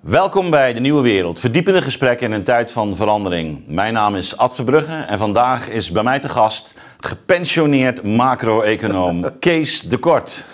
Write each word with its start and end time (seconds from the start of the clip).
Welkom 0.00 0.50
bij 0.50 0.72
de 0.72 0.80
Nieuwe 0.80 1.02
Wereld, 1.02 1.38
verdiepende 1.40 1.82
gesprekken 1.82 2.26
in 2.26 2.32
een 2.32 2.44
tijd 2.44 2.70
van 2.70 2.96
verandering. 2.96 3.64
Mijn 3.66 3.92
naam 3.92 4.16
is 4.16 4.36
Ad 4.36 4.54
Verbrugge 4.54 5.04
en 5.08 5.18
vandaag 5.18 5.68
is 5.68 5.92
bij 5.92 6.02
mij 6.02 6.18
te 6.18 6.28
gast 6.28 6.74
gepensioneerd 7.00 8.02
macro-econoom 8.02 9.38
Kees 9.38 9.82
de 9.82 9.96
Kort. 9.96 10.46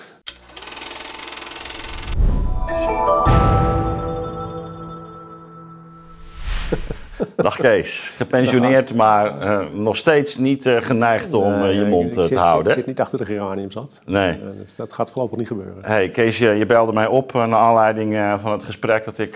Dag 7.45 7.57
Kees, 7.57 8.13
gepensioneerd, 8.17 8.95
maar 8.95 9.43
uh, 9.43 9.69
nog 9.71 9.97
steeds 9.97 10.37
niet 10.37 10.67
uh, 10.67 10.77
geneigd 10.81 11.33
om 11.33 11.53
uh, 11.53 11.75
je 11.75 11.85
mond 11.85 12.13
te 12.13 12.39
houden. 12.39 12.73
Ik 12.73 12.79
zit 12.79 12.87
niet 12.87 13.01
achter 13.01 13.19
de 13.19 13.25
geranium 13.25 13.71
zat. 13.71 14.03
Nee. 14.05 14.39
dus 14.63 14.75
dat 14.75 14.93
gaat 14.93 15.11
voorlopig 15.11 15.39
niet 15.39 15.47
gebeuren. 15.47 15.85
Hey 15.85 16.09
Kees, 16.09 16.39
je, 16.39 16.49
je 16.51 16.67
belde 16.67 16.93
mij 16.93 17.07
op 17.07 17.33
naar 17.33 17.55
aanleiding 17.55 18.39
van 18.41 18.53
het 18.53 18.63
gesprek 18.63 19.05
dat 19.05 19.19
ik 19.19 19.35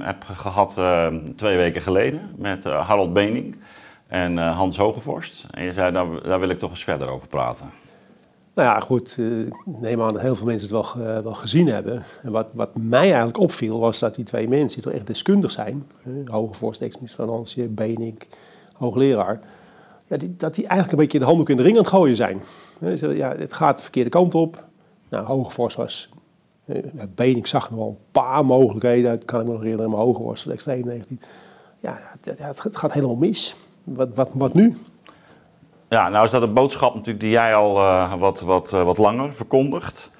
heb 0.00 0.24
gehad 0.34 0.80
twee 1.36 1.56
weken 1.56 1.82
geleden 1.82 2.20
met 2.36 2.64
Harold 2.64 3.12
Bening 3.12 3.60
en 4.08 4.38
Hans 4.38 4.76
Hogevorst. 4.76 5.46
En 5.50 5.64
je 5.64 5.72
zei, 5.72 5.92
daar, 5.92 6.06
daar 6.22 6.40
wil 6.40 6.48
ik 6.48 6.58
toch 6.58 6.70
eens 6.70 6.84
verder 6.84 7.08
over 7.08 7.28
praten. 7.28 7.70
Nou 8.54 8.68
ja, 8.68 8.80
goed. 8.80 9.18
Ik 9.18 9.54
neem 9.64 10.02
aan 10.02 10.12
dat 10.12 10.22
heel 10.22 10.34
veel 10.34 10.46
mensen 10.46 10.76
het 10.76 10.94
wel, 10.94 11.06
uh, 11.06 11.18
wel 11.18 11.34
gezien 11.34 11.66
hebben. 11.66 12.02
En 12.22 12.32
wat, 12.32 12.46
wat 12.52 12.70
mij 12.76 13.00
eigenlijk 13.00 13.38
opviel, 13.38 13.78
was 13.78 13.98
dat 13.98 14.14
die 14.14 14.24
twee 14.24 14.48
mensen, 14.48 14.80
die 14.80 14.82
toch 14.82 14.92
echt 14.92 15.06
deskundig 15.06 15.50
zijn, 15.50 15.86
uh, 16.06 16.28
hoge 16.28 16.54
voorsteeksminister 16.54 17.18
van 17.18 17.28
Financiën, 17.28 17.74
Benink, 17.74 18.26
hoogleraar, 18.72 19.40
ja, 20.06 20.16
dat 20.20 20.54
die 20.54 20.66
eigenlijk 20.66 20.92
een 20.92 21.04
beetje 21.04 21.18
de 21.18 21.24
handdoek 21.24 21.48
in 21.48 21.56
de 21.56 21.62
ring 21.62 21.76
aan 21.76 21.82
het 21.82 21.92
gooien 21.92 22.16
zijn. 22.16 22.42
Ja, 23.16 23.36
het 23.36 23.52
gaat 23.52 23.76
de 23.76 23.82
verkeerde 23.82 24.10
kant 24.10 24.34
op. 24.34 24.64
Nou, 25.08 25.26
Hogevorst 25.26 25.76
was... 25.76 26.08
Benink 27.14 27.46
zag 27.46 27.70
nog 27.70 27.78
wel 27.78 27.88
een 27.88 28.12
paar 28.12 28.44
mogelijkheden, 28.44 29.10
dat 29.10 29.24
kan 29.24 29.40
ik 29.40 29.46
me 29.46 29.52
nog 29.52 29.60
herinneren, 29.60 29.90
maar 29.90 30.00
Hogevorst 30.00 30.44
was 30.44 30.54
extreem 30.54 30.86
negatief. 30.86 31.18
Ja, 31.78 31.98
het, 32.20 32.62
het 32.62 32.76
gaat 32.76 32.92
helemaal 32.92 33.16
mis. 33.16 33.54
Wat, 33.84 34.08
wat, 34.14 34.30
wat 34.32 34.54
nu? 34.54 34.76
Ja, 35.92 36.08
nou 36.08 36.24
is 36.24 36.30
dat 36.30 36.42
een 36.42 36.52
boodschap 36.52 36.94
natuurlijk 36.94 37.20
die 37.20 37.30
jij 37.30 37.54
al 37.54 37.76
uh, 37.76 38.14
wat, 38.14 38.40
wat, 38.40 38.72
uh, 38.74 38.82
wat 38.82 38.98
langer 38.98 39.34
verkondigt. 39.34 40.10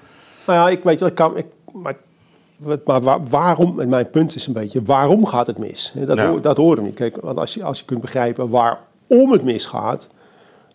Nou 0.46 0.58
ja, 0.58 0.68
ik 0.76 0.84
weet 0.84 1.00
ik 1.00 1.14
kan, 1.14 1.36
ik, 1.36 1.46
maar, 1.72 1.96
maar 2.84 3.02
waar, 3.02 3.26
waarom, 3.28 3.80
en 3.80 3.88
mijn 3.88 4.10
punt 4.10 4.34
is 4.34 4.46
een 4.46 4.52
beetje, 4.52 4.82
waarom 4.82 5.26
gaat 5.26 5.46
het 5.46 5.58
mis? 5.58 5.92
Dat, 5.94 6.18
ja. 6.18 6.32
dat 6.32 6.56
hoorde 6.56 6.82
niet. 6.82 6.94
Kijk, 6.94 7.16
want 7.20 7.38
als 7.38 7.54
je, 7.54 7.64
als 7.64 7.78
je 7.78 7.84
kunt 7.84 8.00
begrijpen 8.00 8.48
waarom 8.48 9.32
het 9.32 9.42
misgaat, 9.42 10.08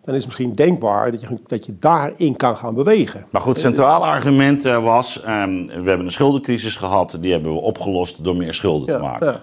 dan 0.04 0.16
is 0.16 0.24
het 0.24 0.26
misschien 0.26 0.54
denkbaar 0.54 1.12
dat 1.12 1.22
je, 1.22 1.28
dat 1.48 1.66
je 1.66 1.78
daarin 1.80 2.36
kan 2.36 2.58
gaan 2.58 2.76
bewegen. 2.76 3.26
Maar 3.30 3.42
goed, 3.42 3.54
het 3.54 3.62
centrale 3.62 4.06
argument 4.06 4.64
was, 4.64 5.22
um, 5.28 5.68
we 5.68 5.74
hebben 5.74 6.06
een 6.06 6.12
schuldencrisis 6.12 6.76
gehad, 6.76 7.18
die 7.22 7.32
hebben 7.32 7.54
we 7.54 7.60
opgelost 7.60 8.24
door 8.24 8.36
meer 8.36 8.54
schulden 8.54 8.94
ja, 8.94 8.98
te 8.98 9.04
maken. 9.04 9.28
Ja. 9.28 9.42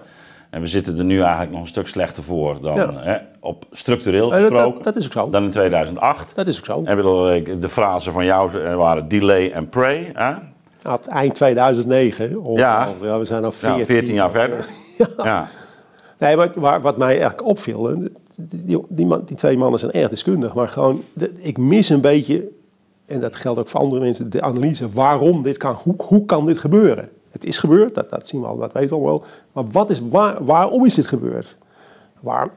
En 0.55 0.61
we 0.61 0.67
zitten 0.67 0.97
er 0.97 1.03
nu 1.05 1.21
eigenlijk 1.21 1.51
nog 1.51 1.61
een 1.61 1.67
stuk 1.67 1.87
slechter 1.87 2.23
voor 2.23 2.61
dan 2.61 2.75
Ja. 2.75 2.93
hè, 2.95 3.17
op 3.39 3.65
structureel 3.71 4.29
dat- 4.29 4.39
gesproken. 4.39 4.83
dat 4.83 4.95
is 4.95 5.05
ook 5.05 5.11
zo. 5.11 5.29
Dan 5.29 5.43
in 5.43 5.49
2008. 5.49 6.35
Dat 6.35 6.47
is 6.47 6.57
ook 6.57 6.65
zo. 6.65 6.81
En 6.83 6.95
bedoel, 6.95 7.43
de 7.59 7.69
frase 7.69 8.11
van 8.11 8.25
jou 8.25 8.61
eh, 8.63 8.75
waren 8.75 9.07
delay 9.07 9.53
and 9.55 9.69
pray. 9.69 10.11
Hè? 10.13 10.33
Had 10.81 11.07
eind 11.07 11.35
2009, 11.35 12.41
of, 12.41 12.59
Ja. 12.59 12.89
of- 12.89 13.07
ja, 13.07 13.19
we 13.19 13.25
zijn 13.25 13.43
al 13.43 13.51
Ja, 13.51 13.55
14, 13.57 13.85
14 13.85 14.13
jaar 14.13 14.31
verder. 14.31 14.65
Ja. 15.23 15.47
Nee, 16.19 16.35
maar 16.35 16.49
waar, 16.59 16.81
wat 16.81 16.97
mij 16.97 17.07
eigenlijk 17.19 17.43
opviel, 17.47 17.97
die, 18.37 18.79
die, 18.89 19.05
man, 19.05 19.21
die 19.25 19.35
twee 19.35 19.57
mannen 19.57 19.79
zijn 19.79 19.91
erg 19.91 20.09
deskundig, 20.09 20.53
maar 20.53 20.67
gewoon, 20.67 21.03
de- 21.13 21.31
ik 21.41 21.57
mis 21.57 21.89
een 21.89 22.01
beetje, 22.01 22.47
en 23.05 23.19
dat 23.19 23.35
geldt 23.35 23.59
ook 23.59 23.67
voor 23.67 23.79
andere 23.79 24.01
mensen, 24.01 24.29
de 24.29 24.41
analyse 24.41 24.89
waarom 24.89 25.41
dit 25.41 25.57
kan, 25.57 25.73
hoe, 25.83 25.95
hoe 25.97 26.25
kan 26.25 26.45
dit 26.45 26.59
gebeuren? 26.59 27.09
Het 27.35 27.45
is 27.45 27.57
gebeurd, 27.57 27.95
dat, 27.95 28.09
dat 28.09 28.27
zien 28.27 28.41
we 28.41 28.47
al, 28.47 28.57
dat 28.57 28.71
weten 28.71 28.89
we 28.89 28.95
al 28.95 29.03
wel, 29.03 29.23
maar 29.51 29.67
wat 29.67 29.89
is, 29.89 30.01
waar, 30.09 30.45
waarom 30.45 30.85
is 30.85 30.95
dit 30.95 31.07
gebeurd? 31.07 31.57
Waar, 32.19 32.47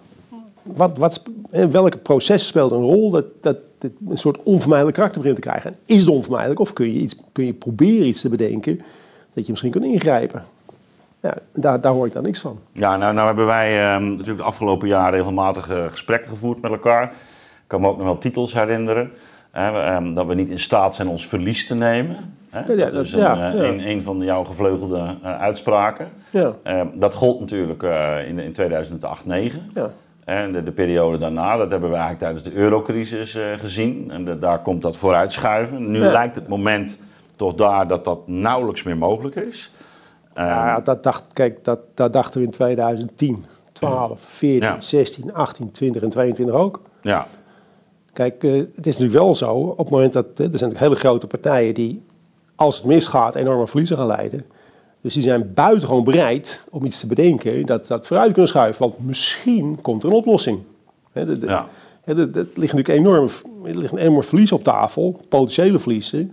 wat, 0.63 0.99
wat, 0.99 1.23
welke 1.51 1.99
proces 1.99 2.47
speelt 2.47 2.71
een 2.71 2.83
rol 2.83 3.11
dat, 3.11 3.25
dat 3.41 3.57
dit 3.79 3.93
een 4.09 4.19
soort 4.19 4.43
onvermijdelijk 4.43 4.97
karakter 4.97 5.21
begint 5.21 5.43
te 5.43 5.49
krijgen? 5.49 5.71
En 5.71 5.77
is 5.85 6.01
het 6.01 6.11
onvermijdelijk 6.11 6.61
of 6.61 6.73
kun 6.73 6.87
je, 6.87 7.01
iets, 7.01 7.17
kun 7.33 7.45
je 7.45 7.53
proberen 7.53 8.07
iets 8.07 8.21
te 8.21 8.29
bedenken 8.29 8.77
dat 9.35 9.45
je 9.45 9.51
misschien 9.51 9.71
kunt 9.71 9.85
ingrijpen? 9.85 10.45
Ja, 11.21 11.35
daar, 11.53 11.81
daar 11.81 11.93
hoor 11.93 12.07
ik 12.07 12.13
dan 12.13 12.23
niks 12.23 12.41
van. 12.41 12.59
Ja, 12.73 12.97
nou, 12.97 13.15
nou 13.15 13.27
hebben 13.27 13.47
wij 13.47 13.93
ehm, 13.93 14.11
natuurlijk 14.11 14.39
de 14.39 14.43
afgelopen 14.43 14.89
jaren 14.89 15.19
regelmatig 15.19 15.69
eh, 15.69 15.87
gesprekken 15.89 16.29
gevoerd 16.29 16.61
met 16.61 16.71
elkaar. 16.71 17.03
Ik 17.03 17.65
kan 17.67 17.81
me 17.81 17.89
ook 17.89 17.97
nog 17.97 18.07
wel 18.07 18.19
titels 18.19 18.53
herinneren. 18.53 19.11
Hè, 19.51 19.83
ehm, 19.83 20.15
dat 20.15 20.27
we 20.27 20.35
niet 20.35 20.51
in 20.51 20.61
staat 20.61 20.95
zijn 20.95 21.09
ons 21.09 21.27
verlies 21.27 21.67
te 21.67 21.75
nemen. 21.75 22.37
Hè? 22.51 22.61
Ja, 22.61 22.67
dat 22.85 22.93
dat- 22.93 23.05
is 23.05 23.13
een, 23.13 23.19
ja, 23.19 23.53
eh, 23.53 23.61
ja. 23.61 23.65
een, 23.69 23.89
een 23.89 24.03
van 24.03 24.19
jouw 24.19 24.45
gevleugelde 24.45 25.17
eh, 25.23 25.39
uitspraken. 25.41 26.09
Ja. 26.31 26.53
Ehm, 26.63 26.87
dat 26.95 27.15
gold 27.15 27.41
natuurlijk 27.41 27.83
eh, 27.83 28.29
in, 28.29 28.39
in 28.39 28.53
2008-9. 28.53 29.63
Ja. 29.73 29.91
En 30.25 30.53
de, 30.53 30.63
de 30.63 30.73
periode 30.73 31.19
daarna, 31.19 31.57
dat 31.57 31.71
hebben 31.71 31.91
we 31.91 31.97
eigenlijk 31.97 32.19
tijdens 32.25 32.43
de 32.43 32.61
eurocrisis 32.61 33.39
gezien. 33.57 34.11
En 34.11 34.25
de- 34.25 34.39
daar 34.39 34.63
komt 34.63 34.83
dat 34.83 34.97
vooruitschuiven. 34.97 35.91
Nu 35.91 35.99
lijkt 35.99 36.35
het 36.35 36.49
moment 36.49 37.01
toch 37.37 37.55
daar 37.55 37.87
dat 37.89 38.05
dat 38.05 38.29
nauwelijks 38.29 38.83
meer 38.83 38.97
mogelijk 38.99 39.35
is. 39.35 39.71
Ehm, 40.35 40.47
Ja, 40.47 40.81
dat, 40.81 41.03
dacht, 41.03 41.25
kijk, 41.33 41.65
dat, 41.65 41.79
dat 41.95 42.13
dachten 42.13 42.41
we 42.41 42.47
in 42.47 42.53
2010, 42.53 43.45
12, 43.73 44.21
14, 44.21 44.69
Ja. 44.69 44.81
16, 44.81 45.35
18, 45.35 45.71
20 45.71 46.03
en 46.03 46.09
22 46.09 46.55
ook. 46.57 46.81
ja. 47.03 47.27
Kijk, 48.13 48.43
het 48.43 48.87
is 48.87 48.99
natuurlijk 48.99 49.25
wel 49.25 49.35
zo, 49.35 49.55
op 49.55 49.79
het 49.79 49.91
moment 49.91 50.13
dat 50.13 50.25
er 50.27 50.33
zijn 50.37 50.51
natuurlijk 50.51 50.81
hele 50.81 50.95
grote 50.95 51.27
partijen 51.27 51.75
die, 51.75 52.03
als 52.59 52.77
het 52.77 52.85
misgaat, 52.85 53.35
enorme 53.35 53.67
verliezen 53.67 53.97
gaan 53.97 54.07
leiden. 54.07 54.45
Dus 55.01 55.15
die 55.15 55.23
zijn 55.23 55.51
buitengewoon 55.55 56.05
bereid 56.05 56.65
om 56.71 56.85
iets 56.85 57.01
te 57.01 57.07
bedenken 57.07 57.67
dat 57.67 57.87
dat 57.87 58.07
vooruit 58.07 58.33
kunnen 58.33 58.49
schuiven. 58.51 58.83
Want 58.83 58.95
misschien 59.07 59.79
komt 59.83 60.03
er 60.03 60.09
een 60.09 60.15
oplossing. 60.15 60.59
Hè, 61.13 61.25
de- 61.27 61.39
de- 61.39 61.47
Ja. 61.47 61.67
hè, 62.05 62.15
de- 62.15 62.31
de- 62.31 62.39
Er 62.41 62.47
ligt 62.55 62.73
natuurlijk 62.75 62.89
enorm, 62.89 63.29
er 63.65 63.77
ligt 63.77 63.93
een 63.93 63.99
enorm 63.99 64.23
verlies 64.23 64.53
op 64.53 64.63
tafel, 64.65 65.21
potentiële 65.29 65.79
verliezen. 65.79 66.33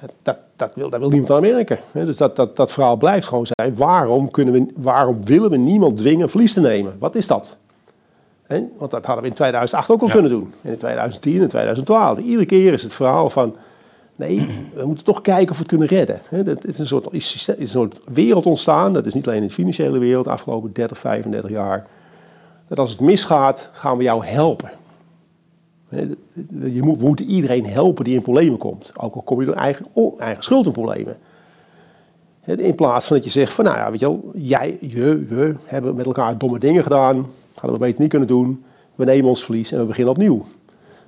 Ja, 0.00 0.06
Dat, 0.22 0.38
dat, 0.56 0.74
wil, 0.74 0.90
dat 0.90 1.00
wil 1.00 1.08
niemand 1.08 1.30
aan 1.30 1.40
merken. 1.40 1.78
Dus 1.92 2.16
dat, 2.16 2.36
dat, 2.36 2.56
dat 2.56 2.72
verhaal 2.72 2.96
blijft 2.96 3.26
gewoon 3.26 3.46
zijn. 3.46 3.74
Waarom, 3.76 4.30
kunnen 4.30 4.54
we, 4.54 4.66
waarom 4.76 5.24
willen 5.24 5.50
we 5.50 5.56
niemand 5.56 5.96
dwingen 5.96 6.28
verlies 6.30 6.52
te 6.52 6.60
nemen? 6.60 6.96
Wat 6.98 7.14
is 7.14 7.26
dat? 7.26 7.56
Want 8.78 8.90
dat 8.90 9.06
hadden 9.06 9.22
we 9.24 9.28
in 9.30 9.34
2008 9.34 9.90
ook 9.90 10.00
al 10.00 10.06
Ja. 10.06 10.12
kunnen 10.12 10.30
doen. 10.30 10.52
En 10.62 10.70
in 10.70 10.76
2010 10.76 11.40
en 11.42 11.48
2012. 11.48 12.18
Iedere 12.18 12.46
keer 12.46 12.72
is 12.72 12.82
het 12.82 12.92
verhaal 12.92 13.30
van... 13.30 13.54
Nee, 14.16 14.46
we 14.74 14.86
moeten 14.86 15.04
toch 15.04 15.20
kijken 15.20 15.50
of 15.50 15.56
we 15.56 15.62
het 15.62 15.68
kunnen 15.68 15.88
redden. 15.88 16.20
Dat 16.44 16.66
is 16.66 16.78
een 16.78 16.86
soort, 16.86 17.12
is 17.12 17.48
een 17.58 17.68
soort 17.68 18.00
wereld 18.04 18.46
ontstaan. 18.46 18.92
Dat 18.92 19.06
is 19.06 19.14
niet 19.14 19.26
alleen 19.26 19.40
in 19.40 19.46
de 19.46 19.52
financiële 19.52 19.98
wereld, 19.98 20.24
de 20.24 20.30
afgelopen 20.30 20.72
30, 20.72 20.98
35 20.98 21.50
jaar. 21.50 21.86
Dat 22.68 22.78
als 22.78 22.90
het 22.90 23.00
misgaat, 23.00 23.70
gaan 23.72 23.96
we 23.96 24.02
jou 24.02 24.26
helpen. 24.26 24.70
Je 26.48 26.82
moet, 26.82 26.98
we 26.98 27.06
moeten 27.06 27.26
iedereen 27.26 27.66
helpen 27.66 28.04
die 28.04 28.14
in 28.14 28.22
problemen 28.22 28.58
komt. 28.58 28.92
Ook 28.96 29.14
al 29.14 29.22
kom 29.22 29.40
je 29.40 29.46
door 29.46 29.54
eigen, 29.54 29.86
eigen 30.18 30.44
schuld 30.44 30.66
in 30.66 30.72
problemen. 30.72 31.16
In 32.44 32.74
plaats 32.74 33.06
van 33.06 33.16
dat 33.16 33.24
je 33.24 33.30
zegt 33.30 33.52
van, 33.52 33.64
nou 33.64 33.76
ja, 33.76 33.90
weet 33.90 34.00
je 34.00 34.06
wel, 34.06 34.30
jij, 34.34 34.78
je, 34.80 35.24
we 35.28 35.54
hebben 35.64 35.94
met 35.94 36.06
elkaar 36.06 36.38
domme 36.38 36.58
dingen 36.58 36.82
gedaan. 36.82 37.26
Hadden 37.54 37.72
we 37.72 37.84
beter 37.84 38.00
niet 38.00 38.10
kunnen 38.10 38.28
doen. 38.28 38.64
We 38.94 39.04
nemen 39.04 39.28
ons 39.28 39.44
verlies 39.44 39.72
en 39.72 39.78
we 39.78 39.84
beginnen 39.84 40.12
opnieuw. 40.12 40.44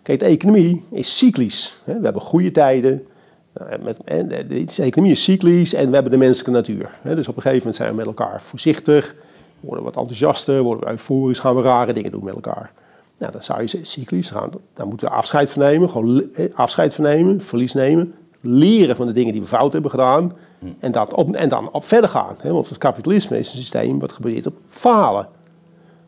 Kijk, 0.07 0.19
de 0.19 0.25
economie 0.25 0.85
is 0.91 1.19
cyclisch. 1.19 1.81
hè. 1.85 1.99
We 1.99 2.05
hebben 2.05 2.23
goede 2.23 2.51
tijden. 2.51 3.07
Nou, 3.53 3.95
en 4.05 4.29
de, 4.29 4.65
economie 4.77 5.13
is 5.13 5.23
cyclisch 5.23 5.75
en 5.75 5.89
we 5.89 5.95
hebben 5.95 6.13
de 6.13 6.19
menselijke 6.19 6.51
natuur. 6.51 6.99
Dus 7.03 7.29
op 7.29 7.37
een 7.37 7.43
gegeven 7.43 7.59
moment 7.59 7.77
zijn 7.77 7.91
we 7.91 7.97
met 7.97 8.07
elkaar 8.07 8.41
voorzichtig. 8.43 9.15
Worden 9.61 9.85
we 9.85 9.91
wat 9.91 10.01
enthousiaster, 10.01 10.63
worden 10.63 10.85
we 10.85 10.91
euforisch, 10.91 11.39
gaan 11.39 11.57
we 11.57 11.63
rare 11.63 11.93
dingen 11.93 12.11
doen 12.11 12.25
met 12.25 12.35
elkaar. 12.35 12.73
Nou, 13.19 13.33
dan 13.33 13.43
zou 13.43 13.63
je 13.63 13.79
cyclisch 13.83 14.31
gaan. 14.31 14.51
Dan 14.75 14.89
moeten 14.89 15.09
we 15.09 15.15
afscheid 15.15 15.51
van 15.51 15.63
nemen, 15.63 15.91
gewoon 15.91 16.33
eh, 16.35 16.55
afscheid 16.55 16.95
van 16.95 17.05
nemen, 17.05 17.41
verlies 17.41 17.75
nemen. 17.75 18.15
Leren 18.41 18.97
van 18.97 19.07
de 19.07 19.13
dingen 19.13 19.33
die 19.33 19.41
we 19.41 19.49
fout 19.49 19.73
hebben 19.73 19.91
gedaan. 19.91 20.33
En, 20.79 20.93
dat 20.93 21.15
op, 21.15 21.33
en 21.33 21.49
dan 21.49 21.73
op 21.73 21.85
verder 21.85 22.11
gaan. 22.11 22.37
Want 22.43 22.69
het 22.69 22.79
kapitalisme 22.79 23.39
is 23.39 23.51
een 23.53 23.59
systeem 23.59 23.99
wat 23.99 24.13
gebaseerd 24.13 24.47
op 24.47 24.57
falen. 24.69 25.29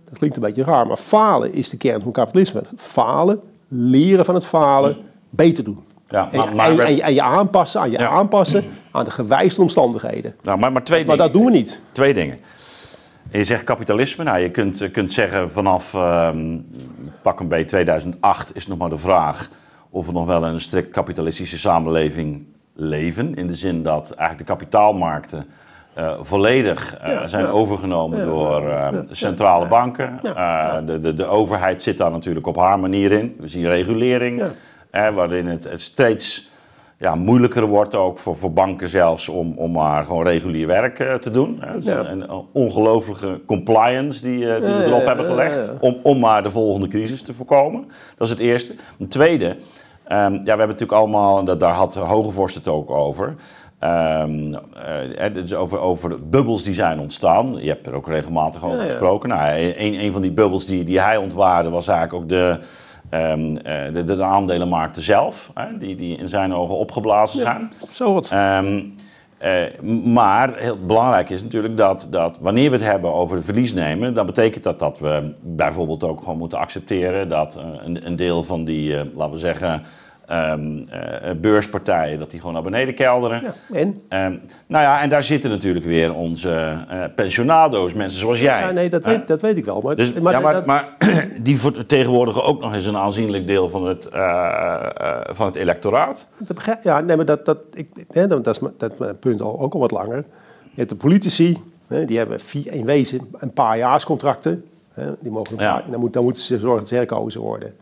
Dat 0.09 0.19
klinkt 0.19 0.37
een 0.37 0.43
beetje 0.43 0.65
raar, 0.65 0.87
maar 0.87 0.97
falen 0.97 1.53
is 1.53 1.71
de 1.71 1.77
kern 1.77 2.00
van 2.00 2.12
kapitalisme. 2.12 2.62
Falen, 2.77 3.41
leren 3.69 4.25
van 4.25 4.35
het 4.35 4.47
falen, 4.47 4.97
beter 5.31 5.65
doen. 5.65 5.79
Ja, 6.09 6.29
En, 6.32 6.55
maar- 6.55 6.69
en, 6.69 6.75
je- 6.76 6.82
en 6.82 6.94
je, 6.97 7.03
en 7.03 7.15
je 7.15 7.23
aanpassen, 7.23 7.81
aan 7.81 7.91
je 7.91 7.99
Ja. 7.99 8.09
aanpassen 8.09 8.65
aan 8.91 9.05
de 9.05 9.11
gewijzigde 9.11 9.62
omstandigheden. 9.62 10.35
Nou, 10.43 10.59
maar, 10.59 10.73
maar 10.73 10.85
twee 10.85 11.05
Maar 11.05 11.17
dingen. 11.17 11.32
dat 11.32 11.43
doen 11.43 11.50
we 11.53 11.56
niet. 11.59 11.81
Twee 11.93 12.15
dingen. 12.15 12.37
Je 13.32 13.44
zegt 13.44 13.65
kapitalisme. 13.65 14.25
Nou, 14.25 14.38
je 14.38 14.50
kunt, 14.50 14.91
kunt 14.93 15.12
zeggen 15.12 15.50
vanaf 15.50 15.94
ehm, 15.94 16.59
pak 17.23 17.41
een 17.41 17.49
beetje 17.49 17.65
2008 17.65 18.56
is 18.56 18.67
nog 18.67 18.79
maar 18.79 18.88
de 18.88 18.97
vraag 18.97 19.50
of 19.91 20.06
we 20.06 20.12
nog 20.12 20.26
wel 20.26 20.47
in 20.47 20.53
een 20.53 20.61
strikt 20.61 20.91
kapitalistische 20.91 21.59
samenleving 21.59 22.44
leven. 22.75 23.35
In 23.35 23.47
de 23.47 23.55
zin 23.55 23.82
dat 23.82 24.11
eigenlijk 24.11 24.38
de 24.49 24.55
kapitaalmarkten 24.56 25.47
volledig 26.21 26.99
Ja, 27.06 27.29
zijn 27.29 27.45
ja. 27.45 27.50
overgenomen 27.50 28.27
door 28.27 28.62
centrale 29.11 29.67
banken. 29.67 30.21
De, 30.87 30.99
de, 30.99 31.15
de 31.15 31.27
overheid 31.27 31.83
zit 31.83 31.99
daar 31.99 32.11
natuurlijk 32.11 32.47
op 32.47 32.56
haar 32.56 32.79
manier 32.79 33.12
in. 33.12 33.37
We 33.39 33.49
zien 33.49 33.67
regulering, 33.67 34.43
eh, 34.91 35.09
waarin 35.09 35.47
het, 35.47 35.71
het 35.71 35.81
steeds 35.81 36.50
ja, 36.99 37.15
moeilijker 37.15 37.67
wordt 37.67 37.95
ook 37.95 38.19
voor, 38.19 38.37
voor 38.37 38.53
banken 38.53 38.89
zelfs 38.89 39.29
om, 39.29 39.53
om 39.56 39.73
maar 39.73 40.05
gewoon 40.05 40.25
regulier 40.25 40.67
werk 40.67 40.99
eh, 40.99 41.15
te 41.15 41.31
doen. 41.31 41.61
Hè. 41.61 41.93
Een, 41.93 42.31
een 42.31 42.45
ongelofelijke 42.53 43.41
compliance 43.47 44.23
die, 44.23 44.55
eh, 44.55 44.65
die 44.65 44.75
we 44.75 44.85
erop 44.85 45.05
hebben 45.05 45.27
gelegd. 45.27 45.71
Om, 45.81 45.97
om 46.03 46.19
maar 46.19 46.43
de 46.43 46.50
volgende 46.50 46.89
crisis 46.89 47.23
te 47.23 47.35
voorkomen. 47.35 47.89
Dat 48.17 48.27
is 48.27 48.33
het 48.33 48.43
eerste. 48.43 48.75
Een 48.99 49.09
tweede, 49.09 49.56
ehm, 50.05 50.33
ja, 50.33 50.43
we 50.43 50.49
hebben 50.49 50.67
natuurlijk 50.67 50.99
allemaal, 50.99 51.39
en 51.39 51.45
dat, 51.45 51.61
daar 51.61 51.75
had 51.75 51.95
Hogevorst 51.95 52.55
het 52.55 52.69
ook 52.69 52.91
over... 52.91 53.35
eh, 53.79 54.23
eh, 55.27 55.35
dus 55.35 55.55
over, 55.55 55.79
over 55.79 56.29
bubbels 56.29 56.63
die 56.63 56.75
zijn 56.75 56.99
ontstaan. 56.99 57.57
Je 57.57 57.69
hebt 57.69 57.87
er 57.87 57.95
ook 57.95 58.07
regelmatig 58.07 58.65
over 58.65 58.77
Ja, 58.77 58.83
ja. 58.83 58.89
gesproken. 58.89 59.29
Nou, 59.29 59.59
een, 59.59 60.05
een 60.05 60.13
van 60.13 60.23
die 60.23 60.33
bubbels 60.33 60.67
die, 60.67 60.85
die 60.85 61.01
hij 61.01 61.17
ontwaarde 61.17 61.71
was 61.71 61.89
eigenlijk 61.89 62.23
ook 62.23 62.29
de, 62.29 62.59
ehm, 63.11 63.57
eh, 63.57 63.93
de, 63.93 64.05
de 64.05 64.23
aandelenmarkten 64.23 65.03
zelf. 65.03 65.51
Hè, 65.55 65.79
die, 65.79 65.97
die 65.97 66.17
in 66.17 66.29
zijn 66.29 66.55
ogen 66.55 66.77
opgeblazen 66.77 67.41
zijn. 67.41 67.73
Zo 67.91 68.15
wat. 68.15 68.31
Ehm, 68.31 68.81
eh, 69.39 69.81
maar 70.05 70.57
heel 70.57 70.77
belangrijk 70.87 71.31
is 71.31 71.43
natuurlijk 71.43 71.77
dat, 71.77 72.09
dat 72.11 72.39
wanneer 72.41 72.71
we 72.71 72.77
het 72.77 72.85
hebben 72.85 73.13
over 73.13 73.37
de 73.37 73.43
verlies 73.43 73.75
nemen, 73.75 74.15
dan 74.15 74.27
betekent 74.27 74.65
dat 74.65 74.79
dat 74.79 74.99
we 74.99 75.33
bijvoorbeeld 75.41 76.05
ook 76.05 76.19
gewoon 76.21 76.39
moeten 76.39 76.59
accepteren 76.59 77.29
dat 77.29 77.57
eh, 77.57 77.65
een, 77.85 78.07
een 78.07 78.17
deel 78.17 78.43
van 78.43 78.65
die, 78.65 78.97
eh, 78.97 79.05
laten 79.15 79.33
we 79.33 79.39
zeggen, 79.39 79.83
ehm, 80.29 80.79
eh, 80.89 81.31
beurspartijen, 81.37 82.19
dat 82.19 82.31
die 82.31 82.39
gewoon 82.41 82.55
naar 82.55 82.63
beneden 82.63 82.95
kelderen. 82.95 83.43
Ja. 83.43 83.55
En? 83.77 84.03
Ehm, 84.09 84.33
nou 84.67 84.85
ja, 84.85 85.01
en 85.01 85.09
daar 85.09 85.23
zitten 85.23 85.51
natuurlijk 85.51 85.85
weer 85.85 86.15
onze 86.15 86.77
eh, 86.89 87.05
pensionado's, 87.15 87.93
mensen 87.95 88.21
zoals 88.21 88.41
jij. 88.41 88.61
Ja, 88.61 88.71
nee, 88.71 88.89
dat 88.89 89.05
weet, 89.05 89.29
dat 89.29 89.43
weet 89.43 89.57
ik 89.57 89.65
wel. 89.65 89.81
Maar, 89.81 89.97
Dus, 89.97 90.09
ja, 90.09 90.41
maar, 90.41 90.53
dat- 90.53 90.67
maar 90.67 90.89
die 91.41 91.59
vertegenwoordigen 91.61 92.45
ook 92.45 92.61
nog 92.61 92.75
eens 92.75 92.87
een 92.87 92.97
aanzienlijk 92.97 93.47
deel 93.47 93.69
van 93.69 93.87
het, 93.87 94.07
eh, 94.09 94.91
van 95.31 95.47
het 95.47 95.55
electoraat. 95.55 96.29
Dat 96.39 96.57
begrijp- 96.57 96.83
ja, 96.83 97.01
nee, 97.01 97.17
maar 97.17 97.25
dat, 97.25 97.45
dat, 97.45 97.59
ik, 97.75 97.89
hè, 98.11 98.27
dat, 98.27 98.47
is 98.47 98.59
mijn- 98.59 99.19
punt 99.21 99.43
al, 99.43 99.61
ook 99.61 99.75
al 99.75 99.81
wat 99.81 99.91
langer. 99.91 100.25
Je 100.63 100.85
hebt 100.85 100.89
de 100.91 100.97
politici, 100.97 101.59
hè, 101.87 102.05
die 102.05 102.19
hebben 102.19 102.41
vier, 102.41 102.73
in 102.73 102.85
wezen 102.85 103.21
een 103.39 103.53
paar 103.53 103.79
jaarscontracten. 103.79 104.65
Hè, 104.93 105.05
die 105.21 105.33
mogen 105.33 105.53
een 105.59 105.65
Ja. 105.65 105.83
en 105.85 105.91
dan, 105.91 106.01
moet, 106.01 106.13
dan 106.13 106.23
moeten 106.25 106.43
ze 106.43 106.59
zorgen 106.59 106.79
dat 106.79 106.89
ze 106.89 106.95
herkozen 106.95 107.41
worden. 107.41 107.73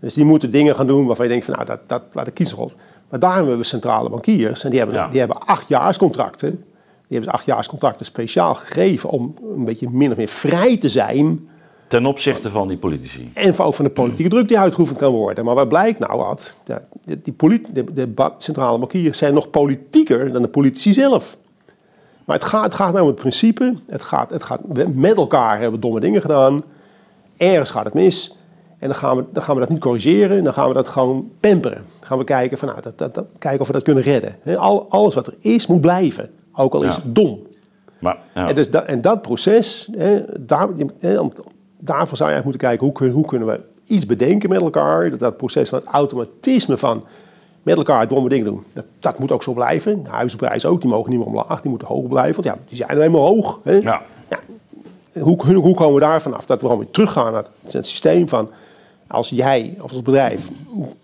Dus 0.00 0.14
die 0.14 0.24
moeten 0.24 0.50
dingen 0.50 0.74
gaan 0.74 0.86
doen 0.86 1.06
waarvan 1.06 1.24
je 1.24 1.30
denkt 1.30 1.46
van 1.46 1.54
nou, 1.54 1.66
dat, 1.66 1.80
dat 1.86 2.02
laat 2.12 2.24
de 2.24 2.30
kiezer 2.30 2.58
op. 2.60 2.72
Maar 3.10 3.20
daarom 3.20 3.40
hebben 3.40 3.58
we 3.58 3.64
centrale 3.64 4.10
bankiers 4.10 4.64
en 4.64 4.70
die 4.70 4.78
hebben, 4.78 4.96
Ja. 4.96 5.08
die 5.08 5.18
hebben 5.18 5.38
achtjaarscontracten. 5.46 6.50
Die 6.50 7.16
hebben 7.16 7.24
ze 7.30 7.36
achtjaarscontracten 7.36 8.06
speciaal 8.06 8.54
gegeven 8.54 9.10
om 9.10 9.34
een 9.54 9.64
beetje 9.64 9.88
min 9.90 10.10
of 10.10 10.16
meer 10.16 10.28
vrij 10.28 10.78
te 10.78 10.88
zijn 10.88 11.48
Ten 11.88 12.06
opzichte 12.06 12.50
van 12.50 12.68
die 12.68 12.76
politici. 12.76 13.30
en 13.34 13.58
ook 13.58 13.74
van 13.74 13.84
de 13.84 13.90
politieke 13.90 14.30
druk 14.30 14.48
die 14.48 14.58
uitgeoefend 14.58 14.98
kan 14.98 15.12
worden. 15.12 15.44
Maar 15.44 15.54
wat 15.54 15.68
blijkt 15.68 15.98
nou 15.98 16.16
wat? 16.18 16.60
Ja, 16.64 16.82
die 17.04 17.34
de, 17.72 17.92
de 17.92 18.32
centrale 18.38 18.78
bankiers 18.78 19.18
zijn 19.18 19.34
nog 19.34 19.50
politieker 19.50 20.32
dan 20.32 20.42
de 20.42 20.48
politici 20.48 20.92
zelf. 20.92 21.36
Maar 22.24 22.36
het 22.36 22.44
gaat, 22.44 22.64
het 22.64 22.74
gaat 22.74 22.90
nou 22.92 23.02
om 23.02 23.08
het 23.10 23.18
principe. 23.20 23.74
Het 23.86 24.02
gaat, 24.02 24.30
het 24.30 24.42
gaat, 24.42 24.60
met 24.94 25.16
elkaar 25.16 25.52
hebben 25.52 25.72
we 25.72 25.78
domme 25.78 26.00
dingen 26.00 26.20
gedaan. 26.20 26.62
Ergens 27.36 27.70
gaat 27.70 27.84
het 27.84 27.94
mis. 27.94 28.35
En 28.78 28.88
dan 28.88 28.96
gaan, 28.96 29.16
we, 29.16 29.24
dan 29.32 29.42
gaan 29.42 29.54
we 29.54 29.60
dat 29.60 29.70
niet 29.70 29.80
corrigeren. 29.80 30.44
Dan 30.44 30.52
gaan 30.52 30.68
we 30.68 30.74
dat 30.74 30.88
gewoon 30.88 31.30
pamperen. 31.40 31.76
Dan 31.98 32.06
gaan 32.08 32.18
we 32.18 32.24
kijken, 32.24 32.58
van, 32.58 32.68
nou, 32.68 32.80
dat, 32.80 32.98
dat, 32.98 33.14
dat- 33.14 33.26
kijken 33.38 33.60
of 33.60 33.66
we 33.66 33.72
dat 33.72 33.82
kunnen 33.82 34.02
redden. 34.02 34.36
Al, 34.58 34.86
alles 34.88 35.14
wat 35.14 35.26
er 35.26 35.34
is, 35.40 35.66
moet 35.66 35.80
blijven. 35.80 36.30
Ook 36.52 36.74
al 36.74 36.82
is 36.82 36.94
het 36.94 37.14
dom. 37.14 37.38
Maar, 37.98 38.18
ja. 38.34 38.48
En, 38.48 38.54
dus 38.54 38.70
da- 38.70 38.82
en 38.82 39.00
dat 39.00 39.22
proces, 39.22 39.88
hè, 39.96 40.20
daar, 40.40 40.68
om- 41.18 41.32
daarvoor 41.80 42.16
zou 42.16 42.30
je 42.30 42.34
eigenlijk 42.34 42.44
moeten 42.44 42.60
kijken 42.68 42.86
hoe, 42.86 43.08
hoe 43.10 43.26
kunnen 43.26 43.48
we 43.48 43.60
iets 43.86 44.06
bedenken 44.06 44.48
met 44.48 44.60
elkaar. 44.60 45.10
Dat 45.10 45.18
dat 45.18 45.36
proces 45.36 45.68
van 45.68 45.78
het 45.78 45.88
automatisme 45.88 46.76
van 46.76 47.04
met 47.62 47.76
elkaar 47.76 48.08
domme 48.08 48.28
dingen 48.28 48.44
doen, 48.44 48.64
dat, 48.72 48.84
dat 49.00 49.18
moet 49.18 49.32
ook 49.32 49.42
zo 49.42 49.52
blijven. 49.52 50.02
De 50.02 50.10
huizenprijzen 50.10 50.70
ook, 50.70 50.80
die 50.80 50.90
mogen 50.90 51.10
niet 51.10 51.18
meer 51.18 51.28
omlaag, 51.28 51.60
die 51.60 51.70
moeten 51.70 51.88
hoog 51.88 52.08
blijven. 52.08 52.42
Want 52.42 52.56
ja, 52.56 52.62
die 52.68 52.76
zijn 52.76 52.88
nou 52.88 53.00
helemaal 53.00 53.26
hoog. 53.26 53.60
Hè. 53.62 53.72
ja. 53.74 54.02
Hoe, 55.20 55.42
hoe, 55.44 55.54
hoe 55.54 55.74
komen 55.74 55.94
we 55.94 56.00
daar 56.00 56.22
vanaf? 56.22 56.44
Dat 56.44 56.60
we 56.60 56.66
gewoon 56.66 56.82
weer 56.82 56.90
teruggaan 56.90 57.32
naar 57.32 57.44
het, 57.62 57.72
het 57.72 57.86
systeem 57.86 58.28
van... 58.28 58.48
als 59.08 59.28
jij 59.28 59.74
of 59.80 59.92
als 59.92 60.02
bedrijf 60.02 60.50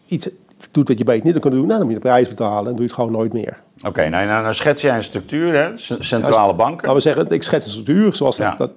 iets 0.07 0.29
doet 0.71 0.89
wat 0.89 0.99
je 0.99 1.05
beter 1.05 1.25
niet 1.25 1.39
kan 1.39 1.51
doen... 1.51 1.67
Nou, 1.67 1.79
dan 1.79 1.81
moet 1.81 1.89
je 1.97 2.01
de 2.01 2.09
prijs 2.09 2.29
betalen 2.29 2.65
en 2.65 2.71
doe 2.71 2.81
je 2.81 2.85
het 2.87 2.93
gewoon 2.93 3.13
nooit 3.13 3.33
meer. 3.33 3.59
Oké, 3.87 4.09
nou, 4.09 4.27
nou, 4.27 4.43
nou 4.43 4.55
schets 4.55 4.83
jij 4.83 4.97
een 4.97 5.03
structuur, 5.03 5.55
hè? 5.55 5.71
Centrale 5.99 6.55
banken. 6.55 6.77
Laten 6.89 6.95
we 6.95 7.01
zeggen, 7.01 7.31
ik 7.31 7.43
schets 7.43 7.65
een 7.65 7.71
structuur 7.71 8.15
zoals 8.15 8.37
dat, 8.37 8.47
Ja. 8.47 8.55
dat 8.57 8.71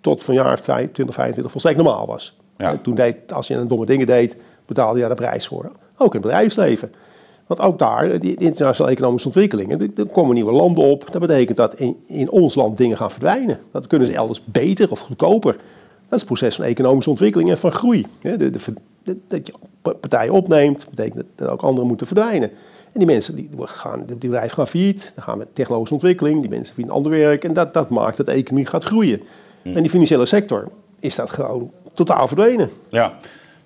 tot 0.00 0.22
van 0.22 0.34
jaar 0.34 0.60
20, 0.60 1.14
25 1.14 1.50
volstrekt 1.50 1.76
normaal 1.78 2.06
was. 2.06 2.36
Ja. 2.58 2.72
Eh, 2.72 2.78
Toen 2.78 2.94
deed, 2.94 3.32
als 3.32 3.46
je 3.46 3.54
een 3.54 3.68
domme 3.68 3.86
dingen 3.86 4.06
deed, 4.06 4.36
betaalde 4.66 4.94
je 4.94 5.00
daar 5.06 5.16
de 5.16 5.22
prijs 5.22 5.46
voor. 5.46 5.64
Ook 5.96 6.14
in 6.14 6.20
het 6.20 6.30
bedrijfsleven. 6.30 6.92
Want 7.46 7.60
ook 7.60 7.78
daar, 7.78 8.08
die, 8.08 8.18
die 8.18 8.36
internationale 8.46 8.92
economische 8.94 9.26
ontwikkelingen, 9.26 9.80
er, 9.80 9.90
er 9.96 10.06
komen 10.08 10.34
nieuwe 10.34 10.52
landen 10.52 10.84
op. 10.84 11.12
Dat 11.12 11.20
betekent 11.20 11.56
dat 11.56 11.74
in, 11.74 11.96
in 12.06 12.30
ons 12.30 12.54
land 12.54 12.76
dingen 12.76 12.96
gaan 12.96 13.10
verdwijnen. 13.10 13.58
Dat 13.72 13.86
kunnen 13.86 14.06
ze 14.06 14.14
elders 14.14 14.44
beter 14.44 14.90
of 14.90 14.98
goedkoper. 15.00 15.56
Dat 16.08 16.18
is 16.18 16.20
het 16.20 16.26
proces 16.26 16.56
van 16.56 16.64
economische 16.64 17.10
ontwikkeling 17.10 17.50
en 17.50 17.58
van 17.58 17.72
groei. 17.72 18.06
De, 18.22 18.36
de, 18.36 18.50
de- 19.04 19.16
dat 19.28 19.46
je 19.46 19.52
partijen 19.82 20.32
opneemt, 20.32 20.86
betekent 20.90 21.24
dat 21.34 21.48
ook 21.48 21.62
anderen 21.62 21.88
moeten 21.88 22.06
verdwijnen. 22.06 22.50
En 22.92 23.02
die 23.02 23.06
mensen 23.06 23.34
die 23.36 23.50
gaan, 23.56 24.02
die 24.06 24.16
bedrijven 24.16 24.50
gaan 24.56 24.66
failliet, 24.66 25.12
dan 25.14 25.24
gaan 25.24 25.38
we 25.38 25.46
technologische 25.52 25.94
ontwikkeling, 25.94 26.40
die 26.40 26.50
mensen 26.50 26.74
vinden 26.74 26.94
ander 26.94 27.10
werk 27.12 27.44
en 27.44 27.52
dat, 27.52 27.74
dat 27.74 27.90
maakt 27.90 28.16
dat 28.16 28.26
de 28.26 28.32
economie 28.32 28.66
gaat 28.66 28.84
groeien. 28.84 29.20
En 29.62 29.74
die 29.82 29.90
financiële 29.90 30.26
sector 30.26 30.68
is 31.00 31.14
dat 31.14 31.30
gewoon 31.30 31.70
totaal 31.94 32.26
verdwenen. 32.26 32.68
Ja, 32.88 33.14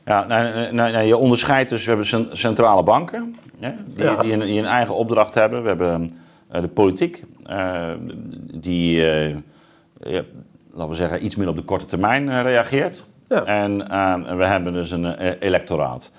ja 0.04 0.24
nou, 0.26 0.42
nou, 0.54 0.72
nou, 0.72 0.92
nou, 0.92 1.04
je 1.06 1.16
onderscheidt 1.16 1.70
dus, 1.70 1.82
we 1.82 1.88
hebben 1.88 2.06
cen- 2.06 2.28
centrale 2.32 2.82
banken, 2.82 3.36
hè, 3.58 3.70
die, 3.94 4.04
Ja. 4.04 4.16
die, 4.16 4.32
een, 4.32 4.40
die 4.40 4.58
een 4.58 4.64
eigen 4.64 4.94
opdracht 4.94 5.34
hebben. 5.34 5.62
We 5.62 5.68
hebben 5.68 6.10
eh, 6.48 6.60
de 6.60 6.68
politiek, 6.68 7.22
eh, 7.46 7.90
die, 8.54 9.10
eh, 9.10 9.36
laten 10.72 10.88
we 10.90 10.94
zeggen, 10.96 11.24
iets 11.24 11.36
meer 11.36 11.48
op 11.48 11.56
de 11.56 11.62
korte 11.62 11.86
termijn 11.86 12.28
eh, 12.28 12.42
reageert. 12.42 13.04
Ja. 13.28 13.44
En 13.44 13.90
eh, 13.90 14.36
we 14.36 14.44
hebben 14.44 14.72
dus 14.72 14.90
een 14.90 15.04
eh, 15.16 15.30
electoraat. 15.40 16.10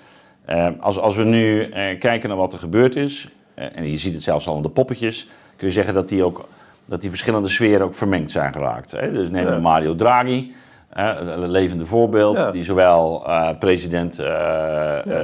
Eh, 0.44 0.68
als, 0.80 0.98
als 0.98 1.16
we 1.16 1.24
nu 1.24 1.62
eh, 1.64 1.98
kijken 1.98 2.28
naar 2.28 2.38
wat 2.38 2.52
er 2.52 2.58
gebeurd 2.58 2.96
is, 2.96 3.28
en 3.54 3.90
je 3.90 3.96
ziet 3.96 4.14
het 4.14 4.22
zelfs 4.22 4.46
al 4.46 4.56
in 4.56 4.62
de 4.62 4.68
poppetjes, 4.68 5.28
kun 5.56 5.66
je 5.66 5.72
zeggen 5.72 5.94
dat 5.94 6.08
die, 6.08 6.24
ook, 6.24 6.48
dat 6.84 7.00
die 7.00 7.10
verschillende 7.10 7.48
sferen 7.48 7.86
ook 7.86 7.94
vermengd 7.94 8.30
zijn 8.30 8.52
geraakt. 8.52 8.90
Hè? 8.90 9.12
Dus 9.12 9.30
neem 9.30 9.46
Ja. 9.46 9.58
Mario 9.58 9.94
Draghi, 9.94 10.52
een 10.92 11.50
levende 11.50 11.84
voorbeeld, 11.86 12.36
Ja. 12.36 12.50
die 12.50 12.64
zowel 12.64 13.26
president 13.58 14.18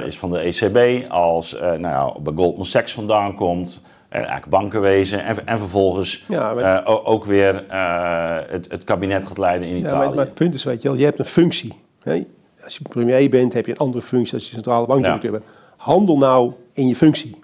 is 0.05 0.17
van 0.19 0.31
de 0.31 0.39
ECB 0.39 1.09
als 1.11 1.51
nou 1.59 1.79
ja, 1.81 2.13
bij 2.21 2.33
Goldman 2.35 2.65
Sachs 2.65 2.93
vandaan 2.93 3.35
komt. 3.35 3.81
Eigenlijk 4.09 4.45
bankenwezen. 4.49 5.23
En, 5.23 5.47
en 5.47 5.57
vervolgens 5.59 6.23
Ja, 6.27 6.53
maar- 6.53 6.83
eh, 6.85 7.07
ook 7.09 7.25
weer 7.25 7.65
eh, 7.69 8.37
het, 8.47 8.67
het 8.69 8.83
kabinet 8.83 9.25
gaat 9.25 9.37
leiden 9.37 9.67
in 9.67 9.73
Ja, 9.73 9.79
Italië. 9.79 9.97
maar, 10.07 10.15
maar 10.15 10.25
het 10.25 10.33
punt 10.33 10.53
is, 10.53 10.63
weet 10.63 10.81
je 10.81 10.87
wel, 10.87 10.97
je 10.97 11.03
hebt 11.05 11.19
een 11.19 11.25
functie. 11.25 11.73
Hè? 12.01 12.25
Als 12.63 12.77
je 12.77 12.83
premier 12.89 13.29
bent, 13.29 13.53
heb 13.53 13.65
je 13.65 13.71
een 13.71 13.77
andere 13.77 14.01
functie 14.01 14.33
als 14.33 14.45
je 14.47 14.53
centrale 14.53 14.87
bankdirecteur 14.87 15.31
bent. 15.31 15.45
Handel 15.77 16.17
nou 16.17 16.51
in 16.73 16.87
je 16.87 16.95
functie. 16.95 17.35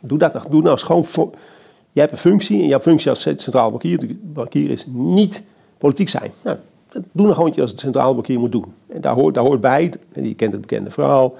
Doe 0.00 0.18
dat 0.18 0.32
nou, 0.32 0.50
doe 0.50 0.60
nou 0.60 0.72
eens 0.72 0.82
gewoon 0.82 1.04
voor... 1.04 1.30
Je 1.92 2.00
hebt 2.00 2.12
een 2.12 2.18
functie 2.18 2.60
en 2.62 2.66
jouw 2.68 2.80
functie 2.80 3.10
als 3.10 3.20
centraal 3.20 3.70
bankier, 3.70 4.00
bankier 4.22 4.70
is 4.70 4.86
niet 4.88 5.44
politiek 5.78 6.08
zijn. 6.08 6.32
Nou, 6.44 6.56
doe 6.92 7.02
nou 7.12 7.30
gewoon 7.32 7.46
wat 7.46 7.54
je 7.54 7.62
als 7.62 7.72
centraal 7.76 8.14
bankier 8.14 8.38
moet 8.38 8.52
doen. 8.52 8.64
En 8.88 9.00
daar 9.00 9.14
hoort, 9.14 9.34
daar 9.34 9.44
hoort 9.44 9.60
bij, 9.60 9.92
je 10.12 10.34
kent 10.34 10.52
het 10.52 10.60
bekende 10.60 10.90
verhaal, 10.90 11.34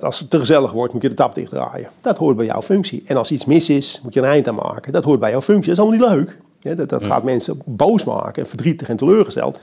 dat 0.00 0.04
als 0.04 0.20
het 0.20 0.30
te 0.30 0.38
gezellig 0.38 0.72
wordt, 0.72 0.92
moet 0.92 1.02
je 1.02 1.08
de 1.08 1.14
tap 1.14 1.34
dichtdraaien. 1.34 1.88
Dat 2.00 2.18
hoort 2.18 2.36
bij 2.36 2.46
jouw 2.46 2.62
functie. 2.62 3.02
En 3.06 3.16
als 3.16 3.30
iets 3.30 3.44
mis 3.44 3.68
is, 3.68 4.00
moet 4.02 4.14
je 4.14 4.20
een 4.20 4.26
eind 4.26 4.48
aan 4.48 4.54
maken. 4.54 4.92
Dat 4.92 5.04
hoort 5.04 5.20
bij 5.20 5.30
jouw 5.30 5.42
functie. 5.42 5.74
Dat 5.74 5.78
is 5.78 5.84
allemaal 5.84 6.08
niet 6.08 6.18
leuk. 6.18 6.38
Ja, 6.60 6.74
dat 6.74 6.88
dat 6.88 7.04
gaat 7.04 7.22
mensen 7.22 7.60
boos 7.64 8.04
maken 8.04 8.42
en 8.42 8.48
verdrietig 8.48 8.88
en 8.88 8.96
teleurgesteld. 8.96 9.58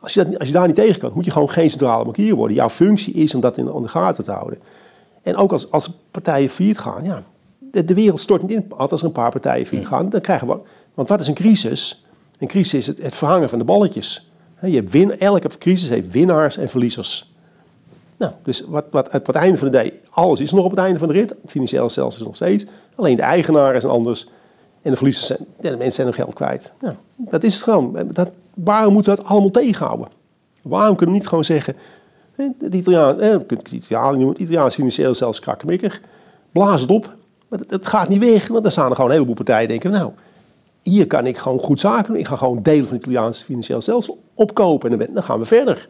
Als 0.00 0.14
je, 0.14 0.24
dat, 0.24 0.38
als 0.38 0.48
je 0.48 0.54
daar 0.54 0.66
niet 0.66 0.76
tegen 0.76 1.00
kan, 1.00 1.10
moet 1.14 1.24
je 1.24 1.30
gewoon 1.30 1.50
geen 1.50 1.70
centrale 1.70 2.04
bankier 2.04 2.34
worden. 2.34 2.56
Jouw 2.56 2.68
functie 2.68 3.14
is 3.14 3.34
om 3.34 3.40
dat 3.40 3.58
in, 3.58 3.74
in 3.74 3.82
de 3.82 3.88
gaten 3.88 4.24
te 4.24 4.30
houden. 4.30 4.58
En 5.22 5.36
ook 5.36 5.52
als, 5.52 5.70
als 5.70 5.90
partijen 6.10 6.48
failliet 6.48 6.78
gaan, 6.78 7.04
ja, 7.04 7.22
de, 7.58 7.84
de 7.84 7.94
wereld 7.94 8.20
stort 8.20 8.42
niet 8.42 8.50
in. 8.50 8.72
Als 8.76 9.00
er 9.00 9.06
een 9.06 9.12
paar 9.12 9.30
partijen 9.30 9.66
failliet 9.66 9.88
gaan, 9.88 10.08
dan 10.08 10.20
krijgen 10.20 10.48
we... 10.48 10.58
Want 10.94 11.08
wat 11.08 11.20
is 11.20 11.26
een 11.26 11.34
crisis? 11.34 12.04
Een 12.38 12.48
crisis 12.48 12.78
is 12.78 12.86
het, 12.86 13.02
het 13.02 13.14
verhangen 13.14 13.48
van 13.48 13.58
de 13.58 13.64
balletjes. 13.64 14.30
Je 14.60 14.74
hebt 14.74 14.92
win, 14.92 15.18
elke 15.18 15.48
crisis 15.58 15.88
heeft 15.88 16.10
winnaars 16.10 16.56
en 16.56 16.68
verliezers. 16.68 17.31
Dus 18.42 18.64
wat, 18.66 18.84
wat, 18.90 19.14
op 19.14 19.26
het 19.26 19.36
einde 19.36 19.58
van 19.58 19.70
de 19.70 19.82
dag, 19.82 19.90
alles 20.10 20.40
is 20.40 20.52
nog 20.52 20.64
op 20.64 20.70
het 20.70 20.80
einde 20.80 20.98
van 20.98 21.08
de 21.08 21.14
rit. 21.14 21.30
Het 21.30 21.50
financiële 21.50 21.88
stelsel 21.88 22.20
is 22.20 22.26
nog 22.26 22.36
steeds. 22.36 22.64
Alleen 22.94 23.16
de 23.16 23.22
eigenaar 23.22 23.74
is 23.74 23.84
anders. 23.84 24.28
En 24.82 24.90
de 24.90 24.96
verliezers 24.96 25.26
zijn, 25.26 25.38
de 25.60 25.70
mensen 25.70 25.92
zijn 25.92 26.06
hun 26.06 26.16
geld 26.16 26.34
kwijt. 26.34 26.72
Nou, 26.80 26.94
dat 27.16 27.42
is 27.42 27.54
het 27.54 27.62
gewoon. 27.62 27.96
Dat, 28.12 28.30
waarom 28.54 28.92
moeten 28.92 29.14
we 29.14 29.18
dat 29.18 29.28
allemaal 29.28 29.50
tegenhouden? 29.50 30.08
Waarom 30.62 30.96
kunnen 30.96 31.14
we 31.14 31.20
niet 31.20 31.28
gewoon 31.28 31.44
zeggen... 31.44 31.76
Italiaan, 32.70 33.20
eh, 33.20 33.30
we 33.30 33.44
kunnen 33.44 33.64
het 33.64 33.72
Italië 33.72 34.16
noemen, 34.16 34.32
het 34.32 34.42
Italiaans 34.42 34.74
financieel 34.74 35.14
zelfs 35.14 35.40
krakkemikker. 35.40 36.00
Blaas 36.52 36.80
het 36.80 36.90
op. 36.90 37.14
Maar 37.48 37.58
het, 37.58 37.70
het 37.70 37.86
gaat 37.86 38.08
niet 38.08 38.18
weg, 38.18 38.48
want 38.48 38.62
dan 38.62 38.72
staan 38.72 38.88
er 38.88 38.94
gewoon 38.94 39.10
een 39.10 39.16
heleboel 39.16 39.36
partijen 39.44 39.68
denken... 39.68 39.90
nou, 39.90 40.10
hier 40.82 41.06
kan 41.06 41.26
ik 41.26 41.36
gewoon 41.36 41.58
goed 41.58 41.80
zaken 41.80 42.06
doen. 42.06 42.16
Ik 42.16 42.26
ga 42.26 42.36
gewoon 42.36 42.62
delen 42.62 42.86
van 42.86 42.96
het 42.96 43.06
Italiaanse 43.06 43.44
financieel 43.44 43.80
stelsel 43.80 44.22
opkopen. 44.34 44.90
En 44.90 44.98
dan, 44.98 45.08
dan 45.14 45.22
gaan 45.22 45.38
we 45.38 45.44
verder. 45.44 45.88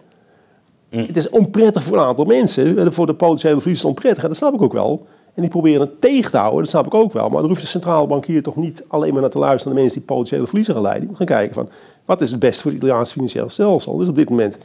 Het 0.97 1.17
is 1.17 1.29
onprettig 1.29 1.83
voor 1.83 1.97
een 1.97 2.05
aantal 2.05 2.25
mensen. 2.25 2.93
Voor 2.93 3.07
de 3.07 3.15
potentiële 3.15 3.61
verliezers 3.61 3.89
onprettig. 3.89 4.23
En 4.23 4.29
dat 4.29 4.39
snap 4.39 4.55
ik 4.55 4.63
ook 4.63 4.73
wel. 4.73 5.05
En 5.35 5.43
die 5.43 5.51
proberen 5.51 5.81
het 5.81 6.01
tegen 6.01 6.31
te 6.31 6.37
houden, 6.37 6.59
dat 6.59 6.69
snap 6.69 6.87
ik 6.87 6.95
ook 6.95 7.13
wel. 7.13 7.29
Maar 7.29 7.41
dan 7.41 7.49
hoeft 7.49 7.61
de 7.61 7.67
centrale 7.67 8.07
bankier 8.07 8.43
toch 8.43 8.57
niet 8.57 8.85
alleen 8.89 9.13
maar 9.13 9.21
naar 9.21 9.31
te 9.31 9.39
luisteren 9.39 9.67
naar 9.67 9.75
de 9.75 9.81
mensen 9.81 9.99
die 9.99 10.17
potentiële 10.17 10.47
verliezen 10.47 10.75
gaan 10.75 10.83
leiden. 10.83 11.03
Die 11.03 11.11
moeten 11.11 11.29
gaan 11.29 11.39
kijken 11.39 11.55
van, 11.55 11.69
wat 12.05 12.21
is 12.21 12.31
het 12.31 12.41
beste 12.41 12.63
voor 12.63 12.71
het 12.71 12.83
Italiaanse 12.83 13.13
financieel 13.13 13.51
stelsel? 13.51 13.97
Dus 13.97 14.09
op 14.09 14.17
dit 14.17 14.29
moment, 14.29 14.59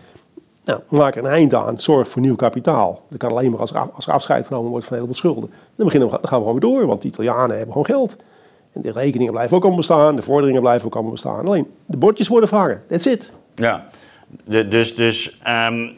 nou, 0.66 0.80
we 0.90 0.98
maken 0.98 1.24
een 1.24 1.32
eind 1.32 1.54
aan, 1.54 1.80
zorg 1.80 2.08
voor 2.08 2.22
nieuw 2.22 2.36
kapitaal. 2.36 3.02
Dat 3.10 3.20
kan 3.20 3.30
alleen 3.30 3.52
maar 3.52 3.60
als 3.60 3.74
er, 3.74 3.90
als 3.92 4.08
er 4.08 4.14
afscheid 4.14 4.48
genomen 4.48 4.70
wordt 4.70 4.86
van 4.86 4.94
een 4.94 5.02
heleboel 5.02 5.22
schulden. 5.22 5.50
Dan, 5.76 5.86
beginnen 5.86 6.10
we, 6.10 6.18
dan 6.20 6.30
gaan 6.30 6.40
we 6.40 6.46
gewoon 6.46 6.60
weer 6.60 6.70
door, 6.72 6.88
want 6.88 7.02
de 7.02 7.08
Italianen 7.08 7.56
hebben 7.56 7.72
gewoon 7.72 7.86
geld. 7.86 8.16
En 8.74 8.82
de 8.82 8.92
rekeningen 8.92 9.34
blijven 9.34 9.56
ook 9.56 9.62
allemaal 9.62 9.80
bestaan, 9.80 10.16
de 10.16 10.22
vorderingen 10.22 10.62
blijven 10.62 10.86
ook 10.86 10.94
allemaal 10.94 11.12
bestaan. 11.12 11.48
Alleen, 11.48 11.68
de 11.86 11.98
bordjes 11.98 12.28
worden 12.28 12.50
verhangen, 12.50 12.84
that's 12.88 13.06
it. 13.06 13.32
Ja, 13.56 13.86
de, 14.46 14.68
dus, 14.68 14.96
dus 14.96 15.40
ehm, 15.44 15.90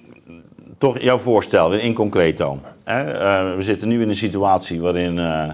toch 0.80 1.00
jouw 1.00 1.18
voorstel, 1.18 1.70
weer 1.70 1.80
in 1.80 1.94
concreto. 1.94 2.58
Eh, 2.84 3.56
we 3.56 3.64
zitten 3.64 3.88
nu 3.88 4.02
in 4.02 4.10
een 4.10 4.16
situatie 4.16 4.82
waarin 4.82 5.18
uh, 5.18 5.50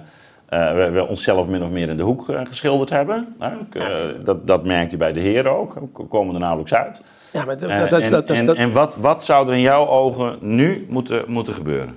uh, 0.49 0.91
we, 0.93 1.05
onszelf 1.09 1.47
min 1.47 1.63
of 1.63 1.69
meer 1.69 1.89
in 1.89 1.97
de 1.97 2.03
hoek 2.03 2.25
geschilderd 2.43 2.89
hebben. 2.89 3.35
dat, 4.23 4.47
dat 4.47 4.65
merkt 4.65 4.93
u 4.93 4.97
bij 4.97 5.13
de 5.13 5.19
heren 5.19 5.51
ook, 5.51 5.73
we 5.73 6.03
komen 6.03 6.33
er 6.33 6.39
nauwelijks 6.39 6.73
uit. 6.73 7.03
Ja, 7.31 7.45
maar 7.45 7.57
dat, 7.57 7.69
dat, 7.69 8.01
en, 8.01 8.11
dat, 8.11 8.27
dat, 8.27 8.37
en, 8.37 8.55
en 8.55 8.73
wat, 8.73 8.95
wat 8.95 9.23
zou 9.23 9.47
er 9.47 9.53
in 9.53 9.61
jouw 9.61 9.87
ogen 9.87 10.37
nu 10.41 10.85
moeten, 10.89 11.23
moeten 11.27 11.53
gebeuren? 11.53 11.95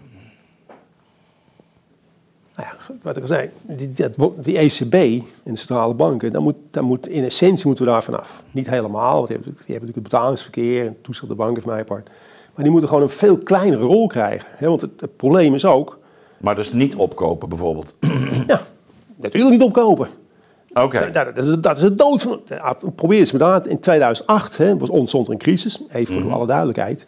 Nou 2.55 2.69
ja, 2.71 2.95
wat 3.03 3.17
ik 3.17 3.23
al 3.23 3.29
zei, 3.29 3.51
die, 3.63 3.93
die 4.37 4.59
ECB 4.59 4.95
en 4.95 5.53
de 5.53 5.57
centrale 5.57 5.95
banken, 5.95 6.33
dan 6.33 6.43
moet, 6.43 6.81
moet, 6.81 7.09
in 7.09 7.25
essentie 7.25 7.67
moeten 7.67 7.85
we 7.85 7.91
daar 7.91 8.03
vanaf. 8.03 8.43
Niet 8.51 8.69
helemaal, 8.69 9.15
want 9.15 9.27
die 9.27 9.37
hebben, 9.37 9.55
die 9.55 9.75
hebben 9.75 9.89
natuurlijk 9.89 9.95
het 9.95 10.03
betalingsverkeer 10.03 10.87
en 10.87 10.97
toezicht 11.03 11.25
op 11.25 11.31
de 11.31 11.45
banken 11.45 11.63
van 11.63 11.73
mij 11.73 11.85
part. 11.85 12.11
Maar 12.59 12.67
die 12.67 12.77
moeten 12.77 12.95
gewoon 12.95 13.09
een 13.09 13.17
veel 13.17 13.39
kleinere 13.39 13.83
rol 13.83 14.07
krijgen. 14.07 14.49
Hè? 14.57 14.69
Want 14.69 14.81
het, 14.81 15.01
het, 15.01 15.17
probleem 15.17 15.55
is 15.55 15.65
ook... 15.65 15.99
Maar 16.39 16.55
dus 16.55 16.73
niet 16.73 16.95
opkopen 16.95 17.49
bijvoorbeeld? 17.49 17.95
ja, 18.47 18.61
natuurlijk 19.17 19.53
niet 19.53 19.63
opkopen. 19.63 20.09
Oké. 20.69 20.81
Okay. 20.81 21.11
Dat, 21.11 21.35
dat, 21.35 21.45
is, 21.45 21.57
dat 21.61 21.77
is 21.77 21.83
het 21.83 21.99
dood 21.99 22.23
van... 22.23 22.43
Probeer 22.95 23.19
eens 23.19 23.33
inderdaad. 23.33 23.67
In 23.67 23.81
2008 23.81 24.57
hè, 24.57 24.79
was, 24.79 24.89
ontstond 24.89 25.29
een 25.29 25.39
crisis. 25.39 25.83
Even 25.89 26.07
voor 26.07 26.17
mm 26.17 26.23
-hmm. 26.23 26.37
alle 26.37 26.47
duidelijkheid. 26.47 27.07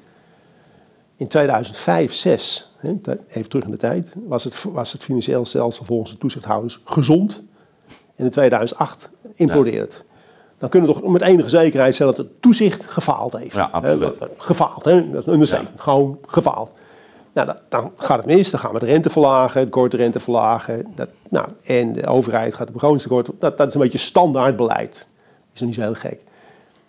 In 1.16 1.28
2005, 1.28 2.14
6, 2.14 2.73
hè, 2.76 2.95
even 3.28 3.49
terug 3.49 3.64
in 3.64 3.71
de 3.71 3.76
tijd, 3.76 4.12
was 4.26 4.45
het, 4.45 4.64
was 4.73 4.92
het 4.92 5.02
financieel 5.02 5.45
stelsel 5.45 5.85
volgens 5.85 6.11
de 6.11 6.19
toezichthouders 6.19 6.80
gezond. 6.85 7.42
En 8.16 8.25
in 8.25 8.30
2008 8.30 9.11
implodeerde 9.35 9.80
het. 9.80 10.04
Dan 10.61 10.69
kunnen 10.69 10.88
we 10.88 11.00
toch 11.00 11.11
met 11.11 11.23
enige 11.23 11.49
zekerheid 11.49 11.95
stellen 11.95 12.14
dat 12.17 12.26
het 12.26 12.43
toezicht 12.43 12.85
gefaald 12.85 13.37
heeft. 13.37 13.55
Ja, 13.55 13.69
absoluut. 13.73 14.19
He, 14.19 14.26
gefaald, 14.37 14.85
hè? 14.85 15.11
dat 15.11 15.21
is 15.21 15.26
een 15.26 15.33
understatement. 15.33 15.76
Ja. 15.76 15.83
Gewoon 15.83 16.19
gefaald. 16.26 16.71
Nou, 17.33 17.47
dat, 17.47 17.61
dan 17.69 17.93
gaat 17.97 18.17
het 18.17 18.26
mis, 18.26 18.50
dan 18.50 18.61
gaan 18.61 18.73
we 18.73 18.79
de 18.79 18.87
rente 18.87 19.11
verlagen, 19.11 19.64
de 19.64 19.71
korte 19.71 19.97
rente 19.97 20.21
verlagen. 20.21 20.87
Dat, 20.95 21.09
nou, 21.31 21.49
en 21.64 21.93
de 21.93 22.07
overheid 22.07 22.55
gaat 22.55 22.67
de 22.67 22.73
begrotingstekort. 22.73 23.31
Dat, 23.38 23.59
dat 23.59 23.69
is 23.69 23.75
een 23.75 23.81
beetje 23.81 23.99
standaard 23.99 24.57
beleid. 24.57 24.93
Dat 24.93 25.55
is 25.55 25.61
nog 25.61 25.69
niet 25.69 25.79
zo 25.79 25.85
heel 25.85 25.95
gek. 25.95 26.21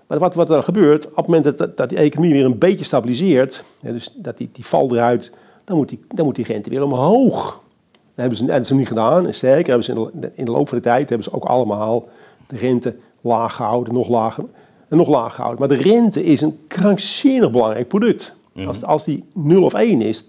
Maar 0.07 0.19
wat, 0.19 0.35
wat 0.35 0.49
er 0.49 0.63
gebeurt, 0.63 1.09
op 1.09 1.15
het 1.15 1.27
moment 1.27 1.57
dat, 1.57 1.77
dat 1.77 1.89
die 1.89 1.97
economie 1.97 2.33
weer 2.33 2.45
een 2.45 2.57
beetje 2.57 2.85
stabiliseert, 2.85 3.63
dus 3.81 4.13
dat 4.15 4.37
die, 4.37 4.49
die 4.51 4.65
valt 4.65 4.91
eruit, 4.91 5.31
dan 5.63 5.77
moet 5.77 5.89
die, 5.89 5.99
dan 6.07 6.25
moet 6.25 6.35
die 6.35 6.45
rente 6.45 6.69
weer 6.69 6.83
omhoog. 6.83 7.43
Dat 7.91 7.99
hebben 8.15 8.37
ze, 8.37 8.43
dat 8.43 8.51
hebben 8.51 8.69
ze 8.69 8.75
niet 8.75 8.87
gedaan. 8.87 9.27
En 9.27 9.33
sterker, 9.33 9.67
hebben 9.67 9.83
ze 9.83 9.91
in 9.91 10.21
de, 10.21 10.31
in 10.33 10.45
de 10.45 10.51
loop 10.51 10.67
van 10.67 10.77
de 10.77 10.83
tijd 10.83 11.09
hebben 11.09 11.27
ze 11.27 11.33
ook 11.33 11.45
allemaal 11.45 12.07
de 12.47 12.57
rente 12.57 12.95
laag 13.21 13.55
gehouden, 13.55 13.93
nog 13.93 14.07
lager 14.07 14.43
en 14.89 14.97
nog 14.97 15.07
lager 15.07 15.31
gehouden. 15.31 15.59
Maar 15.59 15.77
de 15.77 15.83
rente 15.83 16.23
is 16.23 16.41
een 16.41 16.59
krankzinnig 16.67 17.51
belangrijk 17.51 17.87
product. 17.87 18.35
Mm. 18.53 18.67
Als, 18.67 18.83
als 18.83 19.03
die 19.03 19.23
0 19.33 19.63
of 19.63 19.73
1 19.73 20.01
is, 20.01 20.25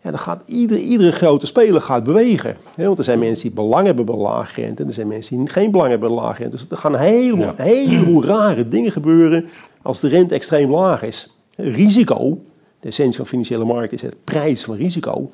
ja, 0.00 0.10
dan 0.10 0.18
gaat 0.18 0.42
iedere, 0.46 0.80
iedere 0.80 1.12
grote 1.12 1.46
speler 1.46 1.80
gaat 1.80 2.04
bewegen. 2.04 2.56
He, 2.74 2.86
want 2.86 2.98
er 2.98 3.04
zijn 3.04 3.18
mensen 3.18 3.46
die 3.46 3.56
belang 3.56 3.86
hebben 3.86 4.04
bij 4.04 4.14
lage 4.14 4.60
rente, 4.60 4.82
en 4.82 4.88
er 4.88 4.94
zijn 4.94 5.08
mensen 5.08 5.36
die 5.36 5.48
geen 5.48 5.70
belang 5.70 5.90
hebben 5.90 6.08
bij 6.08 6.18
lage 6.18 6.42
rente. 6.42 6.56
Dus 6.56 6.66
er 6.70 6.76
gaan 6.76 6.96
heleboel, 6.96 7.44
ja. 7.44 7.54
heleboel 7.56 8.24
rare 8.24 8.68
dingen 8.68 8.92
gebeuren 8.92 9.48
als 9.82 10.00
de 10.00 10.08
rente 10.08 10.34
extreem 10.34 10.70
laag 10.70 11.02
is. 11.02 11.36
Risico, 11.56 12.38
de 12.80 12.88
essentie 12.88 13.16
van 13.16 13.26
financiële 13.26 13.64
markt 13.64 13.92
is 13.92 14.02
het 14.02 14.24
prijs 14.24 14.64
van 14.64 14.76
risico. 14.76 15.30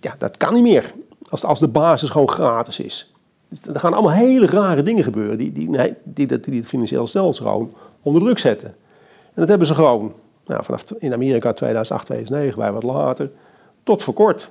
Ja, 0.00 0.14
dat 0.18 0.36
kan 0.36 0.54
niet 0.54 0.62
meer 0.62 0.92
als, 1.28 1.44
als 1.44 1.60
de 1.60 1.68
basis 1.68 2.10
gewoon 2.10 2.28
gratis 2.28 2.80
is. 2.80 3.12
Er 3.72 3.80
gaan 3.80 3.92
allemaal 3.92 4.12
hele 4.12 4.46
rare 4.46 4.82
dingen 4.82 5.04
gebeuren 5.04 5.38
die, 5.38 5.52
die, 5.52 5.70
die, 6.04 6.26
die, 6.26 6.40
die 6.40 6.58
het 6.58 6.68
financiële 6.68 7.06
stelsel 7.06 7.46
gewoon 7.46 7.72
onder 8.02 8.22
druk 8.22 8.38
zetten. 8.38 8.68
En 9.24 9.34
dat 9.34 9.48
hebben 9.48 9.66
ze 9.66 9.74
gewoon 9.74 10.12
nou, 10.46 10.64
vanaf 10.64 10.84
in 10.98 11.12
Amerika 11.12 11.52
2008, 11.52 12.06
2009, 12.06 12.58
wij 12.58 12.72
wat 12.72 12.82
later, 12.82 13.30
tot 13.82 14.02
voor 14.02 14.14
kort. 14.14 14.50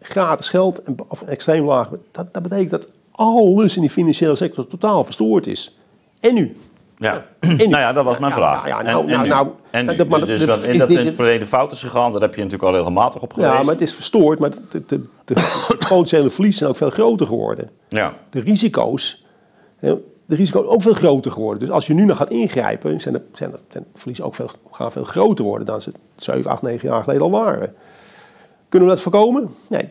Gratis 0.00 0.48
geld 0.48 0.82
en, 0.82 0.96
of 1.08 1.22
extreem 1.22 1.64
laag. 1.64 1.90
Dat, 2.10 2.34
dat 2.34 2.42
betekent 2.42 2.70
dat 2.70 2.86
alles 3.10 3.74
in 3.74 3.80
die 3.80 3.90
financiële 3.90 4.36
sector 4.36 4.66
totaal 4.66 5.04
verstoord 5.04 5.46
is. 5.46 5.78
En 6.20 6.34
nu? 6.34 6.56
Ja, 6.98 7.24
nou 7.56 7.68
ja, 7.70 7.92
dat 7.92 8.04
was 8.04 8.18
mijn 8.18 8.32
vraag. 8.32 8.64
Nou, 8.68 8.78
en, 8.78 8.84
nou, 8.84 9.06
nou, 9.28 9.48
en 9.70 9.84
nou, 9.84 9.96
dat- 9.96 10.08
maar 10.08 10.26
dus 10.26 10.46
dat- 10.46 10.58
is 10.58 10.64
in 10.64 10.78
dat 10.78 10.90
in 10.90 11.06
het 11.06 11.14
verleden 11.14 11.48
fout 11.48 11.72
is 11.72 11.82
gegaan, 11.82 12.12
daar 12.12 12.20
heb 12.20 12.34
je 12.34 12.42
natuurlijk 12.42 12.68
al 12.70 12.76
regelmatig 12.76 13.22
op 13.22 13.32
geweest. 13.32 13.52
Ja, 13.52 13.62
maar 13.62 13.72
het 13.72 13.80
is 13.82 13.92
verstoord, 13.94 14.38
maar 14.38 14.50
de, 14.50 14.58
de, 14.68 14.82
de, 14.86 15.02
de 15.24 15.76
potentiële 15.88 16.30
verliezen 16.30 16.58
zijn 16.58 16.70
ook 16.70 16.76
veel 16.76 16.90
groter 16.90 17.26
geworden. 17.26 17.70
Ja. 17.88 18.14
De 18.30 18.40
risico's, 18.40 19.24
de 19.80 20.00
risico's 20.26 20.66
ook 20.66 20.82
veel 20.82 20.94
groter 20.94 21.30
geworden. 21.32 21.58
Dus 21.60 21.70
als 21.70 21.86
je 21.86 21.94
nu 21.94 22.04
nog 22.04 22.16
gaat 22.16 22.30
ingrijpen, 22.30 23.00
zijn 23.00 23.14
de, 23.14 23.22
zijn 23.32 23.50
de, 23.50 23.58
de 23.68 23.82
verliezen 23.94 24.24
ook 24.24 24.34
veel, 24.34 24.50
gaan 24.70 24.92
veel 24.92 25.04
groter 25.04 25.44
worden 25.44 25.66
dan 25.66 25.82
ze 25.82 25.92
7, 26.16 26.50
8, 26.50 26.62
9 26.62 26.88
jaar 26.88 27.02
geleden 27.02 27.22
al 27.22 27.30
waren. 27.30 27.74
Kunnen 28.68 28.88
we 28.88 28.94
dat 28.94 29.02
voorkomen? 29.02 29.48
Nee. 29.68 29.88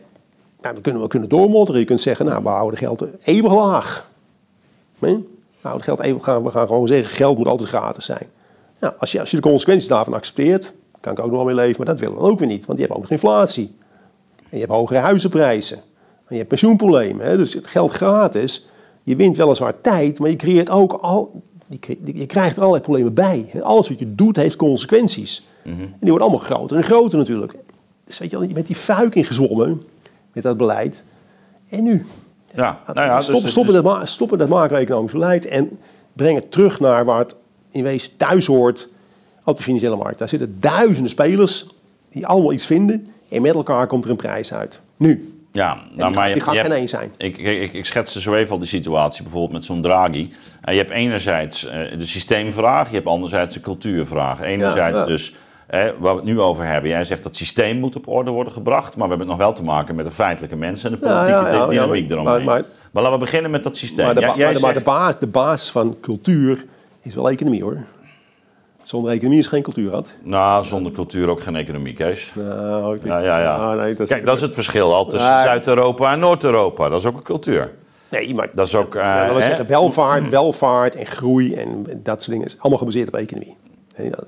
Nou, 0.60 0.74
dan 0.74 0.82
kunnen 0.82 1.02
we 1.02 1.08
kunnen 1.08 1.28
doormodderen. 1.28 1.80
Je 1.80 1.86
kunt 1.86 2.00
zeggen, 2.00 2.26
nou, 2.26 2.42
we 2.42 2.48
houden 2.48 2.78
geld 2.78 3.04
eeuwig 3.24 3.52
laag. 3.54 4.10
Nee? 4.98 5.28
We 5.60 5.68
houden 5.68 5.84
geld 5.84 6.00
eeuwig 6.00 6.24
gaan. 6.24 6.42
We 6.42 6.50
gaan 6.50 6.66
gewoon 6.66 6.86
zeggen, 6.86 7.14
geld 7.14 7.38
moet 7.38 7.46
altijd 7.46 7.68
gratis 7.68 8.04
zijn. 8.04 8.26
Nou, 8.80 8.94
als 8.98 9.12
je, 9.12 9.20
als 9.20 9.30
je 9.30 9.36
de 9.36 9.42
consequenties 9.42 9.88
daarvan 9.88 10.14
accepteert, 10.14 10.72
kan 11.00 11.12
ik 11.12 11.18
ook 11.18 11.26
nog 11.26 11.36
wel 11.36 11.44
mee 11.44 11.54
leven, 11.54 11.76
maar 11.76 11.86
dat 11.86 12.00
willen 12.00 12.14
we 12.14 12.20
dan 12.20 12.30
ook 12.30 12.38
weer 12.38 12.48
niet. 12.48 12.66
Want 12.66 12.78
je 12.78 12.84
hebt 12.84 12.96
ook 12.96 13.02
nog 13.02 13.10
inflatie. 13.10 13.76
En 14.36 14.44
je 14.50 14.58
hebt 14.58 14.72
hogere 14.72 14.98
huizenprijzen. 14.98 15.76
En 15.76 15.82
je 16.28 16.36
hebt 16.36 16.48
pensioenproblemen. 16.48 17.26
Hè? 17.26 17.36
Dus 17.36 17.54
het 17.54 17.66
geld 17.66 17.90
gratis. 17.90 18.66
Je 19.02 19.16
wint 19.16 19.36
weliswaar 19.36 19.80
tijd, 19.80 20.18
maar 20.18 20.30
je 20.30 20.36
creëert 20.36 20.70
ook 20.70 20.92
al. 20.92 21.42
Je 22.04 22.26
krijgt 22.26 22.56
er 22.56 22.62
allerlei 22.62 22.82
problemen 22.82 23.14
bij. 23.14 23.50
Alles 23.62 23.88
wat 23.88 23.98
je 23.98 24.14
doet 24.14 24.36
heeft 24.36 24.56
consequenties. 24.56 25.46
En 25.62 25.96
die 26.00 26.10
worden 26.10 26.28
allemaal 26.28 26.46
groter 26.46 26.76
en 26.76 26.82
groter 26.82 27.18
natuurlijk. 27.18 27.54
Dus 28.04 28.18
weet 28.18 28.30
je, 28.30 28.38
je 28.38 28.54
bent 28.54 28.66
die 28.66 28.76
fuik 28.76 29.14
ingezwommen 29.14 29.82
met 30.32 30.42
dat 30.42 30.56
beleid. 30.56 31.04
En 31.68 31.82
nu? 31.82 32.06
Ja, 32.54 32.78
nou 32.86 33.06
ja, 33.06 33.16
dus- 33.16 33.24
stoppen, 33.24 33.42
dus- 33.42 33.52
stoppen, 33.52 33.74
dus- 33.74 33.82
dat, 33.82 34.08
stoppen 34.08 34.38
dat 34.38 34.48
macro-economisch 34.48 35.12
beleid 35.12 35.46
en 35.46 35.78
breng 36.12 36.36
het 36.36 36.52
terug 36.52 36.80
naar 36.80 37.04
waar 37.04 37.18
het 37.18 37.34
in 37.70 37.82
wezen 37.82 38.16
thuis 38.16 38.46
hoort 38.46 38.88
op 39.44 39.56
de 39.56 39.62
financiële 39.62 39.96
markt. 39.96 40.18
Daar 40.18 40.28
zitten 40.28 40.56
duizenden 40.60 41.10
spelers 41.10 41.66
die 42.10 42.26
allemaal 42.26 42.52
iets 42.52 42.66
vinden 42.66 43.12
en 43.28 43.42
met 43.42 43.54
elkaar 43.54 43.86
komt 43.86 44.04
er 44.04 44.10
een 44.10 44.16
prijs 44.16 44.54
uit. 44.54 44.80
Nu. 44.96 45.32
Ja, 45.52 45.74
nou, 45.94 46.08
die, 46.08 46.18
maar 46.18 46.28
je, 46.28 46.34
die 46.34 46.42
gaat 46.42 46.54
je 46.54 46.60
geen 46.60 46.70
hebt- 46.70 46.80
één 46.80 46.88
zijn. 46.88 47.12
Ik, 47.16 47.38
ik, 47.38 47.72
ik 47.72 47.84
schetste 47.84 48.20
zo 48.20 48.34
even 48.34 48.52
al 48.52 48.58
die 48.58 48.68
situatie, 48.68 49.22
bijvoorbeeld 49.22 49.52
met 49.52 49.64
zo'n 49.64 49.82
Draghi. 49.82 50.32
Eh, 50.60 50.74
je 50.74 50.80
hebt 50.80 50.90
enerzijds 50.92 51.66
eh, 51.66 51.98
de 51.98 52.06
systeemvraag, 52.06 52.88
je 52.88 52.94
hebt 52.94 53.06
anderzijds 53.06 53.54
de 53.54 53.60
cultuurvraag. 53.60 54.40
Enerzijds 54.40 54.98
ja. 54.98 55.04
dus, 55.04 55.34
eh, 55.68 55.80
waar 55.98 56.12
we 56.14 56.20
het 56.20 56.24
nu 56.28 56.40
over 56.40 56.66
hebben. 56.66 56.90
Jij 56.90 57.04
zegt 57.04 57.22
dat 57.22 57.36
systeem 57.36 57.78
moet 57.78 57.96
op 57.96 58.08
orde 58.08 58.30
worden 58.30 58.52
gebracht, 58.52 58.96
maar 58.96 59.08
we 59.08 59.14
hebben 59.14 59.18
het 59.28 59.36
nog 59.36 59.46
wel 59.46 59.54
te 59.56 59.62
maken 59.64 59.94
met 59.94 60.04
de 60.04 60.10
feitelijke 60.10 60.56
mensen 60.56 60.90
en 60.92 60.98
de 60.98 61.06
politieke 61.06 61.30
ja, 61.32 61.48
ja, 61.48 61.54
ja, 61.56 61.66
dynamiek 61.68 62.10
eromheen. 62.10 62.44
Maar, 62.44 62.62
maar- 62.92 63.02
laten 63.02 63.12
we 63.12 63.24
beginnen 63.24 63.50
met 63.50 63.62
dat 63.62 63.76
systeem. 63.76 64.04
Maar, 64.04 64.14
de, 64.14 64.20
Ja, 64.20 64.26
ba- 64.26 64.36
jij 64.36 64.56
maar, 64.60 64.74
de, 64.74 64.80
baas, 64.80 65.18
de 65.18 65.26
basis 65.26 65.70
van 65.70 65.96
cultuur 66.00 66.64
is 67.02 67.14
wel 67.14 67.30
economie 67.30 67.62
hoor. 67.62 67.78
Zonder 68.82 69.12
economie 69.12 69.38
is 69.38 69.46
geen 69.46 69.62
cultuur 69.62 69.90
had. 69.92 70.14
Nou, 70.22 70.64
zonder 70.64 70.92
cultuur 70.92 71.28
ook 71.28 71.40
geen 71.40 71.56
economie, 71.56 71.92
Kees. 71.92 72.32
Nou, 72.34 72.94
ik 72.94 73.02
denk- 73.02 73.14
Ja, 73.14 73.20
ja, 73.20 73.40
ja. 73.40 73.56
Ah, 73.56 73.78
nee, 73.78 73.90
dat 73.94 74.00
is, 74.00 74.08
Kijk, 74.08 74.24
dat 74.26 74.36
is 74.36 74.40
het 74.42 74.54
verschil 74.54 74.94
al 74.94 75.06
tussen. 75.06 75.42
Zuid-Europa 75.42 76.12
en 76.12 76.18
Noord-Europa. 76.18 76.88
Dat 76.88 76.98
is 77.00 77.06
ook 77.06 77.16
een 77.16 77.22
cultuur. 77.22 77.72
nee, 78.08 78.34
maar 78.34 78.48
Dat 78.52 78.66
is 78.66 78.74
ook... 78.74 78.94
eh, 78.94 79.02
Ja, 79.04 79.40
zeggen, 79.40 79.66
welvaart, 79.66 80.28
welvaart 80.28 80.94
en 80.96 81.06
groei 81.06 81.54
en 81.54 81.86
dat 82.02 82.18
soort 82.22 82.30
dingen 82.32 82.46
is 82.46 82.56
allemaal 82.58 82.78
gebaseerd 82.78 83.08
op 83.08 83.14
economie. 83.14 83.56
Ja, 83.96 84.18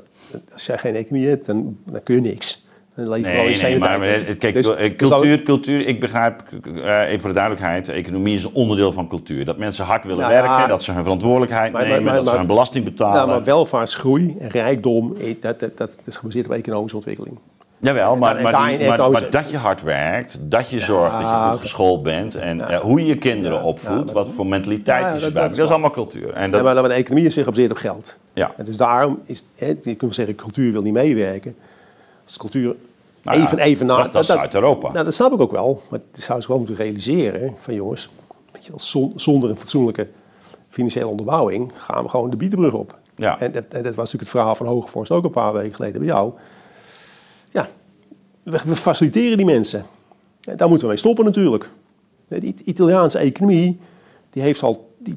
Als 0.52 0.66
jij 0.66 0.78
geen 0.78 0.94
economie 0.94 1.28
hebt, 1.28 1.46
dan, 1.46 1.76
dan 1.87 2.02
kun 2.02 2.14
je 2.14 2.20
niks. 2.20 2.68
Dan 2.94 3.08
leef 3.08 3.16
je 3.18 3.22
wel 3.25 3.32
in 3.32 3.37
Nee, 3.38 3.46
nee, 3.46 3.56
stenen 3.56 3.78
maar 3.80 3.99
kijk, 4.37 4.54
Dus- 4.54 4.66
eh, 4.75 4.76
dus 4.78 5.08
dat- 5.08 5.08
cultuur, 5.10 5.42
cultuur, 5.42 5.87
ik 5.87 6.00
begrijp, 6.00 6.42
eh, 6.75 7.00
even 7.08 7.20
voor 7.20 7.28
de 7.28 7.34
duidelijkheid, 7.34 7.88
economie 7.88 8.34
is 8.34 8.44
een 8.44 8.50
onderdeel 8.54 8.92
van 8.92 9.08
cultuur. 9.08 9.44
Dat 9.44 9.58
mensen 9.58 9.84
hard 9.84 10.04
willen 10.04 10.20
Nou 10.20 10.32
ja, 10.32 10.42
werken, 10.42 10.68
dat 10.68 10.82
ze 10.82 10.92
hun 10.92 11.02
verantwoordelijkheid 11.02 11.72
maar- 11.72 11.82
nemen, 11.87 12.02
maar- 12.02 12.14
dat 12.14 12.26
ze 12.28 12.37
hun 12.37 12.46
belasting 12.46 12.84
betalen. 12.84 13.20
Ja, 13.20 13.26
maar 13.26 13.44
welvaartsgroei 13.44 14.37
en 14.38 14.49
rijkdom, 14.49 15.14
eh, 15.16 15.34
dat, 15.40 15.60
dat, 15.60 15.76
dat 15.78 15.99
is 16.04 16.16
gebaseerd 16.16 16.46
op 16.46 16.52
economische 16.52 16.96
ontwikkeling. 16.96 17.38
Jawel, 17.80 18.16
maar, 18.16 18.37
en 18.37 18.42
maar, 18.42 18.68
die- 18.78 18.88
maar, 18.88 19.10
maar 19.10 19.30
dat 19.30 19.50
je 19.50 19.56
hard 19.56 19.82
werkt, 19.82 20.38
dat 20.40 20.68
je 20.70 20.78
zorgt 20.78 21.12
dat 21.12 21.20
je 21.20 21.49
goed 21.50 21.60
geschoold 21.60 22.02
bent 22.02 22.34
en 22.34 22.60
eh, 22.68 22.80
hoe 22.80 23.00
je 23.00 23.06
je 23.06 23.16
kinderen 23.18 23.62
opvoedt, 23.62 24.12
wat 24.12 24.28
voor 24.30 24.46
mentaliteit 24.46 25.12
je 25.12 25.18
ze 25.18 25.25
dat 25.25 25.32
bij 25.32 25.42
is 25.42 25.49
Dat 25.49 25.50
is 25.58 25.62
waar. 25.64 25.68
allemaal 25.72 25.90
cultuur. 25.90 26.32
En 26.32 26.50
dat, 26.50 26.62
maar, 26.62 26.75
de 26.75 26.88
economie 26.92 27.26
is 27.26 27.34
weer 27.34 27.44
gebaseerd 27.44 27.70
op 27.70 27.76
geld. 27.76 28.18
ja. 28.32 28.52
En 28.56 28.64
dus 28.64 28.76
daarom 28.76 29.18
is, 29.25 29.44
hè, 29.56 29.66
je 29.66 29.75
kunt 29.82 30.00
wel 30.00 30.12
zeggen, 30.12 30.34
cultuur 30.34 30.72
wil 30.72 30.82
niet 30.82 30.92
meewerken. 30.92 31.56
Als 32.25 32.32
de 32.32 32.38
cultuur 32.38 32.75
Nou 33.22 33.40
even, 33.42 33.56
ja, 33.58 33.62
even 33.64 33.87
na. 33.87 33.96
dat- 34.02 34.12
dat 34.12 34.22
is 34.22 34.28
Zuid-Europa. 34.28 34.92
Nou, 34.92 35.04
dat 35.04 35.14
snap 35.14 35.32
ik 35.32 35.40
ook 35.40 35.52
wel. 35.52 35.80
Maar 35.90 36.00
dat 36.12 36.22
zou 36.22 36.40
ze 36.40 36.49
wel 36.49 36.56
moeten 36.58 36.76
realiseren. 36.76 37.54
Van 37.60 37.75
jongens, 37.75 38.10
weet 38.52 38.64
je 38.66 38.70
wel, 38.70 39.10
zonder 39.16 39.50
een 39.50 39.58
fatsoenlijke 39.58 40.08
financiële 40.68 41.06
onderbouwing 41.06 41.72
gaan 41.76 42.02
we 42.02 42.08
gewoon 42.08 42.30
de 42.30 42.37
bietenbrug 42.37 42.72
op. 42.72 42.99
Ja. 43.14 43.38
En, 43.40 43.52
dat, 43.52 43.64
en 43.68 43.82
dat 43.82 43.94
was 43.94 43.96
natuurlijk 44.12 44.20
het 44.20 44.30
verhaal 44.30 44.54
van 44.54 44.66
Hoogvorst 44.66 45.10
ook 45.10 45.25
een 45.25 45.30
paar 45.30 45.52
weken 45.52 45.75
geleden 45.75 45.99
bij 45.99 46.08
jou. 46.08 46.32
Ja, 47.50 47.69
we, 48.42 48.76
faciliteren 48.76 49.37
die 49.37 49.47
mensen. 49.47 49.85
En 50.40 50.57
daar 50.57 50.69
moeten 50.69 50.87
we 50.87 50.92
mee 50.92 51.02
stoppen 51.02 51.25
natuurlijk. 51.25 51.69
De 52.28 52.37
It- 52.38 52.61
Italiaanse 52.61 53.19
economie, 53.19 53.78
die 54.30 54.42
heeft 54.42 54.62
al... 54.62 54.88
Die, 54.99 55.16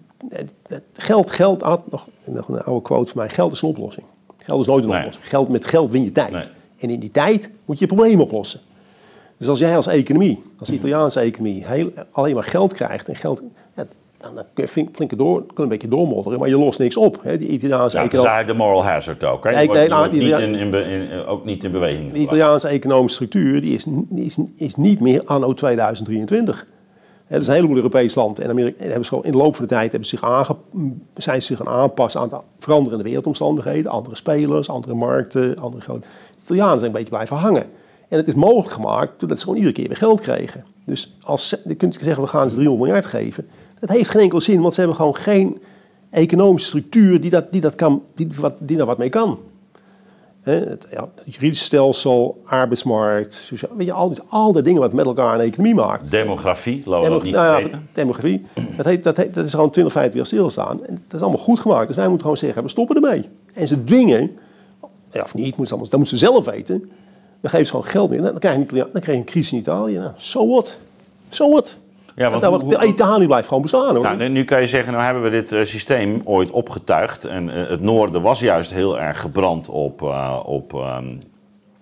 geld, 0.93 1.31
geld, 1.31 1.61
had 1.61 1.91
nog, 1.91 2.07
nog 2.25 2.47
een 2.47 2.61
oude 2.61 2.81
quote 2.81 3.11
van 3.11 3.21
mij, 3.21 3.29
geld 3.29 3.51
is 3.51 3.61
een 3.61 3.67
oplossing. 3.69 4.05
Geld 4.37 4.59
is 4.59 4.67
nooit 4.67 4.83
een 4.83 4.89
Nee. 4.89 4.97
oplossing. 4.99 5.27
Geld, 5.27 5.49
met 5.49 5.65
geld 5.65 5.91
win 5.91 6.03
je 6.03 6.11
tijd. 6.11 6.31
Nee. 6.31 6.41
En 6.77 6.89
in 6.89 6.99
die 6.99 7.11
tijd 7.11 7.49
moet 7.65 7.79
je 7.79 7.85
je 7.87 7.93
probleem 7.95 8.21
oplossen. 8.21 8.59
Dus 9.37 9.47
als 9.47 9.59
jij 9.59 9.75
als 9.75 9.87
economie, 9.87 10.43
als 10.59 10.69
Italiaanse 10.69 11.19
economie, 11.19 11.65
heel, 11.67 11.91
alleen 12.11 12.33
maar 12.35 12.43
geld 12.43 12.73
krijgt 12.73 13.07
en 13.09 13.15
geld... 13.15 13.41
Ja, 13.75 13.85
dan, 14.23 14.35
dan 14.35 14.43
kun 14.53 14.63
je 14.63 14.87
flink, 14.91 15.17
door, 15.17 15.45
kun 15.53 15.63
een 15.63 15.69
beetje 15.69 15.87
doormodderen, 15.87 16.39
maar 16.39 16.49
je 16.49 16.57
lost 16.57 16.79
niks 16.79 16.97
op. 16.97 17.19
Hè? 17.23 17.37
Die 17.37 17.47
Italiaanse 17.47 17.97
Ja, 17.97 18.03
dat 18.03 18.13
is 18.13 18.19
economie... 18.19 18.45
de 18.45 18.53
moral 18.53 18.83
hazard 18.83 19.23
ook. 19.23 19.43
Hè? 19.43 19.49
Je 19.59 19.65
wordt- 19.65 19.81
je 19.81 19.87
nou, 19.87 19.99
wordt 20.09 20.23
niet 20.23 20.39
in, 20.39 20.55
in, 20.55 20.73
in- 21.09 21.25
ook 21.25 21.45
niet 21.45 21.63
in 21.63 21.71
beweging 21.71 22.11
De. 22.11 22.19
Italiaanse 22.19 22.67
economische 22.67 23.15
structuur 23.15 23.61
die 23.61 23.73
is, 23.73 23.85
is, 24.15 24.37
is 24.55 24.75
niet 24.75 24.99
meer 24.99 25.21
anno 25.25 25.53
2023. 25.53 26.65
Hè, 27.25 27.35
Er 27.35 27.41
is 27.41 27.47
een 27.47 27.53
heleboel 27.53 27.75
Europese 27.75 28.19
landen 28.19 28.43
en 28.43 28.49
Amerika, 28.49 28.77
en 28.83 28.85
hebben 28.89 29.05
ze 29.05 29.19
in 29.21 29.31
de 29.31 29.37
loop 29.37 29.55
van 29.55 29.65
de 29.65 29.73
tijd 29.73 29.91
hebben 29.91 30.09
ze 30.09 30.17
zich 30.17 30.25
aange, 30.29 30.55
zijn 31.13 31.41
ze 31.41 31.47
zich 31.47 31.57
gaan 31.57 31.73
aanpassen 31.73 32.21
aan 32.21 32.29
de 32.29 32.37
veranderende 32.59 33.03
wereldomstandigheden. 33.03 33.91
Andere 33.91 34.15
spelers, 34.15 34.69
andere 34.69 34.93
markten, 34.93 35.57
andere 35.59 35.83
grote... 35.83 35.99
De 35.99 36.43
Italianen 36.43 36.79
zijn 36.79 36.85
een 36.91 36.97
beetje 36.97 37.09
blijven 37.13 37.37
hangen. 37.37 37.65
En 38.09 38.17
het 38.17 38.27
is 38.27 38.33
mogelijk 38.33 38.71
gemaakt 38.71 39.19
doordat 39.19 39.37
ze 39.37 39.43
gewoon 39.43 39.59
iedere 39.59 39.75
keer 39.75 39.87
weer 39.87 39.97
geld 39.97 40.21
kregen. 40.21 40.63
Dus 40.85 41.15
als 41.21 41.55
je 41.65 41.75
kunt 41.75 41.97
zeggen, 42.01 42.23
we 42.23 42.29
gaan 42.29 42.49
ze 42.49 42.55
300 42.55 42.85
miljard 42.85 43.05
geven. 43.05 43.47
Dat 43.85 43.95
heeft 43.95 44.09
geen 44.09 44.21
enkele 44.21 44.41
zin, 44.41 44.61
want 44.61 44.73
ze 44.73 44.79
hebben 44.79 44.97
gewoon 44.97 45.15
geen 45.15 45.61
economische 46.09 46.67
structuur 46.67 47.21
die, 47.21 47.29
dat, 47.29 47.51
die, 47.51 47.61
dat 47.61 47.75
kan, 47.75 48.03
die, 48.15 48.29
wat, 48.39 48.53
die 48.59 48.77
daar 48.77 48.85
wat 48.85 48.97
mee 48.97 49.09
kan. 49.09 49.39
Het, 50.41 50.87
ja, 50.91 51.09
het 51.15 51.33
juridische 51.33 51.65
stelsel, 51.65 52.41
arbeidsmarkt, 52.45 53.33
sociaal, 53.33 53.75
weet 53.75 53.87
je, 53.87 53.93
al, 53.93 54.09
die, 54.09 54.19
al 54.27 54.51
die 54.51 54.61
dingen 54.61 54.81
wat 54.81 54.93
met 54.93 55.05
elkaar 55.05 55.33
een 55.33 55.45
economie 55.45 55.75
maakt. 55.75 56.11
Demografie, 56.11 56.81
laten 56.85 57.07
we 57.07 57.13
dat 57.13 57.23
niet 57.23 57.33
nou 57.33 57.69
ja, 57.69 57.81
demografie, 57.93 58.45
dat, 58.77 58.85
heet, 58.85 59.03
dat, 59.03 59.17
heet, 59.17 59.33
dat 59.33 59.45
is 59.45 59.53
gewoon 59.53 59.69
20, 59.71 59.93
50 59.93 60.15
jaar 60.15 60.25
stilstaan. 60.25 60.85
En 60.85 61.03
dat 61.07 61.15
is 61.15 61.21
allemaal 61.21 61.43
goed 61.43 61.59
gemaakt. 61.59 61.87
Dus 61.87 61.95
wij 61.95 62.05
moeten 62.07 62.23
gewoon 62.23 62.37
zeggen, 62.37 62.63
we 62.63 62.69
stoppen 62.69 62.95
ermee. 62.95 63.29
En 63.53 63.67
ze 63.67 63.83
dwingen, 63.83 64.37
ja, 65.11 65.21
of 65.21 65.33
niet, 65.33 65.45
moeten 65.45 65.65
ze 65.65 65.73
allemaal, 65.73 65.89
dat 65.89 65.99
moeten 65.99 66.17
ze 66.17 66.25
zelf 66.25 66.45
weten. 66.45 66.79
Dan 67.41 67.49
geven 67.49 67.65
ze 67.65 67.71
gewoon 67.71 67.87
geld 67.87 68.09
meer. 68.09 68.21
Dan 68.21 68.39
krijg 68.39 68.53
je, 68.53 68.59
niet, 68.59 68.69
dan 68.71 69.01
krijg 69.01 69.05
je 69.05 69.13
een 69.13 69.23
crisis 69.23 69.51
in 69.51 69.57
Italië. 69.57 69.97
Nou, 69.97 70.11
so 70.17 70.47
what? 70.47 70.77
So 71.29 71.49
what? 71.49 71.77
Ja, 72.15 72.29
want 72.29 72.41
Nou, 72.41 72.63
hoe- 72.63 72.85
Italië 72.85 73.25
blijft 73.25 73.47
gewoon 73.47 73.61
bestaan 73.61 73.95
hoor. 73.95 74.03
Nou, 74.03 74.29
nu- 74.29 74.43
kan 74.45 74.61
je 74.61 74.67
zeggen, 74.67 74.91
nou 74.93 75.05
hebben 75.05 75.23
we 75.23 75.29
dit 75.29 75.51
eh, 75.51 75.63
systeem 75.63 76.21
ooit 76.23 76.51
opgetuigd. 76.51 77.25
En 77.25 77.49
eh, 77.49 77.69
het 77.69 77.81
noorden 77.81 78.21
was 78.21 78.39
juist 78.39 78.73
heel 78.73 78.99
erg 78.99 79.19
gebrand 79.19 79.69
op, 79.69 80.01
eh, 80.01 80.39
op 80.45 80.73
ehm, 80.73 81.05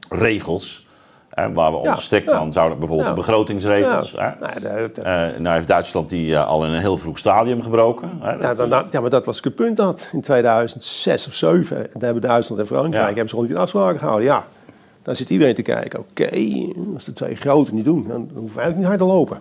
regels. 0.09 0.89
hè, 1.31 1.51
waar 1.53 1.71
we 1.71 1.79
Ja, 1.83 1.91
ons 1.93 2.03
stek 2.03 2.25
ja. 2.25 2.37
van 2.37 2.51
zouden, 2.53 2.77
bijvoorbeeld 2.79 3.09
Ja. 3.09 3.15
de 3.15 3.21
begrotingsregels. 3.21 4.11
Ja. 4.11 4.35
hè. 4.39 4.45
Nou, 4.47 4.61
ja, 4.61 4.81
dat- 4.81 4.95
dat- 4.95 5.39
nou 5.39 5.55
heeft 5.55 5.67
Duitsland 5.67 6.09
die 6.09 6.37
al 6.39 6.65
in 6.65 6.71
een 6.71 6.79
heel 6.79 6.97
vroeg 6.97 7.17
stadium 7.17 7.61
gebroken. 7.61 8.09
Hè. 8.19 8.31
Ja, 8.91 8.99
maar 9.01 9.09
dat 9.09 9.25
was 9.25 9.39
het 9.43 9.55
punt 9.55 9.77
dat 9.77 10.09
in 10.13 10.21
2006 10.21 11.27
of 11.27 11.33
2007, 11.33 11.77
daar 11.93 12.01
hebben 12.03 12.21
Duitsland 12.21 12.61
en 12.61 12.67
Frankrijk 12.67 13.05
hebben 13.05 13.23
ze 13.23 13.29
gewoon 13.29 13.45
niet 13.45 13.55
in 13.55 13.61
afspraken 13.61 13.99
gehouden. 13.99 14.25
Ja, 14.27 14.45
dan 15.03 15.15
zit 15.15 15.29
iedereen 15.29 15.55
te 15.55 15.61
kijken. 15.61 15.99
Oké, 15.99 16.29
als 16.93 17.05
de 17.05 17.13
twee 17.13 17.35
grote 17.35 17.73
niet 17.73 17.85
doen, 17.85 18.05
dan 18.07 18.29
hoeven 18.35 18.57
wij 18.57 18.67
ook 18.67 18.75
niet 18.75 18.85
hard 18.85 18.97
te 18.99 19.05
lopen. 19.05 19.39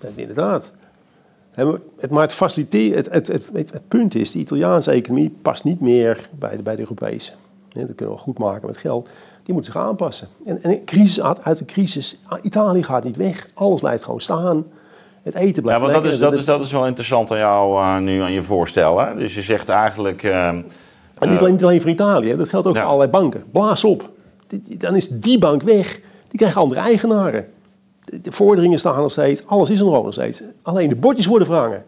Dat, 0.00 0.10
inderdaad. 0.14 0.72
Maar 1.56 1.66
Het, 1.98 2.10
maar 2.10 2.22
het, 2.22 2.38
het, 2.94 3.12
het, 3.12 3.26
het, 3.52 3.88
punt 3.88 4.14
is, 4.14 4.30
de 4.32 4.38
Italiaanse 4.38 4.90
economie 4.90 5.36
past 5.42 5.64
niet 5.64 5.80
meer 5.80 6.28
bij 6.38 6.56
de, 6.56 6.62
bij 6.62 6.74
de 6.74 6.80
Europese. 6.80 7.32
Ja, 7.68 7.84
dat 7.84 7.94
kunnen 7.94 8.14
we 8.14 8.20
goed 8.20 8.38
maken 8.38 8.66
met 8.66 8.76
geld. 8.76 9.08
Die 9.42 9.54
moeten 9.54 9.72
zich 9.72 9.82
aanpassen. 9.82 10.28
En, 10.44 10.62
en 10.62 10.84
crisis 10.84 11.22
uit, 11.22 11.58
de 11.58 11.64
crisis, 11.64 12.20
Italië 12.42 12.82
gaat 12.82 13.04
niet 13.04 13.16
weg. 13.16 13.46
Alles 13.54 13.80
blijft 13.80 14.04
gewoon 14.04 14.20
staan. 14.20 14.66
Het 15.22 15.34
eten 15.34 15.54
Ja, 15.54 15.60
blijft 15.62 15.80
want 15.80 15.92
dat 15.92 16.12
is, 16.12 16.18
dat, 16.18 16.34
is, 16.34 16.44
dat 16.44 16.64
is 16.64 16.72
wel 16.72 16.86
interessant 16.86 17.30
aan 17.30 17.38
jou 17.38 17.82
eh, 17.82 17.98
nu 17.98 18.20
aan 18.20 18.32
je 18.32 18.42
voorstel. 18.42 19.00
Hè? 19.00 19.14
Dus 19.14 19.34
je 19.34 19.42
zegt 19.42 19.68
eigenlijk... 19.68 20.22
ehm, 20.22 20.62
En 21.18 21.28
niet 21.30 21.40
alleen, 21.40 21.52
niet 21.52 21.64
alleen 21.64 21.80
voor 21.80 21.90
Italië, 21.90 22.36
dat 22.36 22.48
geldt 22.48 22.66
ook 22.66 22.74
Ja. 22.74 22.80
voor 22.80 22.90
allerlei 22.90 23.10
banken. 23.10 23.44
Blaas 23.52 23.84
op. 23.84 24.10
Dan 24.78 24.96
is 24.96 25.08
die 25.08 25.38
bank 25.38 25.62
weg. 25.62 26.00
Die 26.28 26.38
krijgen 26.38 26.60
andere 26.60 26.80
eigenaren. 26.80 27.46
De, 28.10 28.20
de 28.20 28.32
vorderingen 28.32 28.78
staan 28.78 28.96
nog 29.02 29.10
steeds. 29.10 29.46
Alles 29.46 29.70
is 29.70 29.80
er 29.80 29.84
nog 29.84 30.12
steeds. 30.12 30.42
Alleen 30.62 30.88
de 30.88 30.96
bordjes 30.96 31.26
worden 31.26 31.46
verhangen. 31.46 31.84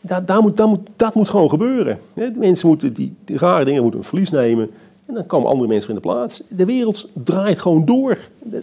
Daar, 0.00 0.24
daar 0.24 0.42
moet, 0.42 0.56
daar 0.56 0.68
moet, 0.68 0.88
dat 0.96 1.14
moet 1.14 1.28
gewoon 1.28 1.50
gebeuren. 1.50 1.98
De 2.14 2.32
mensen 2.38 2.68
moeten 2.68 2.92
die, 2.92 3.14
die 3.24 3.38
rare 3.38 3.64
dingen 3.64 3.82
moeten 3.82 4.00
een 4.00 4.06
verlies 4.06 4.30
nemen. 4.30 4.70
En 5.06 5.14
dan 5.14 5.26
komen 5.26 5.50
andere 5.50 5.68
mensen 5.68 5.88
in 5.88 5.94
de 5.94 6.00
plaats. 6.00 6.42
De 6.48 6.64
wereld 6.64 7.08
draait 7.12 7.58
gewoon 7.58 7.84
door. 7.84 8.18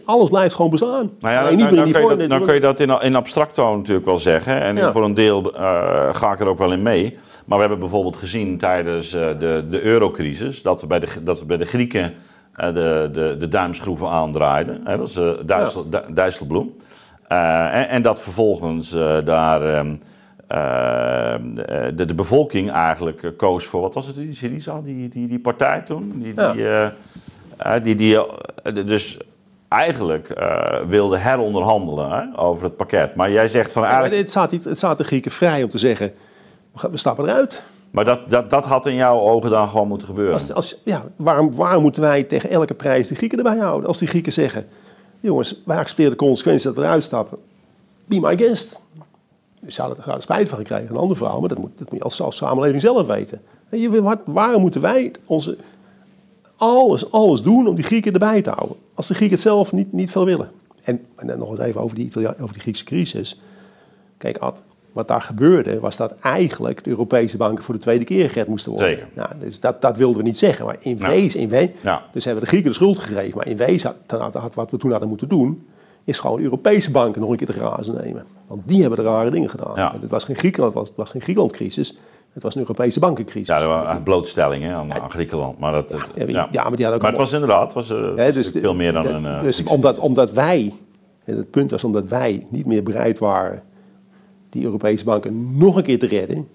Alles 0.05 0.29
blijft 0.29 0.55
gewoon 0.55 0.71
bestaan. 0.71 1.11
Nou 1.19 1.33
ja, 1.33 1.41
nou, 1.41 1.55
niet 1.55 1.71
nou 1.71 1.91
kun 1.91 2.01
je 2.01 2.17
dat, 2.17 2.27
nou 2.27 2.45
kun 2.45 2.53
je 2.53 2.59
dat 2.59 2.79
in, 2.79 3.01
in 3.01 3.15
abstracto 3.15 3.75
natuurlijk 3.75 4.05
wel 4.05 4.17
zeggen. 4.17 4.61
En 4.61 4.75
Ja. 4.75 4.91
voor 4.91 5.03
een 5.03 5.13
deel 5.13 5.53
eh, 5.55 6.09
ga 6.11 6.31
ik 6.31 6.39
er 6.39 6.47
ook 6.47 6.57
wel 6.57 6.71
in 6.71 6.81
mee. 6.81 7.17
Maar 7.45 7.57
we 7.57 7.63
hebben 7.63 7.79
bijvoorbeeld 7.79 8.17
gezien 8.17 8.57
tijdens 8.57 9.13
eh, 9.13 9.39
de, 9.39 9.65
de 9.69 9.81
eurocrisis... 9.81 10.61
dat 10.61 10.81
we 10.81 10.87
bij 10.87 10.99
de, 10.99 11.07
dat 11.23 11.39
we 11.39 11.45
bij 11.45 11.57
de 11.57 11.65
Grieken 11.65 12.13
de, 12.55 13.09
de, 13.11 13.35
de 13.39 13.47
duimschroeven 13.47 14.09
aandraaiden. 14.09 14.81
Hè, 14.83 14.97
dat 14.97 15.07
is 15.07 15.15
eh, 15.15 15.31
Dijssel, 15.45 15.89
Dij- 15.89 16.05
Dijsselbloem. 16.13 16.75
Eh, 17.27 17.75
en, 17.75 17.87
en 17.89 18.01
dat 18.01 18.21
vervolgens 18.21 18.93
eh, 18.93 19.17
daar... 19.25 19.61
ehm, 19.61 19.95
eh, 20.47 21.35
de, 21.95 22.05
de 22.05 22.15
bevolking 22.15 22.71
eigenlijk 22.71 23.33
koos 23.37 23.65
voor, 23.65 23.81
wat 23.81 23.93
was 23.93 24.05
het, 24.07 24.15
die 24.15 24.33
Syriza, 24.33 24.81
die, 24.81 25.09
die, 25.09 25.27
die 25.27 25.39
partij 25.39 25.81
toen? 25.81 26.13
Die, 26.15 26.33
Ja. 26.35 26.93
die, 27.79 27.95
die, 27.95 28.17
die, 28.63 28.83
dus 28.83 29.17
eigenlijk 29.67 30.29
eh, 30.29 30.79
wilde 30.87 31.17
heronderhandelen 31.17 32.11
hè, 32.11 32.39
over 32.39 32.63
het 32.65 32.75
pakket. 32.77 33.15
Maar 33.15 33.31
jij 33.31 33.47
zegt 33.47 33.71
van 33.71 33.81
Ja, 33.83 33.87
eigenlijk... 33.89 34.19
het, 34.21 34.29
staat, 34.29 34.51
niet- 34.51 34.63
het 34.63 34.77
staat 34.77 34.97
de 34.97 35.03
Grieken 35.03 35.31
vrij 35.31 35.63
om 35.63 35.69
te 35.69 35.77
zeggen... 35.77 36.11
we 36.91 36.97
stappen 36.97 37.25
eruit. 37.29 37.61
Maar 37.93 38.05
dat, 38.05 38.29
dat, 38.29 38.49
dat 38.49 38.65
had 38.65 38.85
in 38.85 38.95
jouw 38.95 39.19
ogen 39.19 39.49
dan 39.49 39.69
gewoon 39.69 39.87
moeten 39.87 40.07
gebeuren. 40.07 40.33
Als, 40.33 40.53
als, 40.53 40.81
ja, 40.83 41.03
waarom, 41.15 41.55
waarom 41.55 41.81
moeten 41.81 42.01
wij 42.01 42.23
tegen 42.23 42.49
elke 42.49 42.73
prijs 42.73 43.07
de 43.07 43.15
Grieken 43.15 43.37
erbij 43.37 43.57
houden? 43.57 43.87
Als 43.87 43.97
die 43.97 44.07
Grieken 44.07 44.33
zeggen, 44.33 44.67
jongens, 45.19 45.61
wij 45.65 45.77
accepteren 45.77 46.11
de 46.11 46.17
consequenties 46.17 46.63
dat 46.63 46.75
we 46.75 46.81
eruit 46.81 47.03
stappen. 47.03 47.37
Be 48.05 48.19
my 48.19 48.37
guest. 48.37 48.79
Dus 49.59 49.75
zouden 49.75 50.05
er 50.05 50.21
spijt 50.21 50.49
van 50.49 50.57
gekregen, 50.57 50.89
een 50.89 50.95
ander 50.95 51.17
verhaal. 51.17 51.39
Maar 51.39 51.49
dat 51.49 51.57
moet, 51.57 51.71
dat 51.77 51.89
moet 51.89 51.99
je 51.99 52.03
als, 52.03 52.21
als 52.21 52.37
samenleving 52.37 52.81
zelf 52.81 53.07
weten. 53.07 53.41
En 53.69 53.79
je, 53.79 54.01
wat, 54.01 54.19
waarom 54.25 54.61
moeten 54.61 54.81
wij 54.81 55.11
onze, 55.25 55.57
alles, 56.55 57.11
alles 57.11 57.41
doen 57.41 57.67
om 57.67 57.75
die 57.75 57.83
Grieken 57.83 58.13
erbij 58.13 58.41
te 58.41 58.49
houden? 58.49 58.77
Als 58.93 59.07
de 59.07 59.13
Grieken 59.13 59.35
het 59.35 59.45
zelf 59.45 59.71
niet, 59.71 59.93
niet 59.93 60.11
veel 60.11 60.25
willen. 60.25 60.51
En, 60.83 61.05
en 61.15 61.27
dan 61.27 61.39
nog 61.39 61.49
eens 61.49 61.59
even 61.59 61.81
over 61.81 61.95
die, 61.95 62.11
over 62.41 62.53
die 62.53 62.61
Griekse 62.61 62.83
crisis. 62.83 63.41
Kijk, 64.17 64.37
Ad, 64.37 64.61
wat 64.93 65.07
daar 65.07 65.21
gebeurde, 65.21 65.79
was 65.79 65.97
dat 65.97 66.13
eigenlijk 66.19 66.83
de 66.83 66.89
Europese 66.89 67.37
banken 67.37 67.63
voor 67.63 67.73
de 67.73 67.79
tweede 67.79 68.05
keer 68.05 68.29
gered 68.29 68.47
moesten 68.47 68.71
worden. 68.71 68.89
Zeker. 68.89 69.07
Ja, 69.15 69.31
dus 69.39 69.59
dat, 69.59 69.81
dat 69.81 69.97
wilden 69.97 70.17
we 70.17 70.23
niet 70.23 70.37
zeggen. 70.37 70.65
Maar 70.65 70.75
in 70.79 70.97
wezen, 70.97 71.39
in 71.39 71.49
wezen 71.49 71.75
Ja. 71.81 72.01
dus 72.11 72.25
hebben 72.25 72.43
we 72.43 72.49
de 72.49 72.55
Grieken 72.55 72.69
de 72.71 72.75
schuld 72.75 72.99
gegeven. 72.99 73.37
Maar 73.37 73.47
in 73.47 73.57
wezen, 73.57 73.95
had, 74.07 74.33
had- 74.33 74.55
wat 74.55 74.71
we 74.71 74.77
toen 74.77 74.91
hadden 74.91 75.09
moeten 75.09 75.27
doen, 75.29 75.67
is 76.03 76.19
gewoon 76.19 76.41
Europese 76.41 76.91
banken 76.91 77.21
nog 77.21 77.29
een 77.29 77.37
keer 77.37 77.47
te 77.47 77.53
grazen 77.53 77.95
nemen. 78.03 78.23
Want 78.47 78.61
die 78.65 78.81
hebben 78.81 78.99
de 78.99 79.05
rare 79.05 79.29
dingen 79.29 79.49
gedaan. 79.49 79.73
Ja. 79.75 79.95
Het 80.01 80.09
was 80.09 80.23
geen 80.23 80.35
Griekenland, 80.35 80.73
het 80.73 80.87
was, 80.87 80.93
was 80.95 81.09
geen 81.09 81.21
Griekenlandcrisis. 81.21 81.97
Het 82.31 82.43
was 82.43 82.53
een 82.55 82.61
Europese 82.61 82.99
bankencrisis. 82.99 83.47
Ja, 83.47 83.59
dat 83.59 83.67
was 83.85 83.95
een 83.95 84.03
blootstelling 84.03 84.63
hè, 84.63 84.73
aan, 84.73 84.93
aan 84.93 85.09
Griekenland. 85.11 85.59
Maar, 85.59 85.71
dat, 85.71 85.91
het- 85.91 86.11
ja, 86.15 86.25
ja, 86.27 86.47
ja, 86.51 86.63
maar 86.63 86.75
die 86.77 86.87
ook 86.87 87.01
Maar 87.01 87.09
het 87.09 87.19
was 87.19 87.33
inderdaad 87.33 87.73
was, 87.73 87.89
eh, 87.91 88.15
de- 88.15 88.43
veel 88.53 88.75
meer 88.75 88.93
dan 88.93 89.03
de- 89.03 89.09
een... 89.09 89.25
eh, 89.25 89.41
dus 89.41 89.63
omdat, 89.63 89.99
omdat 89.99 90.31
wij, 90.31 90.73
en 91.25 91.37
het 91.37 91.49
punt 91.51 91.71
was 91.71 91.83
omdat 91.83 92.07
wij 92.07 92.43
niet 92.49 92.65
meer 92.65 92.83
bereid 92.83 93.19
waren 93.19 93.61
die 94.53 94.63
Europese 94.63 95.03
banken 95.03 95.57
nog 95.57 95.75
een 95.75 95.83
keer 95.83 95.99
te 95.99 96.07
redden, 96.07 96.47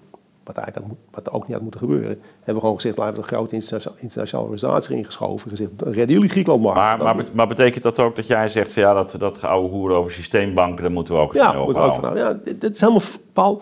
wat, 0.43 0.57
eigenlijk 0.57 0.87
had, 0.87 1.23
wat 1.23 1.33
ook 1.33 1.43
niet 1.43 1.51
had 1.51 1.61
moeten 1.61 1.79
gebeuren, 1.79 2.19
hebben 2.37 2.53
we 2.53 2.59
gewoon 2.59 2.75
gezegd, 2.75 2.97
laten 2.97 3.15
we 3.15 3.21
de 3.21 3.27
grote 3.27 3.55
internationale, 3.95 4.49
organisatie 4.49 4.91
erin 4.91 5.05
geschoven, 5.05 5.49
gezegd, 5.49 5.71
redden 5.77 6.09
jullie 6.09 6.29
Griekenland 6.29 6.63
maar. 6.63 6.75
maar, 6.75 7.15
maar, 7.15 7.25
maar 7.33 7.47
betekent 7.47 7.83
dat 7.83 7.99
ook 7.99 8.15
dat 8.15 8.27
jij 8.27 8.47
zegt 8.47 8.73
van 8.73 8.83
ja, 8.83 8.93
dat, 8.93 9.15
dat 9.19 9.41
oude 9.41 9.69
hoeren 9.69 9.97
over 9.97 10.11
systeembanken, 10.11 10.83
daar 10.83 10.91
moeten 10.91 11.15
we 11.15 11.21
ook 11.21 11.33
Ja, 11.33 11.51
mee 11.51 11.65
moet 11.65 11.75
er 11.75 11.81
ook 11.81 11.93
van 11.93 12.03
houden. 12.03 12.23
Ja, 12.23 12.39
dit, 12.43 12.61
dit 12.61 12.71
is 12.71 12.79
helemaal 12.79 13.01
Paul, 13.33 13.61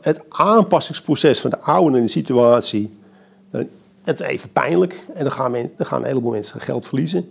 het, 0.00 0.24
aanpassingsproces 0.28 1.40
van 1.40 1.50
de 1.50 1.60
oude 1.60 1.96
in 1.96 2.02
de 2.02 2.08
situatie. 2.08 2.96
Het 4.02 4.20
is 4.20 4.26
even 4.26 4.52
pijnlijk 4.52 5.00
en 5.14 5.22
dan 5.22 5.32
gaan, 5.32 5.50
men, 5.50 5.72
dan 5.76 5.86
gaan 5.86 6.00
een 6.00 6.06
heleboel 6.06 6.30
mensen 6.30 6.60
geld 6.60 6.86
verliezen. 6.86 7.28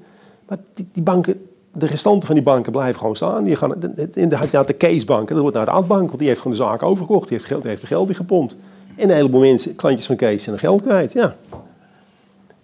Maar 0.47 0.57
die, 0.73 0.88
die 0.91 1.03
banken, 1.03 1.47
de 1.79 1.85
restanten 1.87 2.25
van 2.25 2.35
die 2.35 2.43
banken 2.43 2.71
blijven 2.71 2.99
gewoon 2.99 3.15
staan. 3.15 3.43
Die 3.43 3.55
gaan, 3.55 3.73
in 4.13 4.29
de, 4.29 4.37
de, 4.37 4.63
de 4.65 4.77
casebanken, 4.77 5.33
dat 5.33 5.41
wordt 5.41 5.55
naar 5.55 5.65
de 5.65 5.71
Adbank, 5.71 6.07
want 6.07 6.19
die 6.19 6.27
heeft 6.27 6.41
gewoon 6.41 6.57
de 6.57 6.63
zaak 6.63 6.83
overgekocht. 6.83 7.27
Die 7.27 7.37
heeft, 7.37 7.49
geld, 7.49 7.61
die 7.61 7.69
heeft 7.69 7.81
er 7.81 7.87
geld 7.87 8.09
in 8.09 8.15
gepompt. 8.15 8.55
En 8.95 9.09
een 9.09 9.15
heleboel 9.15 9.39
mensen, 9.39 9.75
klantjes 9.75 10.05
van 10.05 10.15
Kees, 10.15 10.43
zijn 10.43 10.55
er 10.55 10.61
geld 10.61 10.81
kwijt. 10.81 11.13
Ja. 11.13 11.35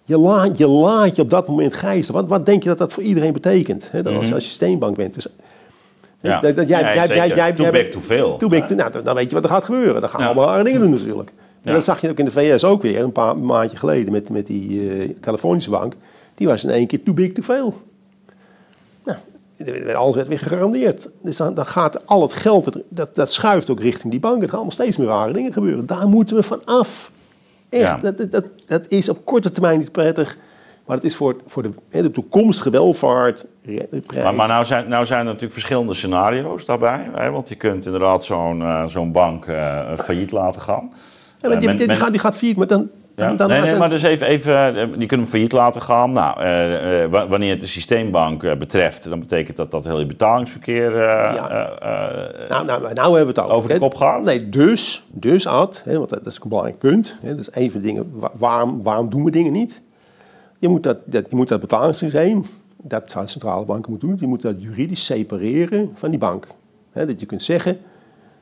Je 0.04 0.18
laat, 0.18 0.58
je 0.58 0.66
laat 0.68 1.16
je 1.16 1.22
op 1.22 1.30
dat 1.30 1.48
moment 1.48 1.74
gijzelen. 1.74 2.20
Wat, 2.20 2.30
wat 2.30 2.46
denk 2.46 2.62
je 2.62 2.68
dat 2.68 2.78
dat 2.78 2.92
voor 2.92 3.02
iedereen 3.02 3.32
betekent? 3.32 3.88
Hè? 3.90 4.02
Dat 4.02 4.14
als, 4.16 4.32
als 4.34 4.44
je 4.44 4.50
steenbank 4.50 4.96
bent. 4.96 5.14
Dus, 5.14 5.26
Ja. 6.20 6.40
dat, 6.40 6.56
dat, 6.56 6.68
jij, 6.68 6.80
Ja, 6.80 6.94
jij, 6.94 7.16
jij, 7.16 7.28
jij, 7.28 7.52
Too 7.52 7.70
big, 7.70 7.88
too 7.90 8.00
veel. 8.00 8.36
Too 8.36 8.48
big, 8.48 8.64
too- 8.66 8.76
nou, 8.76 9.02
dan- 9.02 9.14
weet 9.14 9.28
je 9.28 9.34
wat 9.34 9.44
er 9.44 9.50
gaat 9.50 9.64
gebeuren. 9.64 10.00
Dan 10.00 10.10
gaan 10.10 10.20
we 10.20 10.26
Ja. 10.26 10.32
allemaal 10.32 10.48
rare 10.52 10.64
dingen 10.64 10.80
doen 10.80 10.90
natuurlijk. 10.90 11.30
En 11.62 11.72
dat 11.72 11.84
zag 11.84 12.00
je 12.00 12.10
ook 12.10 12.18
in 12.18 12.24
de 12.24 12.30
VS 12.30 12.64
ook 12.64 12.82
weer, 12.82 13.00
een 13.00 13.12
paar 13.12 13.38
maandje 13.38 13.76
geleden 13.76 14.12
met, 14.12 14.28
met 14.28 14.46
die 14.46 14.90
eh, 14.90 15.10
Californische 15.20 15.70
bank. 15.70 15.94
Die 16.34 16.46
was 16.46 16.64
in 16.64 16.70
één 16.70 16.86
keer 16.86 17.02
too 17.02 17.14
big, 17.14 17.32
too 17.32 17.44
veel. 17.44 17.74
Nou, 19.04 19.18
werd- 19.56 19.94
alles 19.94 20.14
werd 20.14 20.28
weer 20.28 20.38
gegarandeerd. 20.38 21.08
Dus 21.22 21.36
dan, 21.36 21.54
dan 21.54 21.66
gaat 21.66 22.06
al 22.06 22.22
het 22.22 22.32
geld, 22.32 22.76
dat- 22.88 23.14
dat, 23.14 23.32
schuift 23.32 23.70
ook 23.70 23.80
richting 23.80 24.10
die 24.10 24.20
banken. 24.20 24.40
Er 24.42 24.46
gaan 24.48 24.54
allemaal 24.56 24.72
steeds 24.74 24.96
meer 24.96 25.06
rare 25.08 25.32
dingen 25.32 25.52
gebeuren. 25.52 25.86
Daar 25.86 26.08
moeten 26.08 26.36
we 26.36 26.42
van 26.42 26.64
af. 26.64 27.10
Echt, 27.68 27.82
Ja. 27.82 27.98
dat, 28.02 28.30
dat, 28.30 28.44
dat, 28.66 28.88
is 28.88 29.08
op 29.08 29.24
korte 29.24 29.50
termijn 29.50 29.78
niet 29.78 29.92
prettig. 29.92 30.36
Maar 30.86 30.96
het 30.96 31.04
is 31.06 31.16
voor, 31.16 31.36
voor 31.46 31.62
de, 31.62 31.70
de 31.90 32.10
toekomstige 32.10 32.70
welvaart, 32.70 33.46
de. 33.62 34.02
Maar, 34.22 34.34
maar 34.34 34.48
nou, 34.48 34.64
zijn, 34.64 34.88
nou 34.88 35.04
zijn 35.04 35.18
er 35.18 35.24
natuurlijk 35.24 35.52
verschillende 35.52 35.94
scenario's 35.94 36.64
daarbij. 36.64 37.08
Hè? 37.14 37.30
Want 37.30 37.48
je 37.48 37.54
kunt 37.54 37.84
inderdaad 37.86 38.24
zo'n 38.24 38.60
eh, 38.62 38.86
zo'n 38.86 39.12
bank 39.12 39.46
eh, 39.46 39.98
failliet 39.98 40.30
laten 40.32 40.60
gaan. 40.62 40.92
Ja, 41.38 41.48
maar 41.48 41.58
die, 41.58 41.68
Men- 41.68 41.76
die, 41.76 41.86
men- 41.86 41.96
gaat, 41.96 42.10
die 42.10 42.20
gaat 42.20 42.36
failliet, 42.36 42.56
maar 42.56 42.66
dan... 42.66 42.90
Ja? 43.16 43.32
dan, 43.34 43.48
nee, 43.48 43.76
maar 43.76 43.88
dus 43.88 44.02
even, 44.02 44.26
even, 44.26 44.76
eh, 44.76 44.86
je 44.98 45.06
kunt 45.06 45.20
hem 45.20 45.26
failliet 45.26 45.52
laten 45.52 45.82
gaan. 45.82 46.12
Nou, 46.12 46.40
eh, 46.40 47.02
eh, 47.02 47.10
wa- 47.10 47.28
wanneer 47.28 47.50
het 47.50 47.60
de 47.60 47.66
systeembank 47.66 48.58
betreft, 48.58 49.08
dan 49.08 49.20
betekent 49.20 49.56
dat 49.56 49.70
dat 49.70 49.84
heel 49.84 49.98
je 49.98 50.06
betalingsverkeer 50.06 50.86
eh, 50.94 51.34
Ja. 51.34 51.48
eh, 51.80 52.42
eh, 52.42 52.48
Nou, 52.50 52.64
nou, 52.64 52.80
nou 52.94 53.16
hebben 53.16 53.34
we 53.34 53.40
het 53.40 53.50
over. 53.50 53.52
over 53.56 53.68
de 53.70 53.78
kop 53.78 53.94
gaat. 53.94 54.24
Nee, 54.24 54.48
dus, 54.48 55.06
dus 55.12 55.46
Ad, 55.46 55.82
hè, 55.84 55.96
want 55.98 56.10
dat 56.10 56.26
is 56.26 56.34
een 56.42 56.48
belangrijk 56.48 56.78
punt. 56.78 57.14
Hè, 57.22 57.28
dat 57.36 57.38
is 57.48 57.62
een 57.62 57.70
van 57.70 57.80
de 57.80 57.86
dingen, 57.86 58.10
wa- 58.12 58.30
waarom, 58.34 58.82
waarom 58.82 59.10
doen 59.10 59.24
we 59.24 59.30
dingen 59.30 59.52
niet? 59.52 59.82
Je 60.58 60.68
moet 60.68 60.82
dat, 60.82 60.96
dat, 61.04 61.24
je 61.30 61.36
moet 61.36 61.48
dat 61.48 61.60
betalingssysteem, 61.60 62.44
dat 62.82 63.10
zou 63.10 63.24
de 63.24 63.30
centrale 63.30 63.64
banken 63.64 63.90
moeten 63.90 64.08
doen, 64.08 64.16
je 64.20 64.26
moet 64.26 64.42
dat 64.42 64.62
juridisch 64.62 65.04
separeren 65.04 65.90
van 65.94 66.10
die 66.10 66.18
bank. 66.18 66.46
Hè, 66.92 67.06
dat 67.06 67.20
je 67.20 67.26
kunt 67.26 67.42
zeggen, 67.42 67.78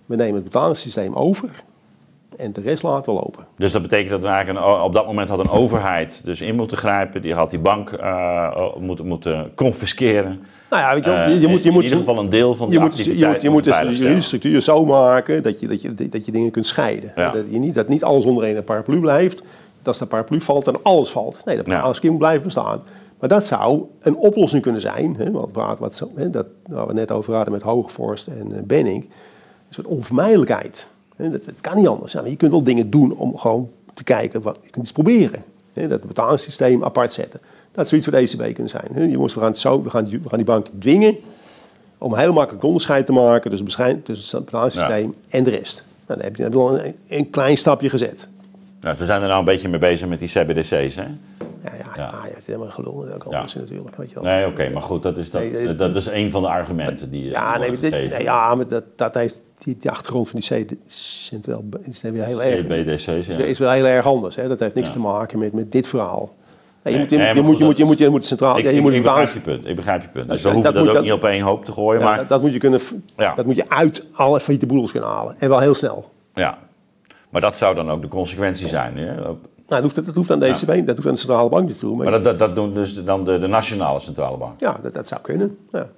we 0.06 0.16
nemen 0.16 0.34
het 0.34 0.44
betalingssysteem 0.44 1.14
over 1.14 1.48
en 2.36 2.52
de 2.52 2.60
rest 2.60 2.82
laten 2.82 3.14
we 3.14 3.20
lopen. 3.20 3.46
Dus 3.56 3.72
dat 3.72 3.82
betekent 3.82 4.10
dat 4.10 4.24
er 4.24 4.30
eigenlijk 4.30 4.66
een, 4.66 4.82
op 4.82 4.92
dat 4.92 5.06
moment 5.06 5.28
had 5.28 5.38
een 5.38 5.50
overheid 5.50 6.24
dus 6.24 6.40
in 6.40 6.54
moeten 6.54 6.76
grijpen. 6.76 7.22
Die 7.22 7.34
had 7.34 7.50
die 7.50 7.58
bank 7.58 7.90
eh, 7.92 8.56
moeten, 8.78 9.06
moeten 9.06 9.52
confisceren. 9.54 10.40
Nou 10.70 10.82
ja, 10.82 10.94
weet 10.94 11.04
je, 11.04 11.10
wel, 11.10 11.18
Eh, 11.18 11.28
je, 11.28 11.40
je 11.40 11.48
moet, 11.48 11.62
je 11.62 11.68
in 11.68 11.74
moet, 11.74 11.82
ieder 11.82 11.98
geval 11.98 12.18
een 12.18 12.28
deel 12.28 12.54
van 12.54 12.68
de 12.68 12.74
je 12.74 12.80
moet, 12.80 12.96
je, 12.96 13.26
moet, 13.26 13.42
je 13.42 13.50
moet 13.50 13.64
dus 13.64 14.26
structuur 14.26 14.62
zo 14.62 14.84
maken 14.84 15.42
dat 15.42 15.60
je, 15.60 15.68
dat 15.68 15.82
je, 15.82 15.94
dat 16.08 16.26
je 16.26 16.32
dingen 16.32 16.50
kunt 16.50 16.66
scheiden. 16.66 17.12
Ja. 17.16 17.30
Dat, 17.32 17.44
je 17.50 17.58
niet, 17.58 17.74
dat 17.74 17.88
niet 17.88 18.04
alles 18.04 18.24
onder 18.24 18.44
één 18.44 18.64
paraplu 18.64 19.00
blijft. 19.00 19.38
Dat 19.38 19.86
als 19.86 19.98
de 19.98 20.06
paraplu 20.06 20.40
valt, 20.40 20.64
dan 20.64 20.82
alles 20.82 21.10
valt. 21.10 21.32
Nee, 21.44 21.56
dat 21.56 21.66
Ja. 21.66 21.70
betalingssysteem 21.70 22.10
moet 22.10 22.20
blijven 22.20 22.42
bestaan. 22.42 22.82
Maar 23.18 23.28
dat 23.28 23.46
zou 23.46 23.82
een 24.00 24.16
oplossing 24.16 24.62
kunnen 24.62 24.80
zijn. 24.80 25.14
Hè, 25.18 25.30
wat, 25.30 25.48
wat, 25.52 25.78
wat, 25.78 26.08
hè, 26.14 26.30
dat, 26.30 26.46
waar 26.66 26.86
we 26.86 26.92
net 26.92 27.10
over 27.12 27.34
hadden 27.34 27.52
met 27.52 27.62
Hoogvorst 27.62 28.26
en 28.26 28.52
eh, 28.56 28.62
Benning. 28.62 29.02
Een 29.02 29.74
soort 29.74 29.86
onvermijdelijkheid. 29.86 30.86
Dat, 31.16 31.44
dat 31.44 31.60
kan 31.60 31.76
niet 31.76 31.86
anders. 31.88 32.12
Ja, 32.12 32.24
je 32.26 32.36
kunt 32.36 32.50
wel 32.50 32.62
dingen 32.62 32.90
doen 32.90 33.16
om 33.16 33.36
gewoon 33.38 33.70
te 33.94 34.04
kijken. 34.04 34.42
Wat, 34.42 34.58
je 34.62 34.70
kunt 34.70 34.84
iets 34.84 34.92
proberen. 34.92 35.44
Dat 35.72 36.02
betalingssysteem 36.02 36.84
apart 36.84 37.12
zetten. 37.12 37.40
Dat 37.72 37.88
zou 37.88 38.00
iets 38.00 38.10
voor 38.10 38.18
de 38.18 38.24
ECB 38.46 38.54
kunnen 38.54 38.68
zijn. 38.72 39.10
Jongens, 39.10 39.34
we 39.34 39.40
gaan, 39.40 39.48
het 39.48 39.58
zo, 39.58 39.82
we, 39.82 39.90
gaan, 39.90 40.04
die- 40.04 40.20
we 40.20 40.28
gaan 40.28 40.38
die 40.38 40.46
bank 40.46 40.66
dwingen 40.78 41.16
om 41.98 42.14
heel 42.16 42.32
makkelijk 42.32 42.64
onderscheid 42.64 43.06
te 43.06 43.12
maken 43.12 43.50
tussen, 43.50 44.36
het 44.36 44.44
betalingssysteem 44.44 45.14
en 45.28 45.44
de 45.44 45.50
rest. 45.50 45.84
Nou, 46.06 46.18
dan 46.20 46.28
heb 46.28 46.36
je, 46.36 46.42
dan 46.48 46.52
heb 46.52 46.52
je 46.52 46.58
al 46.82 46.84
een, 46.86 46.94
een 47.18 47.30
klein 47.30 47.56
stapje 47.58 47.88
gezet. 47.88 48.28
Nou, 48.80 48.94
ze 48.96 49.06
zijn 49.06 49.20
er 49.22 49.26
nou 49.28 49.38
een 49.38 49.44
beetje 49.44 49.68
mee 49.68 49.78
bezig 49.78 50.08
met 50.08 50.18
die 50.18 50.28
CBDC's. 50.28 50.96
Hè? 50.96 51.04
Ja, 51.64 51.70
ja, 51.78 51.84
ja. 51.96 52.02
Ja. 52.02 52.20
je 52.26 52.32
hebt 52.32 52.46
helemaal 52.46 52.70
gelul 52.70 53.06
Ja. 53.08 53.14
anders 53.24 53.54
natuurlijk. 53.54 53.96
Weet 53.96 54.08
je 54.08 54.14
wel. 54.14 54.24
Nee, 54.24 54.46
oké, 54.46 54.68
maar 54.70 54.82
goed, 54.82 55.02
dat 55.02 55.18
is, 55.18 55.30
dat, 55.30 55.40
Nee, 55.42 55.68
eh, 55.68 55.78
dat 55.78 55.96
is 55.96 56.06
een 56.06 56.30
van 56.30 56.42
de 56.42 56.48
argumenten 56.48 57.10
die 57.10 57.30
Ja, 57.30 57.58
nee, 57.58 57.78
dit- 57.78 57.90
nee, 57.90 58.22
ja, 58.22 58.54
maar 58.54 58.68
dat, 58.68 58.84
dat 58.96 59.14
heeft 59.14 59.36
die, 59.58 59.76
die 59.80 59.90
achtergrond 59.90 60.28
van 60.28 60.40
die 60.40 60.64
C 60.66 60.70
is 60.86 61.32
weer 62.02 62.24
heel 62.24 62.42
erg. 62.42 62.60
CBDC's, 62.66 63.26
ja. 63.26 63.36
is 63.44 63.58
wel 63.58 63.70
heel 63.70 63.86
erg 63.86 64.06
anders. 64.06 64.36
Hè? 64.36 64.48
Dat 64.48 64.58
heeft 64.60 64.74
niks 64.74 64.88
Ja. 64.88 64.94
te 64.94 65.00
maken 65.00 65.38
met, 65.38 65.52
met 65.52 65.72
dit 65.72 65.86
verhaal. 65.86 66.34
Nee, 66.82 66.94
je, 66.94 67.00
moet, 67.00 67.10
je, 67.10 67.16
nee, 67.16 67.34
je, 67.34 67.42
moet, 67.42 67.58
je, 67.58 67.64
moet, 67.64 67.76
je, 67.76 67.82
dat- 67.82 67.86
moet, 67.88 67.98
je 67.98 68.08
moet 68.08 68.26
centraal. 68.26 68.58
Ik, 68.58 68.64
ja, 68.64 68.70
je 68.70 68.76
ik, 68.76 68.82
moet 68.82 68.92
ik 68.92 69.02
begrijp 69.02 69.28
je 69.32 69.40
punt. 69.40 69.66
Ik 69.66 69.76
begrijp 69.76 70.02
je 70.02 70.08
punt. 70.08 70.28
Dus 70.30 70.42
we 70.42 70.48
hoeven 70.50 70.72
dat 70.74 70.84
dat, 70.84 70.88
ook 70.92 70.96
je- 70.96 71.02
niet 71.10 71.12
op 71.12 71.24
één 71.24 71.42
hoop 71.42 71.64
te 71.64 71.72
gooien, 71.72 72.00
ja, 72.00 72.06
maar 72.06 72.16
dat, 72.16 72.28
dat 72.28 72.40
moet 72.42 72.52
je 72.52 72.58
kunnen, 72.58 72.80
Ja. 73.16 73.34
dat 73.34 73.46
moet 73.46 73.56
je 73.56 73.70
uit 73.70 74.04
alle 74.12 74.40
failliete 74.40 74.66
boedels 74.66 74.90
kunnen 74.90 75.08
halen. 75.10 75.34
En 75.38 75.48
wel 75.48 75.58
heel 75.58 75.74
snel. 75.74 76.10
ja. 76.34 76.58
Maar 77.30 77.40
dat 77.40 77.56
zou 77.56 77.74
dan 77.74 77.90
ook 77.90 78.02
de 78.02 78.08
consequentie 78.08 78.68
zijn. 78.68 78.96
Hè? 78.98 79.14
Nou, 79.72 79.82
dat 79.84 79.92
hoeft, 79.94 80.06
dat 80.06 80.14
hoeft 80.14 80.30
aan 80.30 80.38
de 80.40 80.46
ECB, 80.46 80.86
dat 80.86 80.94
hoeft 80.96 81.08
aan 81.08 81.14
de 81.14 81.20
centrale 81.20 81.48
bank 81.48 81.66
niet 81.66 81.78
te 81.78 81.86
doen. 81.86 81.96
Maar, 81.96 82.10
Maar 82.10 82.22
dat, 82.22 82.24
dat, 82.24 82.38
dat 82.38 82.54
doen 82.54 82.72
dus 82.72 83.04
dan 83.04 83.24
de, 83.24 83.38
de 83.38 83.46
nationale 83.46 84.00
centrale 84.00 84.36
bank. 84.36 84.60
ja, 84.60 84.78
dat, 84.82 84.94
dat 84.94 85.08
zou 85.08 85.20
kunnen. 85.20 85.58
Ja. 85.70 85.88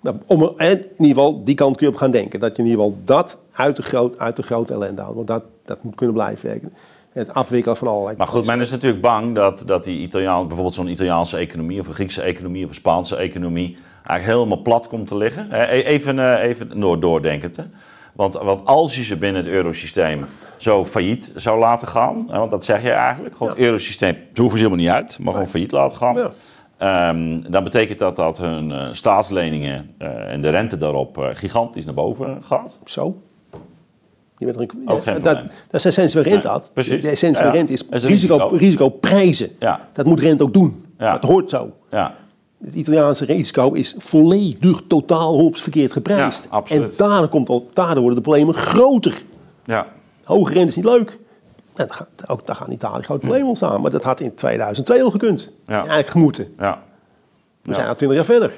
Nou, 0.00 0.16
om 0.26 0.42
er, 0.42 0.52
en 0.56 0.70
in 0.78 0.86
ieder 0.96 1.06
geval, 1.06 1.44
die 1.44 1.54
kant 1.54 1.76
kun 1.76 1.86
je 1.86 1.92
op 1.92 1.98
gaan 1.98 2.10
denken. 2.10 2.40
Dat 2.40 2.56
je 2.56 2.62
in 2.62 2.68
ieder 2.68 2.84
geval 2.84 2.98
dat 3.04 3.38
uit 3.52 3.76
de, 3.76 3.82
groot, 3.82 4.18
uit 4.18 4.36
de 4.36 4.42
grote 4.42 4.72
ellende 4.72 5.02
haalt. 5.02 5.14
Want 5.14 5.26
dat, 5.26 5.44
dat 5.64 5.82
moet 5.82 5.94
kunnen 5.94 6.14
blijven 6.14 6.48
werken. 6.48 6.72
Het 7.12 7.34
afwikkelen 7.34 7.76
van 7.76 7.88
allerlei... 7.88 8.16
Maar 8.16 8.26
goed, 8.26 8.46
men 8.46 8.60
is 8.60 8.70
natuurlijk 8.70 9.02
bang 9.02 9.34
dat, 9.34 9.62
dat 9.66 9.84
die 9.84 10.00
Italiaan, 10.00 10.42
bijvoorbeeld 10.46 10.74
zo'n 10.74 10.88
Italiaanse 10.88 11.36
economie 11.36 11.80
of 11.80 11.86
een 11.86 11.94
Griekse 11.94 12.22
economie 12.22 12.62
of 12.64 12.68
een 12.68 12.74
Spaanse 12.74 13.16
economie 13.16 13.76
eigenlijk 14.06 14.38
helemaal 14.38 14.62
plat 14.62 14.88
komt 14.88 15.08
te 15.08 15.16
liggen. 15.16 15.48
E- 15.50 15.64
Even, 15.82 16.18
eh, 16.18 16.42
even 16.48 17.00
doordenkend. 17.00 17.56
Hè? 17.56 17.62
Want, 18.14 18.34
want 18.34 18.64
als 18.64 18.94
je 18.94 19.04
ze 19.04 19.16
binnen 19.16 19.42
het 19.42 19.50
eurosysteem 19.50 20.24
zo 20.56 20.84
failliet 20.84 21.32
zou 21.34 21.58
laten 21.58 21.88
gaan, 21.88 22.26
hè, 22.30 22.38
want 22.38 22.50
dat 22.50 22.64
zeg 22.64 22.82
je 22.82 22.90
eigenlijk, 22.90 23.36
gewoon 23.36 23.52
het 23.52 23.62
eurosysteem, 23.62 24.16
ze 24.32 24.40
hoeven 24.40 24.58
ze 24.58 24.64
helemaal 24.64 24.84
niet 24.84 24.94
uit, 24.94 25.18
maar 25.18 25.32
gewoon 25.32 25.48
failliet 25.48 25.72
laten 25.72 25.96
gaan. 25.96 26.32
Ehm, 26.76 27.40
dan 27.50 27.64
betekent 27.64 27.98
dat 27.98 28.16
dat 28.16 28.38
hun 28.38 28.72
eh, 28.72 28.88
staatsleningen 28.92 29.94
eh, 29.98 30.32
en 30.32 30.40
de 30.40 30.48
rente 30.48 30.76
daarop 30.76 31.18
eh, 31.18 31.28
gigantisch 31.32 31.84
naar 31.84 31.94
boven 31.94 32.38
gaat. 32.44 32.78
Zo. 32.84 33.16
Je 34.38 34.44
bent 34.46 34.56
een, 34.58 34.88
Ook 34.88 35.02
geen 35.02 35.22
dat, 35.22 35.36
dat 35.36 35.46
is 35.70 35.82
de 35.82 35.88
essentie 35.88 36.22
van 36.22 36.30
rente. 36.30 36.46
Nee, 36.48 36.56
Ad. 36.56 36.70
precies. 36.74 37.02
De 37.02 37.08
essentie 37.08 37.44
Ja, 37.44 37.50
rente 37.50 37.72
is, 37.72 37.88
dat 37.88 38.02
risico, 38.02 38.36
risico. 38.36 38.56
risico 38.56 38.88
prijzen. 38.88 39.48
Ja. 39.58 39.88
Dat 39.92 40.06
moet 40.06 40.20
rente 40.20 40.42
ook 40.42 40.52
doen. 40.52 40.84
Ja. 40.98 41.12
Dat 41.12 41.30
hoort 41.30 41.50
zo. 41.50 41.72
Ja, 41.90 42.14
Het 42.64 42.74
Italiaanse 42.74 43.24
risico 43.24 43.72
is 43.72 43.94
volledig 43.98 44.82
totaal 44.86 45.34
op 45.34 45.56
verkeerd 45.56 45.92
geprijsd. 45.92 46.48
Ja. 46.50 46.62
En 46.68 46.90
daardoor, 46.96 47.28
komt 47.28 47.48
al, 47.48 47.68
daardoor 47.72 48.02
worden 48.02 48.14
de 48.14 48.20
problemen 48.30 48.54
groter. 48.54 49.22
ja. 49.64 49.86
Hoge 50.24 50.52
rente 50.52 50.68
is 50.68 50.76
niet 50.76 50.84
leuk. 50.84 51.18
En 51.74 51.92
gaat, 51.92 52.08
ook 52.26 52.46
daar 52.46 52.56
gaan 52.56 52.70
Italië 52.70 53.02
grote 53.02 53.20
problemen 53.20 53.48
ontstaan. 53.48 53.80
Maar 53.80 53.90
dat 53.90 54.04
had 54.04 54.20
in 54.20 54.34
2002 54.34 55.02
al 55.02 55.10
gekund. 55.10 55.50
Ja. 55.66 55.74
Eigenlijk 55.74 56.08
gemoeten. 56.08 56.54
ja. 56.58 56.82
We 57.62 57.74
zijn 57.74 57.88
al 57.88 57.94
20 57.94 58.16
jaar 58.16 58.26
verder. 58.26 58.52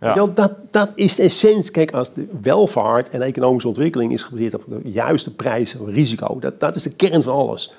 Ja. 0.00 0.26
Dat, 0.26 0.52
dat 0.70 0.92
is 0.94 1.14
de 1.16 1.22
essentie. 1.22 1.70
Kijk, 1.70 1.92
als 1.92 2.12
de 2.12 2.28
welvaart 2.42 3.08
en 3.08 3.22
economische 3.22 3.68
ontwikkeling 3.68 4.12
is 4.12 4.22
gebaseerd 4.22 4.54
op 4.54 4.64
de 4.68 4.90
juiste 4.90 5.34
prijs 5.34 5.74
en 5.74 5.90
risico. 5.90 6.38
Dat, 6.38 6.60
dat 6.60 6.76
is 6.76 6.82
de 6.82 6.90
kern 6.90 7.22
van 7.22 7.32
alles. 7.32 7.72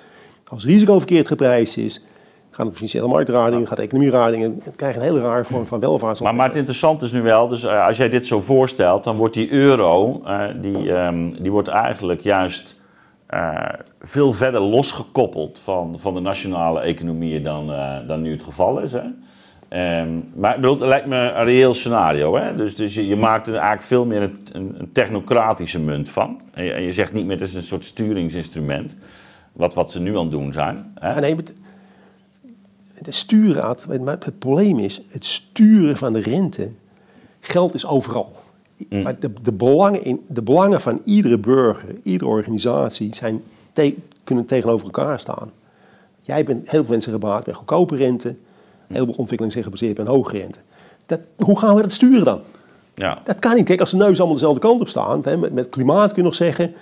Als 0.47 0.65
risico 0.65 0.97
verkeerd 0.97 1.27
geprijsd 1.27 1.77
is, 1.77 2.03
gaan 2.57 2.67
de 2.67 2.73
financiële 2.73 3.07
marktradingen, 3.07 3.67
gaat 3.67 3.77
de 3.77 3.83
economie 3.83 4.09
radingen. 4.09 4.59
Het 4.63 4.75
krijgt 4.75 4.95
een 4.95 5.01
hele 5.01 5.21
rare 5.21 5.43
vorm 5.43 5.65
van 5.67 5.79
welvaart. 5.79 6.21
Maar, 6.21 6.35
maar 6.35 6.47
het 6.47 6.55
interessante 6.55 7.05
is 7.05 7.11
nu 7.11 7.21
wel, 7.21 7.47
dus 7.47 7.63
eh, 7.63 7.85
als 7.85 7.97
jij 7.97 8.09
dit 8.09 8.25
zo 8.25 8.41
voorstelt, 8.41 9.03
dan 9.03 9.15
wordt 9.15 9.33
die 9.33 9.51
euro, 9.51 10.21
eh, 10.25 10.43
die, 10.61 10.93
ehm, 10.93 11.29
die 11.39 11.51
wordt 11.51 11.67
eigenlijk 11.67 12.21
juist 12.21 12.75
eh, 13.27 13.55
veel 14.01 14.33
verder 14.33 14.61
losgekoppeld 14.61 15.59
van, 15.59 15.95
van 15.99 16.13
de 16.13 16.19
nationale 16.19 16.79
economieën 16.79 17.43
dan, 17.43 17.71
dan 18.07 18.21
nu 18.21 18.31
het 18.31 18.43
geval 18.43 18.79
is. 18.79 18.91
Hè? 18.91 19.01
Ehm, 19.67 20.09
maar 20.35 20.55
ik 20.55 20.61
bedoel, 20.61 20.79
het 20.79 20.87
lijkt 20.87 21.05
me 21.05 21.15
een 21.15 21.43
reëel 21.43 21.73
scenario. 21.73 22.37
Hè? 22.37 22.55
Dus, 22.55 22.75
dus 22.75 22.93
je, 22.93 23.07
je 23.07 23.15
maakt 23.15 23.47
er 23.47 23.53
eigenlijk 23.53 23.83
veel 23.83 24.05
meer 24.05 24.21
een, 24.21 24.35
een, 24.51 24.75
een 24.77 24.91
technocratische 24.91 25.79
munt 25.79 26.09
van. 26.09 26.41
En 26.53 26.63
je, 26.63 26.71
en 26.71 26.81
je 26.81 26.91
zegt 26.91 27.13
niet 27.13 27.25
meer, 27.25 27.39
het 27.39 27.47
is 27.47 27.53
een 27.53 27.61
soort 27.61 27.85
sturingsinstrument. 27.85 28.97
Wat, 29.53 29.73
wat 29.73 29.91
ze 29.91 29.99
nu 29.99 30.15
aan 30.15 30.21
het 30.21 30.31
doen 30.31 30.53
zijn. 30.53 30.91
Hè? 30.99 31.13
Ja, 31.13 31.19
nee, 31.19 31.35
het, 32.97 33.05
het 33.05 33.15
sturen, 33.15 33.63
Ad, 33.63 33.85
weet 33.85 33.97
je, 33.97 34.03
maar 34.03 34.17
het 34.19 34.39
probleem 34.39 34.79
is, 34.79 35.01
het 35.09 35.25
sturen 35.25 35.97
van 35.97 36.13
de 36.13 36.19
rente, 36.19 36.69
geld 37.39 37.73
is 37.73 37.85
overal. 37.85 38.31
Mm. 38.89 39.01
Maar 39.01 39.19
de, 39.19 39.31
de, 39.41 39.51
belangen 39.53 40.03
in, 40.03 40.25
de 40.27 40.41
belangen 40.41 40.81
van 40.81 41.01
iedere 41.03 41.37
burger, 41.37 41.89
iedere 42.03 42.29
organisatie, 42.29 43.15
zijn 43.15 43.43
te- 43.73 43.95
kunnen 44.23 44.45
tegenover 44.45 44.85
elkaar 44.85 45.19
staan. 45.19 45.51
Jij 46.21 46.43
bent, 46.43 46.69
heel 46.69 46.81
veel 46.81 46.89
mensen 46.91 47.11
gebaat 47.11 47.43
bij 47.45 47.53
goedkope 47.53 47.95
rente, 47.95 48.27
een 48.29 48.35
heleboel 48.87 49.15
ontwikkelingen 49.15 49.51
zijn 49.51 49.63
gebaseerd 49.63 49.99
op 49.99 50.07
een 50.07 50.13
hoge 50.13 50.37
rente. 50.37 50.59
Dat, 51.05 51.19
hoe 51.37 51.59
gaan 51.59 51.75
we 51.75 51.81
dat 51.81 51.91
sturen 51.91 52.23
dan? 52.25 52.41
Ja. 52.95 53.19
Dat 53.23 53.39
kan 53.39 53.55
niet. 53.55 53.65
Kijk, 53.65 53.79
als 53.79 53.91
de 53.91 53.97
neus 53.97 54.17
allemaal 54.17 54.35
dezelfde 54.37 54.59
kant 54.59 54.81
op 54.81 54.87
staan, 54.87 55.21
hè, 55.23 55.37
met, 55.37 55.53
met 55.53 55.69
klimaat 55.69 56.07
kun 56.07 56.15
je 56.21 56.23
nog 56.27 56.35
zeggen, 56.35 56.73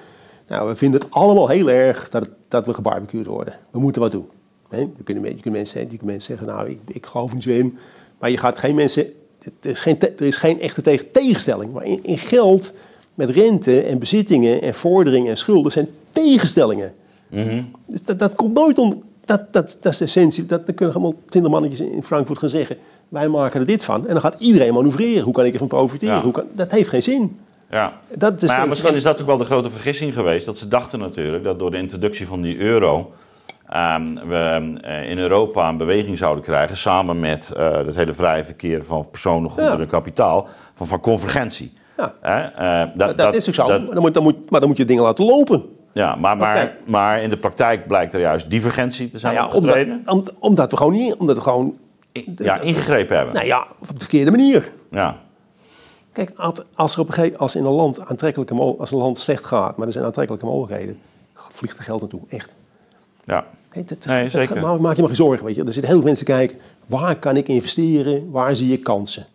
nou, 0.47 0.67
we 0.69 0.75
vinden 0.75 0.99
het 1.01 1.11
allemaal 1.11 1.47
heel 1.47 1.69
erg 1.69 2.09
dat, 2.09 2.21
het- 2.25 2.33
dat 2.47 2.65
we 2.65 2.73
gebarbecued 2.73 3.25
worden. 3.25 3.55
We 3.71 3.79
moeten 3.79 4.01
wat 4.01 4.11
doen. 4.11 4.27
Hè? 4.69 4.79
Je, 4.79 5.03
kunt, 5.03 5.27
je, 5.27 5.35
kunt 5.41 5.55
mensen, 5.55 5.81
je 5.81 5.87
kunt 5.87 6.01
mensen 6.01 6.37
zeggen, 6.37 6.47
nou, 6.47 6.69
ik, 6.69 6.79
ik 6.87 7.05
geloof 7.05 7.33
niet 7.33 7.43
zo 7.43 7.49
in. 7.49 7.77
Maar 8.19 8.29
je 8.29 8.37
gaat 8.37 8.59
geen 8.59 8.75
mensen, 8.75 9.05
er 9.61 9.69
is 9.69 9.79
geen, 9.79 9.99
er 9.99 10.25
is 10.25 10.35
geen 10.35 10.59
echte 10.59 10.81
tegen, 10.81 11.11
tegenstelling. 11.11 11.73
Maar 11.73 11.85
in, 11.85 11.99
in 12.03 12.17
geld, 12.17 12.73
met 13.13 13.29
rente 13.29 13.81
en 13.81 13.99
bezittingen 13.99 14.61
en 14.61 14.73
vorderingen 14.73 15.29
en 15.29 15.37
schulden 15.37 15.71
zijn 15.71 15.87
tegenstellingen. 16.11 16.93
Dus 17.85 18.03
dat, 18.03 18.19
dat 18.19 18.35
komt 18.35 18.53
nooit 18.53 18.77
om, 18.77 19.03
dat, 19.25 19.53
dat, 19.53 19.77
dat 19.81 19.91
is 19.93 19.97
de 19.97 20.05
essentie. 20.05 20.45
Dat, 20.45 20.65
dan 20.65 20.75
kunnen 20.75 20.95
allemaal 20.95 21.15
twintig 21.25 21.51
mannetjes 21.51 21.87
in 21.87 22.03
Frankfurt 22.03 22.39
gaan 22.39 22.49
zeggen... 22.49 22.77
wij 23.09 23.27
maken 23.27 23.59
er 23.59 23.65
dit 23.65 23.83
van. 23.83 24.07
En 24.07 24.13
dan 24.13 24.21
gaat 24.21 24.39
iedereen 24.39 24.73
manoeuvreren. 24.73 25.23
Hoe 25.23 25.33
kan 25.33 25.45
ik 25.45 25.53
ervan 25.53 25.67
profiteren? 25.67 26.15
Ja. 26.15 26.21
Hoe 26.21 26.31
kan, 26.31 26.45
dat 26.53 26.71
heeft 26.71 26.89
geen 26.89 27.03
zin. 27.03 27.39
Ja. 27.69 27.99
Dat 28.17 28.41
is, 28.41 28.47
Maar 28.47 28.57
ja, 28.57 28.61
dat 28.61 28.69
misschien 28.69 28.95
is 28.95 29.03
dat 29.03 29.21
ook 29.21 29.27
wel 29.27 29.37
de 29.37 29.45
grote 29.45 29.69
vergissing 29.69 30.13
geweest. 30.13 30.45
Dat 30.45 30.57
ze 30.57 30.67
dachten 30.67 30.99
natuurlijk 30.99 31.43
dat 31.43 31.59
door 31.59 31.71
de 31.71 31.77
introductie 31.77 32.27
van 32.27 32.41
die 32.41 32.57
euro... 32.57 33.13
ehm, 33.69 34.13
we 34.27 34.77
eh, 34.81 35.09
in 35.09 35.17
Europa 35.17 35.69
een 35.69 35.77
beweging 35.77 36.17
zouden 36.17 36.43
krijgen... 36.43 36.77
samen 36.77 37.19
met 37.19 37.51
eh, 37.57 37.71
het 37.71 37.95
hele 37.95 38.13
vrije 38.13 38.43
verkeer 38.45 38.83
van 38.83 39.09
personen, 39.09 39.49
goederen 39.49 39.79
en 39.79 39.87
kapitaal... 39.87 40.47
van, 40.73 40.87
van 40.87 40.99
convergentie. 40.99 41.73
Ja. 41.97 42.13
Eh, 42.21 42.89
dat, 42.97 43.17
dat 43.17 43.35
is 43.35 43.47
ook 43.47 43.53
zo. 43.53 43.67
dat- 43.67 43.85
maar, 43.85 43.93
dan 43.93 44.01
moet, 44.03 44.13
dan 44.13 44.23
moet, 44.23 44.49
maar 44.49 44.59
dan 44.59 44.69
moet 44.69 44.77
je 44.77 44.85
dingen 44.85 45.03
laten 45.03 45.25
lopen. 45.25 45.63
ja, 45.93 46.15
maar, 46.15 46.37
maar, 46.37 46.77
maar 46.85 47.21
in 47.21 47.29
de 47.29 47.37
praktijk 47.37 47.87
blijkt 47.87 48.13
er 48.13 48.19
juist 48.19 48.49
divergentie 48.49 49.09
te 49.09 49.19
zijn 49.19 49.33
Nou 49.35 49.47
ja, 49.47 49.53
omdat, 49.53 49.69
opgetreden. 49.75 50.03
omdat 50.39 50.71
we 50.71 50.77
gewoon 50.77 50.93
niet... 50.93 51.15
Omdat 51.15 51.35
we 51.35 51.41
gewoon... 51.41 51.77
ja, 52.35 52.59
ingegrepen 52.59 53.15
hebben. 53.15 53.33
Nou 53.33 53.45
ja, 53.45 53.67
op 53.79 53.87
de 53.87 53.93
verkeerde 53.99 54.31
manier. 54.31 54.71
Ja. 54.91 55.17
Kijk, 56.11 56.31
als- 56.75 56.93
er 56.95 56.99
op 56.99 57.07
een 57.07 57.13
gegeven 57.13 57.37
als 57.37 57.55
in 57.55 57.65
een 57.65 57.71
land 57.71 58.07
aantrekkelijke 58.07 58.53
als 58.79 58.91
een 58.91 58.97
land 58.97 59.17
slecht 59.19 59.43
gaat, 59.45 59.77
maar 59.77 59.87
er 59.87 59.93
zijn 59.93 60.05
aantrekkelijke 60.05 60.45
mogelijkheden, 60.45 60.99
vliegt 61.49 61.77
er 61.77 61.83
geld 61.83 61.99
naartoe, 61.99 62.21
echt. 62.29 62.55
Ja. 63.25 63.45
Nee, 63.73 63.83
dat, 63.83 64.03
dat- 64.03 64.13
Nee, 64.13 64.21
dat- 64.23 64.31
zeker. 64.31 64.61
maak, 64.61 64.79
maak 64.79 64.95
je 64.95 64.99
maar 64.99 65.07
geen 65.15 65.15
zorgen, 65.25 65.45
weet 65.45 65.55
je. 65.55 65.61
Er 65.63 65.73
zitten 65.73 65.85
heel 65.91 65.95
veel 65.99 66.07
mensen 66.07 66.25
kijken, 66.25 66.57
waar 66.85 67.15
kan 67.15 67.37
ik 67.37 67.47
investeren, 67.47 68.31
waar 68.31 68.55
zie 68.55 68.73
ik 68.73 68.83
kansen? 68.83 69.25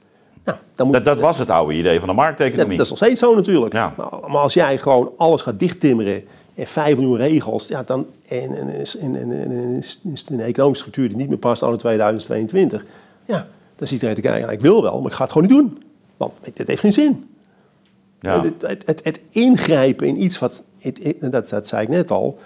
Nou, 0.44 0.58
dan 0.74 0.86
moet, 0.86 0.96
Dat, 0.96 1.04
dat 1.04 1.18
was 1.18 1.38
het 1.38 1.50
oude 1.50 1.74
idee 1.74 1.98
van 1.98 2.08
de 2.08 2.14
markteconomie. 2.14 2.76
dat 2.76 2.84
is 2.84 2.88
nog 2.90 2.98
steeds 2.98 3.20
zo 3.20 3.34
natuurlijk. 3.34 3.72
Ja. 3.72 3.94
Maar, 3.96 4.08
maar 4.20 4.40
als 4.40 4.54
jij 4.54 4.78
gewoon 4.78 5.12
alles 5.16 5.42
gaat 5.42 5.58
dichttimmeren 5.58 6.24
en 6.54 6.66
vijf 6.66 6.98
nieuwe 6.98 7.18
regels, 7.18 7.68
ja, 7.68 7.82
dan, 7.82 8.06
en, 8.28 8.54
en, 8.56 8.68
en, 8.68 8.84
en, 9.00 9.14
en, 9.16 9.30
en- 9.32 9.50
en 9.50 9.82
een 10.26 10.40
economische 10.40 10.84
structuur 10.84 11.08
die 11.08 11.16
niet 11.16 11.28
meer 11.28 11.38
past 11.38 11.62
aan 11.62 11.76
2022, 11.76 12.84
ja, 13.24 13.36
dan 13.76 13.88
ziet 13.88 13.90
iedereen 13.92 14.14
te 14.14 14.20
kijken, 14.20 14.40
ja, 14.40 14.50
ik 14.52 14.60
wil 14.60 14.82
wel, 14.82 15.00
maar 15.00 15.10
ik 15.10 15.16
ga 15.16 15.22
het 15.22 15.32
gewoon 15.32 15.48
niet 15.48 15.56
doen. 15.58 15.82
Want 16.16 16.38
het 16.54 16.68
heeft 16.68 16.80
geen 16.80 16.92
zin. 16.92 17.30
ja. 18.20 18.42
Het, 18.42 18.54
het, 18.62 18.82
het, 18.86 19.00
het 19.04 19.20
ingrijpen 19.30 20.06
in 20.06 20.22
iets 20.22 20.38
wat, 20.38 20.62
het- 20.78 21.00
het- 21.02 21.32
dat, 21.32 21.48
dat 21.48 21.68
zei 21.68 21.82
ik 21.82 21.88
net 21.88 22.10
al, 22.10 22.38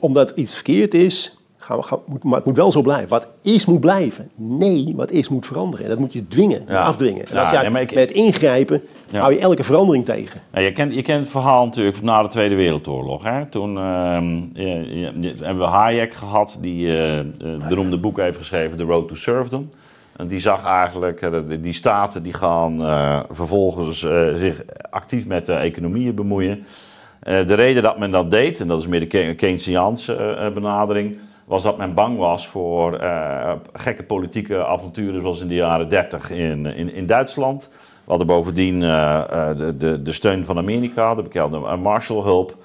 omdat 0.00 0.30
iets 0.34 0.54
verkeerd 0.54 0.94
is, 0.94 1.36
gaan 1.56 1.76
we, 1.76 1.82
gaan, 1.82 1.98
moet, 2.06 2.24
maar 2.24 2.34
het 2.36 2.44
moet 2.44 2.56
wel 2.56 2.72
zo 2.72 2.82
blijven. 2.82 3.08
Wat 3.08 3.26
is 3.42 3.66
moet 3.66 3.80
blijven. 3.80 4.30
Nee, 4.34 4.92
wat 4.96 5.10
is 5.10 5.28
moet 5.28 5.46
veranderen. 5.46 5.84
En 5.84 5.90
dat 5.90 5.98
moet 6.00 6.12
je 6.12 6.28
dwingen, 6.28 6.64
Ja. 6.68 6.82
afdwingen. 6.84 7.26
En 7.26 7.34
Ja, 7.34 7.40
als 7.40 7.50
jij 7.50 7.62
nee, 7.62 7.70
maar 7.70 7.80
ik- 7.82 7.94
met 7.94 8.10
ingrijpen 8.10 8.82
Ja. 9.10 9.20
hou 9.20 9.32
je 9.32 9.38
elke 9.38 9.64
verandering 9.64 10.04
tegen. 10.04 10.40
Ja, 10.52 10.60
je, 10.60 10.72
kent, 10.72 10.94
je 10.94 11.02
kent 11.02 11.20
het 11.20 11.28
verhaal 11.28 11.64
natuurlijk 11.64 11.96
van 11.96 12.04
na 12.04 12.22
de 12.22 12.28
Tweede 12.28 12.54
Wereldoorlog. 12.54 13.22
Hè? 13.24 13.46
Toen 13.46 13.76
ehm, 13.78 14.34
je- 14.52 14.98
je- 14.98 15.12
je- 15.20 15.34
hebben 15.42 15.58
we 15.58 15.64
Hayek 15.70 16.12
gehad, 16.14 16.58
die 16.60 16.98
eh, 17.02 17.16
het 17.42 17.68
beroemde 17.68 17.98
boek 17.98 18.16
heeft 18.16 18.38
geschreven, 18.38 18.78
The 18.78 18.84
Road 18.84 19.08
to 19.08 19.14
Serfdom. 19.14 19.70
En 20.16 20.26
die 20.26 20.40
zag 20.40 20.64
eigenlijk, 20.64 21.20
eh, 21.20 21.30
dat 21.32 21.62
die 21.62 21.72
staten 21.72 22.22
die 22.22 22.32
gaan 22.32 22.80
eh, 22.82 23.20
vervolgens 23.30 23.98
zich 24.34 24.62
actief 24.90 25.26
met 25.26 25.46
de 25.46 25.52
economieën 25.52 26.14
bemoeien. 26.14 26.64
Eh, 27.20 27.46
de 27.46 27.54
reden 27.54 27.82
dat 27.82 27.98
men 27.98 28.10
dat 28.10 28.30
deed, 28.30 28.60
en 28.60 28.66
dat 28.66 28.80
is 28.80 28.86
meer 28.86 29.00
de 29.00 29.06
Ke- 29.06 29.34
Keynesiaanse 29.34 30.14
eh, 30.16 30.46
eh, 30.46 30.52
benadering, 30.52 31.18
was 31.44 31.62
dat 31.62 31.76
men 31.76 31.94
bang 31.94 32.18
was 32.18 32.48
voor 32.48 33.00
gekke 33.72 34.02
politieke 34.02 34.64
avonturen 34.66 35.20
zoals 35.20 35.40
in 35.40 35.48
de 35.48 35.54
jaren 35.54 35.88
30 35.88 36.30
in, 36.30 36.66
in, 36.66 36.92
in 36.94 37.06
Duitsland. 37.06 37.70
We 37.72 38.14
hadden 38.14 38.26
bovendien 38.26 38.80
de, 38.80 39.74
de, 39.78 40.02
de 40.02 40.12
steun 40.12 40.44
van 40.44 40.58
Amerika, 40.58 41.14
de 41.14 41.22
bekende 41.22 41.58
Marshallhulp. 41.76 42.56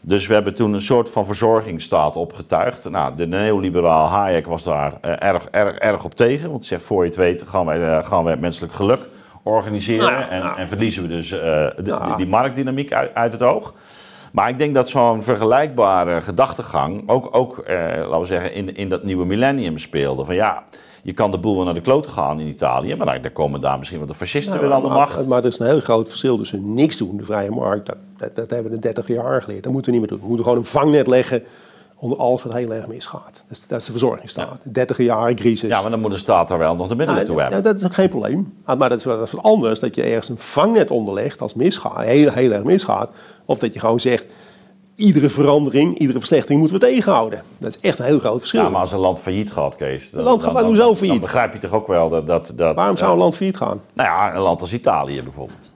Dus 0.00 0.26
we 0.26 0.34
hebben 0.34 0.54
toen 0.54 0.72
een 0.72 0.80
soort 0.80 1.10
van 1.10 1.26
verzorgingsstaat 1.26 2.16
opgetuigd. 2.16 2.90
Nou, 2.90 3.14
de 3.16 3.26
neoliberaal 3.26 4.06
Hayek 4.08 4.46
was 4.46 4.62
daar 4.62 4.92
erg, 5.00 5.48
erg, 5.50 5.76
erg 5.76 6.04
op 6.04 6.14
tegen. 6.14 6.48
Want 6.50 6.58
hij 6.58 6.68
zegt, 6.68 6.82
voor 6.82 7.02
je 7.02 7.08
het 7.08 7.18
weet 7.18 7.42
gaan 7.42 7.66
wij, 7.66 8.02
gaan 8.04 8.22
wij 8.24 8.32
het 8.32 8.40
menselijk 8.40 8.72
geluk 8.72 9.08
organiseren. 9.42 10.12
Nou, 10.12 10.24
en, 10.30 10.42
nou. 10.42 10.58
en 10.58 10.68
verliezen 10.68 11.02
we 11.02 11.08
dus 11.08 11.28
de- 11.28 11.74
Nou. 11.84 12.16
die 12.16 12.26
marktdynamiek 12.26 12.92
uit, 12.92 13.14
uit 13.14 13.32
het 13.32 13.42
oog. 13.42 13.74
Maar 14.34 14.48
ik 14.48 14.58
denk 14.58 14.74
dat 14.74 14.88
zo'n 14.88 15.22
vergelijkbare 15.22 16.20
gedachtegang 16.20 17.08
ook, 17.08 17.36
ook 17.36 17.58
eh, 17.58 17.76
laten 17.76 18.20
we 18.20 18.26
zeggen, 18.26 18.52
in, 18.52 18.76
in 18.76 18.88
dat 18.88 19.02
nieuwe 19.02 19.26
millennium 19.26 19.78
speelde. 19.78 20.24
Van 20.24 20.34
ja, 20.34 20.64
je 21.02 21.12
kan 21.12 21.30
de 21.30 21.38
boel 21.38 21.56
wel 21.56 21.64
naar 21.64 21.74
de 21.74 21.80
klote 21.80 22.08
gaan 22.08 22.40
in 22.40 22.46
Italië, 22.46 22.96
maar 22.96 23.22
dan, 23.22 23.32
komen 23.32 23.60
daar 23.60 23.78
misschien 23.78 23.98
wel 23.98 24.06
de 24.08 24.14
fascisten 24.14 24.60
weer 24.60 24.72
aan 24.72 24.82
de 24.82 24.88
macht. 24.88 25.26
maar 25.26 25.38
er 25.38 25.46
is 25.46 25.58
een 25.58 25.66
heel 25.66 25.80
groot 25.80 26.08
verschil 26.08 26.36
tussen 26.36 26.74
niks 26.74 26.96
doen, 26.96 27.16
de 27.16 27.24
vrije 27.24 27.50
markt. 27.50 27.86
Dat, 27.86 27.96
dat, 28.16 28.36
dat 28.36 28.50
hebben 28.50 28.70
we 28.70 28.76
de 28.76 28.82
30 28.82 29.08
jaar 29.08 29.42
geleerd. 29.42 29.62
Dat 29.62 29.72
moeten 29.72 29.92
we 29.92 29.98
niet 29.98 30.08
meer 30.08 30.18
doen. 30.18 30.26
We 30.26 30.34
moeten 30.34 30.44
gewoon 30.44 30.60
een 30.60 30.70
vangnet 30.70 31.06
leggen 31.06 31.42
onder 31.96 32.18
alles 32.18 32.42
wat 32.42 32.52
heel 32.52 32.72
erg 32.72 32.86
misgaat. 32.86 33.32
Dat 33.32 33.50
is, 33.50 33.62
dat 33.66 33.80
is 33.80 33.84
de 33.86 33.90
verzorgingsstaat. 33.90 34.58
De 34.62 34.70
30 34.70 34.98
jaar 34.98 35.34
crisis. 35.34 35.68
Ja, 35.68 35.80
maar 35.82 35.90
dan 35.90 36.00
moet 36.00 36.10
de 36.10 36.16
staat 36.16 36.48
daar 36.48 36.58
wel 36.58 36.74
nog 36.76 36.88
de 36.88 36.96
middelen 36.96 37.24
toe 37.24 37.36
Ja, 37.36 37.42
hebben. 37.42 37.62
dat 37.62 37.76
is 37.76 37.84
ook 37.84 37.94
geen 37.94 38.08
probleem. 38.08 38.54
Ah, 38.64 38.78
Maar 38.78 38.88
dat 38.88 38.98
is, 38.98 39.04
wel- 39.04 39.16
dat 39.16 39.26
is 39.26 39.32
wat 39.32 39.42
anders 39.42 39.80
dat 39.80 39.94
je 39.94 40.02
ergens 40.02 40.28
een 40.28 40.38
vangnet 40.38 40.90
onderlegt 40.90 41.40
als 41.40 41.52
het 41.52 41.62
misgaat, 41.62 42.04
heel, 42.04 42.30
heel 42.30 42.50
erg 42.52 42.64
misgaat. 42.64 43.10
Of 43.44 43.58
dat 43.58 43.72
je 43.74 43.80
gewoon 43.80 44.00
zegt, 44.00 44.26
iedere 44.94 45.30
verandering, 45.30 45.98
iedere 45.98 46.18
verslechtering 46.18 46.60
moeten 46.60 46.78
we 46.80 46.86
tegenhouden. 46.86 47.42
Dat 47.58 47.74
is 47.74 47.80
echt 47.80 47.98
een 47.98 48.04
heel 48.04 48.18
groot 48.18 48.38
verschil. 48.38 48.60
Ja, 48.62 48.68
maar 48.68 48.80
als 48.80 48.92
een 48.92 48.98
land 48.98 49.18
failliet 49.18 49.52
gaat, 49.52 49.76
Kees. 49.76 50.10
Dan, 50.10 50.20
Een 50.20 50.26
land 50.26 50.42
gaat 50.42 50.62
hoezo 50.62 50.94
failliet? 50.94 51.10
Dan 51.10 51.20
begrijp 51.20 51.52
je 51.52 51.58
toch 51.58 51.72
ook 51.72 51.86
wel 51.86 52.08
dat... 52.10 52.26
dat, 52.26 52.52
dat 52.56 52.74
Waarom 52.74 52.96
zou 52.96 53.12
een 53.12 53.18
land 53.18 53.36
failliet 53.36 53.56
gaan? 53.56 53.80
Nou 53.92 54.08
ja, 54.08 54.34
een 54.34 54.40
land 54.40 54.60
als 54.60 54.72
Italië 54.72 55.22
bijvoorbeeld. 55.22 55.70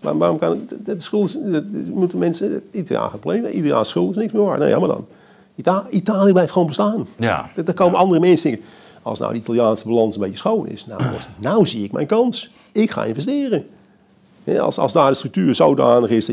Waar- 0.00 0.18
waarom 0.18 0.38
kan 0.38 0.66
de, 0.68 0.94
de 0.96 1.00
schuld, 1.02 1.36
moeten 1.92 2.18
mensen, 2.18 2.62
Italiaan 2.70 3.84
schuld 3.84 4.10
is 4.10 4.16
niks 4.16 4.32
meer 4.32 4.42
waar. 4.44 4.58
Nou 4.58 4.70
ja, 4.70 4.78
maar 4.78 4.88
dan. 4.88 5.06
Ita- 5.60 5.86
Italië 5.90 6.32
blijft 6.32 6.52
gewoon 6.52 6.66
bestaan. 6.66 7.06
Ja. 7.18 7.50
Daar 7.64 7.74
komen 7.74 7.98
andere 7.98 8.20
mensen 8.20 8.50
denken, 8.50 8.68
als 9.02 9.18
nou 9.18 9.32
de 9.32 9.38
Italiaanse 9.38 9.88
balans 9.88 10.14
een 10.14 10.20
beetje 10.20 10.36
schoon 10.36 10.68
is, 10.68 10.86
nou, 10.86 11.02
nou 11.38 11.66
zie 11.66 11.84
ik 11.84 11.92
mijn 11.92 12.06
kans. 12.06 12.50
Ik 12.72 12.90
ga 12.90 13.04
investeren. 13.04 13.66
Als, 14.60 14.78
als 14.78 14.92
daar 14.92 15.08
de 15.08 15.14
structuur 15.14 15.54
zodanig 15.54 16.10
is, 16.10 16.26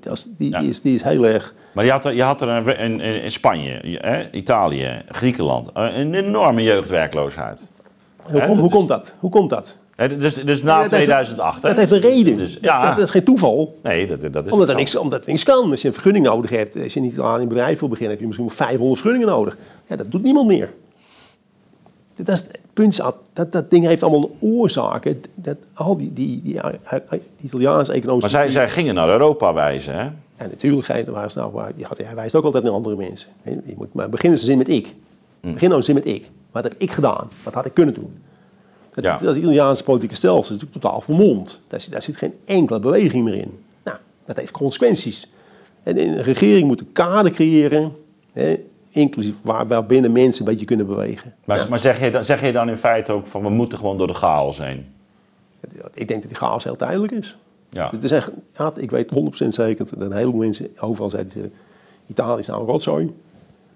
dat 0.00 0.28
die, 0.36 0.50
Ja. 0.50 0.60
die, 0.60 0.68
is, 0.68 0.80
die 0.80 0.94
is 0.94 1.02
heel 1.02 1.26
erg... 1.26 1.54
Maar 1.72 1.84
je 1.84 1.90
had 1.90 2.04
er, 2.04 2.14
je 2.14 2.22
had 2.22 2.40
er 2.40 2.48
een, 2.48 2.78
in, 2.78 3.00
in 3.00 3.22
in 3.22 3.30
Spanje, 3.30 3.98
hè, 4.00 4.30
Italië, 4.30 5.02
Griekenland, 5.08 5.72
eh, 5.72 5.96
een 5.98 6.14
enorme 6.14 6.62
jeugdwerkloosheid. 6.62 7.66
Hoe, 8.22 8.46
kom- 8.46 8.58
hoe 8.58 8.70
komt 8.70 8.88
dat? 8.88 9.14
Hoe 9.18 9.30
komt 9.30 9.50
dat? 9.50 9.76
Hè, 10.00 10.16
Dus, 10.16 10.34
dus 10.34 10.62
na 10.62 10.82
Dat 10.82 10.90
heeft- 10.90 11.04
2008. 11.04 11.62
hè? 11.62 11.68
Dat 11.68 11.78
heeft 11.78 11.90
een 11.90 12.00
reden. 12.00 12.36
Dus, 12.36 12.58
ja, 12.60 12.86
dat, 12.86 12.96
dat 12.96 13.04
is 13.04 13.10
geen 13.10 13.24
toeval. 13.24 13.78
nee, 13.82 14.06
dat, 14.06 14.32
dat 14.32 14.46
is 14.46 14.52
Omdat 14.52 14.68
er, 14.68 14.74
niks, 14.74 14.96
omdat 14.96 15.22
er 15.22 15.28
niks 15.28 15.44
kan. 15.44 15.70
Als 15.70 15.80
je 15.82 15.88
een 15.88 15.94
vergunning 15.94 16.24
nodig 16.24 16.50
hebt, 16.50 16.82
als 16.82 16.94
je 16.94 17.00
niet 17.00 17.20
aan 17.20 17.40
een 17.40 17.48
bedrijf 17.48 17.80
wil 17.80 17.88
beginnen, 17.88 18.10
heb 18.10 18.20
je 18.20 18.26
misschien 18.26 18.46
wel 18.46 18.56
500 18.56 19.00
vergunningen 19.00 19.34
nodig. 19.34 19.56
Ja, 19.86 19.96
dat 19.96 20.10
doet 20.10 20.22
niemand 20.22 20.46
meer. 20.46 20.72
Dat, 22.16 22.28
is, 22.28 22.40
het 22.40 22.62
punt 22.72 23.00
dat, 23.32 23.52
dat 23.52 23.70
ding 23.70 23.86
heeft 23.86 24.02
allemaal 24.02 24.30
oorzaken. 24.40 25.22
Dat, 25.34 25.56
al 25.74 25.96
die, 25.96 26.12
die, 26.12 26.40
die, 26.42 26.60
die 27.10 27.20
Italiaanse 27.40 27.92
economische... 27.92 28.36
Maar 28.36 28.44
zij, 28.44 28.48
zij 28.48 28.68
gingen 28.68 28.94
naar 28.94 29.08
Europa 29.08 29.52
wijzen, 29.54 29.94
hè? 29.94 30.02
En 30.36 30.48
natuurlijk 30.50 30.86
ga 30.86 30.96
je 30.96 31.04
nou, 31.34 31.72
ja, 31.76 31.88
hij 31.96 32.14
wijst 32.14 32.34
ook 32.34 32.44
altijd 32.44 32.64
naar 32.64 32.72
andere 32.72 32.96
mensen. 32.96 33.28
Je 33.44 33.74
moet 33.76 33.94
maar 33.94 34.08
beginnen 34.08 34.38
ze 34.38 34.44
zin 34.44 34.58
met 34.58 34.68
ik. 34.68 34.94
Hm. 35.40 35.52
Begin 35.52 35.68
nou 35.68 35.80
een 35.80 35.84
zin 35.86 35.94
met 35.94 36.06
ik. 36.06 36.30
Wat 36.50 36.62
heb 36.62 36.74
ik 36.76 36.90
gedaan? 36.90 37.28
Wat 37.42 37.54
had 37.54 37.64
ik 37.64 37.74
kunnen 37.74 37.94
doen? 37.94 38.22
Dat, 38.94 39.04
Ja. 39.04 39.16
dat 39.16 39.36
Italiaanse 39.36 39.84
politieke 39.84 40.16
stelsel 40.16 40.40
is 40.42 40.48
natuurlijk 40.48 40.72
totaal 40.80 41.00
vermomd. 41.00 41.58
Daar, 41.68 41.80
zit- 41.80 41.92
daar 41.92 42.02
zit 42.02 42.16
geen 42.16 42.34
enkele 42.44 42.80
beweging 42.80 43.24
meer 43.24 43.34
in. 43.34 43.58
Nou, 43.84 43.96
dat 44.24 44.36
heeft 44.36 44.50
consequenties. 44.50 45.28
En 45.82 45.98
een 45.98 46.22
regering 46.22 46.66
moet 46.66 46.80
een 46.80 46.92
kader 46.92 47.30
creëren, 47.32 47.92
hè, 48.32 48.56
inclusief 48.90 49.34
waar, 49.42 49.66
waarbinnen 49.66 50.12
mensen 50.12 50.44
een 50.44 50.50
beetje 50.50 50.66
kunnen 50.66 50.86
bewegen. 50.86 51.34
Maar, 51.44 51.66
maar 51.68 51.78
zeg, 51.78 52.00
je, 52.00 52.10
dan- 52.10 52.24
zeg 52.24 52.40
je 52.42 52.52
dan 52.52 52.68
in 52.68 52.78
feite 52.78 53.12
ook 53.12 53.26
van 53.26 53.42
we 53.42 53.48
moeten 53.48 53.78
gewoon 53.78 53.98
door 53.98 54.06
de 54.06 54.12
chaos 54.12 54.58
heen? 54.58 54.86
Ik 55.94 56.08
denk 56.08 56.20
dat 56.20 56.30
die 56.30 56.38
chaos 56.40 56.64
heel 56.64 56.76
tijdelijk 56.76 57.12
is. 57.12 57.36
Ja. 57.70 57.90
Het 57.90 58.04
is 58.04 58.10
echt, 58.10 58.30
ja, 58.56 58.72
ik 58.76 58.90
weet 58.90 59.10
100% 59.10 59.46
zeker 59.54 59.84
dat 59.98 60.00
een 60.10 60.16
heleboel 60.16 60.40
mensen 60.40 60.68
overal 60.80 61.10
zeiden: 61.10 61.52
Italië 62.06 62.38
is 62.38 62.46
nou 62.46 62.60
een 62.60 62.66
rotzooi. 62.66 63.14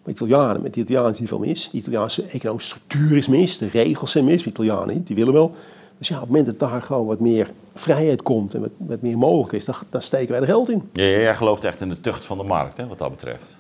Italianen, 0.07 0.63
met 0.63 0.75
de 0.75 0.81
Italianen 0.81 1.11
is 1.11 1.19
niet 1.19 1.29
veel 1.29 1.39
mis. 1.39 1.71
De 1.71 1.77
Italiaanse 1.77 2.23
economische 2.23 2.69
structuur 2.69 3.17
is 3.17 3.29
mis. 3.29 3.59
De 3.59 3.69
regels 3.69 4.11
zijn 4.11 4.25
mis. 4.25 4.43
De 4.43 4.49
Italianen 4.49 4.95
niet, 4.95 5.07
die 5.07 5.17
willen 5.17 5.33
wel. 5.33 5.55
Dus 5.99 6.09
ja, 6.09 6.15
op 6.15 6.21
het 6.21 6.31
moment 6.31 6.47
dat 6.59 6.71
daar 6.71 6.83
gewoon 6.83 7.07
wat 7.07 7.21
meer 7.21 7.51
vrijheid 7.75 8.23
komt 8.23 8.55
en 8.55 8.61
wat, 8.61 8.71
wat 8.77 9.01
meer 9.03 9.19
mogelijk 9.19 9.53
is, 9.53 9.65
dan, 9.65 9.75
dan 9.91 10.03
steken 10.03 10.31
wij 10.31 10.41
er 10.41 10.47
geld 10.47 10.71
in. 10.71 10.89
Ja, 10.93 11.03
jij 11.05 11.35
gelooft 11.35 11.65
echt 11.65 11.81
in 11.81 11.89
de 11.89 12.01
tucht 12.01 12.25
van 12.25 12.39
de 12.39 12.45
markt, 12.45 12.77
hè, 12.77 12.87
wat 12.87 12.99
dat 12.99 13.11
betreft. 13.11 13.57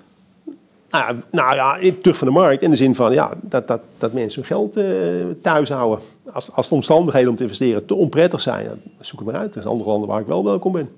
Nou, 0.90 1.14
ja, 1.16 1.22
nou 1.30 1.54
ja, 1.54 1.76
in- 1.76 2.00
terug 2.00 2.16
van 2.16 2.26
de 2.26 2.32
markt. 2.32 2.62
In 2.62 2.70
de 2.70 2.76
zin 2.76 2.94
van 2.94 3.12
ja, 3.12 3.32
dat, 3.42 3.68
dat, 3.68 3.80
dat 3.98 4.12
mensen 4.12 4.40
hun 4.40 4.48
geld 4.50 4.76
eh, 4.76 4.84
thuis 5.42 5.68
houden. 5.68 5.98
Als, 6.32 6.52
als 6.52 6.68
de 6.68 6.74
omstandigheden 6.74 7.30
om 7.30 7.36
te 7.36 7.42
investeren 7.42 7.86
te 7.86 7.94
onprettig 7.94 8.40
zijn, 8.40 8.66
dan 8.66 8.78
zoek 9.00 9.18
het 9.18 9.28
maar 9.28 9.40
uit. 9.40 9.54
Er 9.54 9.60
zijn 9.62 9.72
andere 9.72 9.90
landen 9.90 10.08
waar 10.08 10.20
ik 10.20 10.26
wel 10.26 10.44
welkom 10.44 10.72
ben. 10.72 10.88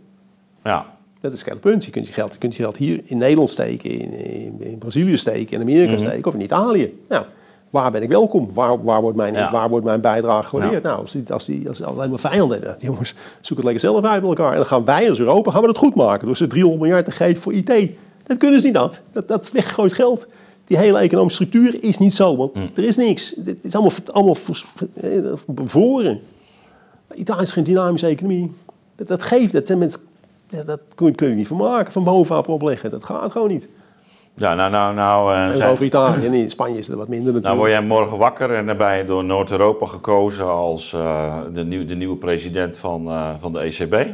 Ja, 0.64 0.95
Dat 1.30 1.34
is 1.38 1.44
het 1.44 1.60
punt. 1.60 1.84
Je 1.84 1.90
kunt 1.90 2.06
je 2.06 2.12
geld, 2.12 2.32
je 2.32 2.38
kunt 2.38 2.54
je 2.56 2.62
geld 2.62 2.76
hier 2.76 3.00
in 3.04 3.18
Nederland 3.18 3.50
steken, 3.50 3.90
in, 3.90 4.12
in, 4.12 4.56
in 4.58 4.78
Brazilië 4.78 5.16
steken, 5.16 5.54
in 5.54 5.60
Amerika 5.60 5.98
steken 5.98 6.24
of 6.24 6.34
in 6.34 6.40
Italië. 6.40 6.98
Nou, 7.08 7.24
waar 7.70 7.90
ben 7.90 8.02
ik 8.02 8.08
welkom? 8.08 8.50
Waar, 8.52 8.82
waar, 8.82 9.00
wordt, 9.00 9.16
mijn, 9.16 9.34
Ja. 9.34 9.50
waar 9.50 9.68
wordt 9.68 9.84
mijn 9.84 10.00
bijdrage 10.00 10.48
gewaardeerd? 10.48 10.82
Nou, 10.82 11.00
als 11.00 11.12
die, 11.12 11.32
als 11.32 11.44
die 11.44 11.68
als 11.68 11.82
alleen 11.82 12.10
maar 12.10 12.18
vijanden 12.18 12.56
hebben, 12.62 12.76
jongens, 12.78 13.14
zoek 13.40 13.56
het 13.56 13.64
lekker 13.64 13.82
zelf 13.82 14.04
uit 14.04 14.20
met 14.20 14.30
elkaar. 14.30 14.50
En 14.50 14.56
dan 14.56 14.66
gaan 14.66 14.84
wij 14.84 15.08
als 15.08 15.18
Europa 15.18 15.50
gaan 15.50 15.62
we 15.62 15.68
het 15.68 15.78
goed 15.78 15.94
maken 15.94 16.26
door 16.26 16.36
ze 16.36 16.46
300 16.46 16.82
miljard 16.82 17.04
te 17.04 17.10
geven 17.10 17.42
voor 17.42 17.52
IT. 17.52 17.90
Dat 18.22 18.36
kunnen 18.36 18.60
ze 18.60 18.66
niet 18.66 18.76
aan. 18.76 18.90
Dat, 19.12 19.28
dat 19.28 19.44
is 19.44 19.52
weggegooid 19.52 19.92
geld. 19.92 20.26
Die 20.64 20.76
hele 20.76 20.98
economische 20.98 21.44
structuur 21.44 21.82
is 21.84 21.98
niet 21.98 22.14
zo, 22.14 22.36
want 22.36 22.56
er 22.74 22.84
is 22.84 22.96
niks. 22.96 23.34
Het 23.44 23.58
is 23.62 23.74
allemaal, 23.74 23.92
allemaal 24.12 24.34
vers- 24.34 24.66
eh, 24.94 25.18
bevroren. 25.46 26.20
Italië 27.14 27.42
is 27.42 27.50
geen 27.50 27.64
dynamische 27.64 28.06
economie. 28.06 28.50
Dat, 28.96 29.08
dat 29.08 29.22
geeft, 29.22 29.52
dat 29.52 29.66
zijn 29.66 29.78
mensen, 29.78 30.00
ja, 30.48 30.62
dat 30.62 30.80
kun 30.94 31.06
je, 31.06 31.14
kun 31.14 31.28
je 31.28 31.34
niet 31.34 31.46
van 31.46 31.56
maken, 31.56 31.92
van 31.92 32.04
bovenaf 32.04 32.46
opleggen. 32.46 32.90
Dat 32.90 33.04
gaat 33.04 33.32
gewoon 33.32 33.48
niet. 33.48 33.68
Ja, 34.34 34.54
nou, 34.54 34.70
nou, 34.70 34.94
nou, 34.94 35.32
eh, 35.34 35.60
En 35.62 35.70
over 35.70 35.84
Italië 35.84 36.26
en 36.26 36.32
in 36.34 36.50
Spanje 36.50 36.78
is 36.78 36.86
het 36.86 36.96
wat 36.96 37.08
minder 37.08 37.32
nou 37.32 37.42
natuurlijk. 37.42 37.62
word 37.62 37.70
jij 37.70 37.88
morgen 37.98 38.18
wakker 38.18 38.54
en 38.54 38.66
dan 38.66 38.76
ben 38.76 38.96
je 38.96 39.04
door 39.04 39.24
Noord-Europa 39.24 39.86
gekozen 39.86 40.46
als 40.46 40.92
eh, 40.92 41.38
de, 41.52 41.64
nieuw, 41.64 41.84
de 41.84 41.94
nieuwe 41.94 42.16
president 42.16 42.76
van, 42.76 43.08
eh, 43.08 43.30
van 43.38 43.52
de 43.52 43.58
ECB. 43.60 44.06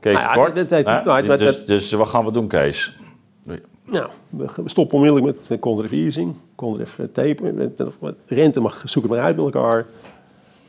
Kees 0.00 0.12
Nou 0.12 0.24
ja, 0.26 0.32
Kort. 0.34 0.56
dat- 0.56 0.68
dat- 0.68 1.04
nou, 1.04 1.36
dus, 1.36 1.64
dus 1.64 1.92
wat 1.92 2.08
gaan 2.08 2.24
we 2.24 2.32
doen, 2.32 2.46
Kees? 2.48 2.96
Nou, 3.86 4.06
we 4.30 4.46
stoppen 4.64 4.96
onmiddellijk 4.98 5.36
met, 5.36 5.48
met 5.48 5.60
contravering, 5.60 6.36
contrav 6.54 6.98
tapen. 7.12 7.54
met- 7.54 7.78
met- 8.00 8.14
Rente 8.26 8.60
mag 8.60 8.82
zoeken 8.84 9.10
maar 9.10 9.20
uit 9.20 9.36
met 9.36 9.44
elkaar. 9.44 9.86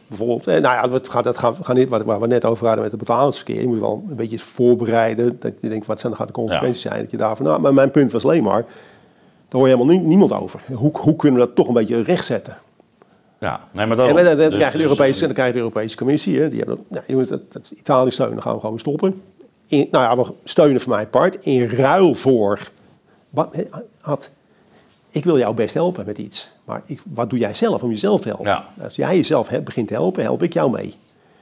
Bijvoorbeeld, 0.08 0.48
eh, 0.48 0.54
nou 0.62 0.76
ja, 0.76 0.88
dat 0.88 1.10
gaat, 1.10 1.24
dat 1.24 1.38
gaan, 1.38 1.54
we 1.54 1.64
gaan 1.64 1.76
niet, 1.76 1.90
wat, 1.90 2.04
waar 2.04 2.20
we 2.20 2.28
net 2.28 2.46
over 2.46 2.66
hadden 2.66 2.84
met 2.84 2.92
het 2.94 3.00
betalingsverkeer. 3.00 3.62
Je 3.62 3.68
moet 3.68 3.80
wel 3.80 4.04
een 4.10 4.16
beetje 4.16 4.40
voorbereiden. 4.40 5.38
Dat 5.40 5.54
je 5.62 5.70
denkt, 5.70 5.86
wat 5.86 6.00
zijn, 6.00 6.16
gaat 6.16 6.28
de 6.28 6.34
consequenties 6.34 6.82
zijn? 6.82 7.02
Dat 7.02 7.12
je 7.12 7.18
daarvan, 7.18 7.46
nou, 7.46 7.62
maar 7.62 7.74
mijn 7.74 7.92
punt 7.92 8.12
was 8.12 8.24
alleen 8.24 8.44
maar, 8.44 8.62
daar 8.62 9.62
hoor 9.62 9.68
je 9.68 9.76
helemaal 9.76 9.96
nie- 9.96 10.06
niemand 10.08 10.34
over. 10.34 10.60
Hoe, 10.74 10.92
hoe 10.98 11.16
kunnen 11.16 11.40
we 11.40 11.46
dat 11.46 11.56
toch 11.56 11.68
een 11.68 11.74
beetje 11.74 12.02
rechtzetten? 12.02 12.58
Ja, 13.40 13.60
nee, 13.72 13.86
maar 13.86 13.98
En 14.00 14.04
daarom. 14.14 14.16
dan, 14.26 14.38
dan, 14.38 14.50
Dus- 14.50 14.58
krijg 14.58 14.72
je 14.72 14.78
de 14.78 14.84
dus- 14.84 14.92
Europese, 14.98 15.26
dan 15.26 15.34
krijg 15.34 15.48
je 15.48 15.54
de 15.54 15.60
Europese 15.60 15.98
Commissie. 15.98 16.40
Hè, 16.40 16.50
die 16.50 16.58
hebben, 16.58 16.78
nou, 16.88 17.04
je 17.08 17.16
moet 17.16 17.28
dat, 17.28 17.54
dat 17.54 17.74
Italië 17.76 18.12
steunen, 18.12 18.42
gaan 18.42 18.54
we 18.54 18.60
gewoon 18.60 18.80
stoppen. 18.80 19.22
In, 19.68 19.88
nou 19.92 20.04
ja, 20.18 20.24
we 20.24 20.34
steunen 20.44 20.82
van 20.82 20.92
mijn 20.92 21.10
part. 21.10 21.38
In 21.46 21.68
ruil 21.68 22.14
voor... 22.14 22.60
Wat, 23.30 23.66
had, 24.02 24.30
ik 25.16 25.26
wil 25.26 25.38
jou 25.38 25.56
best 25.56 25.74
helpen 25.74 26.06
met 26.06 26.18
iets. 26.18 26.52
Maar 26.66 26.82
ik, 26.86 27.02
wat 27.14 27.30
doe 27.30 27.40
jij 27.40 27.54
zelf 27.54 27.84
om 27.84 27.90
jezelf 27.90 28.22
te 28.22 28.28
helpen? 28.28 28.46
Ja. 28.46 28.66
Als 28.84 28.96
jij 28.96 29.16
jezelf 29.16 29.50
begint 29.64 29.88
te 29.88 29.94
helpen, 29.94 30.24
help 30.24 30.44
ik 30.44 30.54
jou 30.54 30.72
mee. 30.72 30.96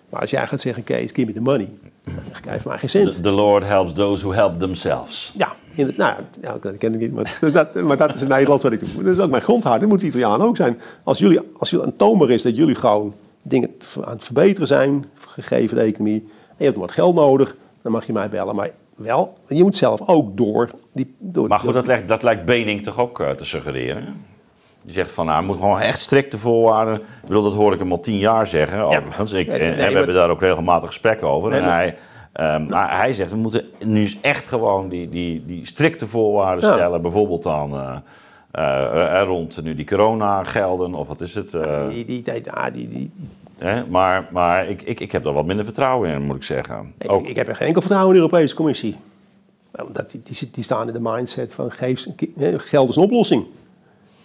Maar 0.09 0.21
als 0.21 0.29
jij 0.29 0.47
gaat 0.47 0.62
zeggen, 0.62 0.83
Kees, 0.83 1.12
give 1.12 1.25
me 1.25 1.33
the 1.33 1.41
money. 1.41 1.69
Dan 2.03 2.13
hij 2.47 2.59
van 2.59 2.71
mij 2.71 2.79
geen 2.79 2.89
cent. 2.89 3.13
The, 3.13 3.21
the 3.21 3.29
Lord 3.29 3.63
helps 3.63 3.93
those 3.93 4.23
who 4.23 4.33
help 4.33 4.59
themselves. 4.59 5.33
Ja, 5.38 5.53
in 5.75 5.86
het, 5.86 5.97
nou, 5.97 6.15
ja, 6.41 6.57
dat 6.62 6.77
ken 6.77 6.93
ik 6.93 6.99
niet, 6.99 7.13
maar 7.13 7.38
dat, 7.51 7.73
maar 7.73 7.97
dat 7.97 8.13
is 8.13 8.21
in 8.21 8.27
Nederlands 8.27 8.63
wat 8.63 8.71
ik 8.71 8.79
doe. 8.79 9.03
Dat 9.03 9.13
is 9.13 9.19
ook 9.19 9.29
mijn 9.29 9.41
grondhouding, 9.41 9.89
dat 9.89 10.01
moet 10.01 10.12
de 10.12 10.17
Italiaan 10.17 10.47
ook 10.47 10.55
zijn. 10.55 10.79
Als 11.03 11.19
jullie, 11.19 11.39
als 11.57 11.69
jullie 11.69 11.86
aantoonbaar 11.86 12.29
is 12.29 12.41
dat 12.41 12.55
jullie 12.55 12.75
gewoon 12.75 13.13
dingen 13.43 13.69
aan 14.01 14.13
het 14.13 14.23
verbeteren 14.23 14.67
zijn, 14.67 15.05
gegeven 15.15 15.77
de 15.77 15.83
economie, 15.83 16.19
en 16.47 16.55
je 16.57 16.65
hebt 16.65 16.77
wat 16.77 16.91
geld 16.91 17.15
nodig, 17.15 17.55
dan 17.81 17.91
mag 17.91 18.05
je 18.05 18.13
mij 18.13 18.29
bellen. 18.29 18.55
Maar 18.55 18.69
wel, 18.95 19.38
je 19.47 19.63
moet 19.63 19.77
zelf 19.77 19.99
ook 20.06 20.38
door 20.38 20.69
die... 20.93 21.15
Door, 21.19 21.47
Maar 21.47 21.60
goed, 21.60 21.73
dat 21.73 21.88
lijkt, 21.88 22.08
dat 22.08 22.23
lijkt 22.23 22.45
Bening 22.45 22.84
toch 22.84 22.97
ook 22.99 23.19
eh, 23.19 23.29
te 23.29 23.45
suggereren? 23.45 24.25
Die 24.84 24.93
zegt 24.93 25.12
van, 25.12 25.25
nou, 25.25 25.38
er 25.39 25.45
moet 25.45 25.58
gewoon 25.60 25.79
echt 25.79 25.99
strikte 25.99 26.38
voorwaarden. 26.38 26.95
Ik 26.95 27.27
bedoel, 27.27 27.43
dat 27.43 27.53
hoor 27.53 27.73
ik 27.73 27.79
hem 27.79 27.91
al 27.91 27.99
tien 27.99 28.17
jaar 28.17 28.47
zeggen. 28.47 28.79
Overigens, 28.82 29.32
ik, 29.32 29.47
Nee, 29.47 29.60
en, 29.60 29.77
nee, 29.77 29.89
we 29.89 29.95
hebben 29.97 30.15
daar 30.15 30.29
ook 30.29 30.41
regelmatig 30.41 30.88
gesprekken 30.88 31.27
over. 31.27 31.51
En 31.51 31.63
hij, 31.63 31.95
maar 32.67 32.97
hij 32.97 33.13
zegt, 33.13 33.32
we 33.32 33.38
moeten 33.38 33.65
nu 33.79 33.99
eens 34.01 34.17
echt 34.21 34.47
gewoon 34.47 34.89
die, 34.89 35.10
die, 35.10 35.45
die 35.45 35.65
strikte 35.67 36.08
voorwaarden 36.08 36.69
Ja. 36.69 36.73
stellen. 36.73 37.01
Bijvoorbeeld 37.01 37.43
dan 37.43 37.73
eh, 38.51 39.19
eh, 39.19 39.23
rond 39.25 39.63
nu 39.63 39.75
die 39.75 39.86
corona-gelden, 39.86 40.93
of 40.93 41.08
wat 41.08 41.21
is 41.21 41.36
het? 41.36 41.53
eh, 41.53 41.88
die, 41.89 42.06
die, 42.06 42.23
die, 42.23 42.89
die- 42.89 43.12
hè? 43.63 43.86
Maar, 43.88 44.28
maar 44.32 44.67
ik, 44.69 44.82
ik, 44.82 44.99
ik 44.99 45.12
heb 45.12 45.23
daar 45.23 45.34
wat 45.34 45.45
minder 45.45 45.65
vertrouwen 45.65 46.10
in, 46.10 46.21
moet 46.21 46.36
ik 46.36 46.43
zeggen. 46.43 46.93
ik- 46.97 47.12
Ook, 47.12 47.28
ik 47.28 47.36
heb 47.36 47.47
er 47.47 47.56
geen 47.56 47.67
enkel 47.67 47.82
vertrouwen 47.82 48.15
in 48.15 48.21
de 48.21 48.28
Europese 48.28 48.56
Commissie. 48.56 48.95
Omdat 49.86 50.12
die, 50.12 50.21
die, 50.23 50.49
die 50.52 50.63
staan 50.63 50.88
in 50.88 50.93
de 50.93 50.99
mindset 51.02 51.54
van 51.54 51.71
geef, 51.71 52.06
geld 52.58 52.89
is 52.89 52.95
een 52.95 53.04
oplossing. 53.04 53.45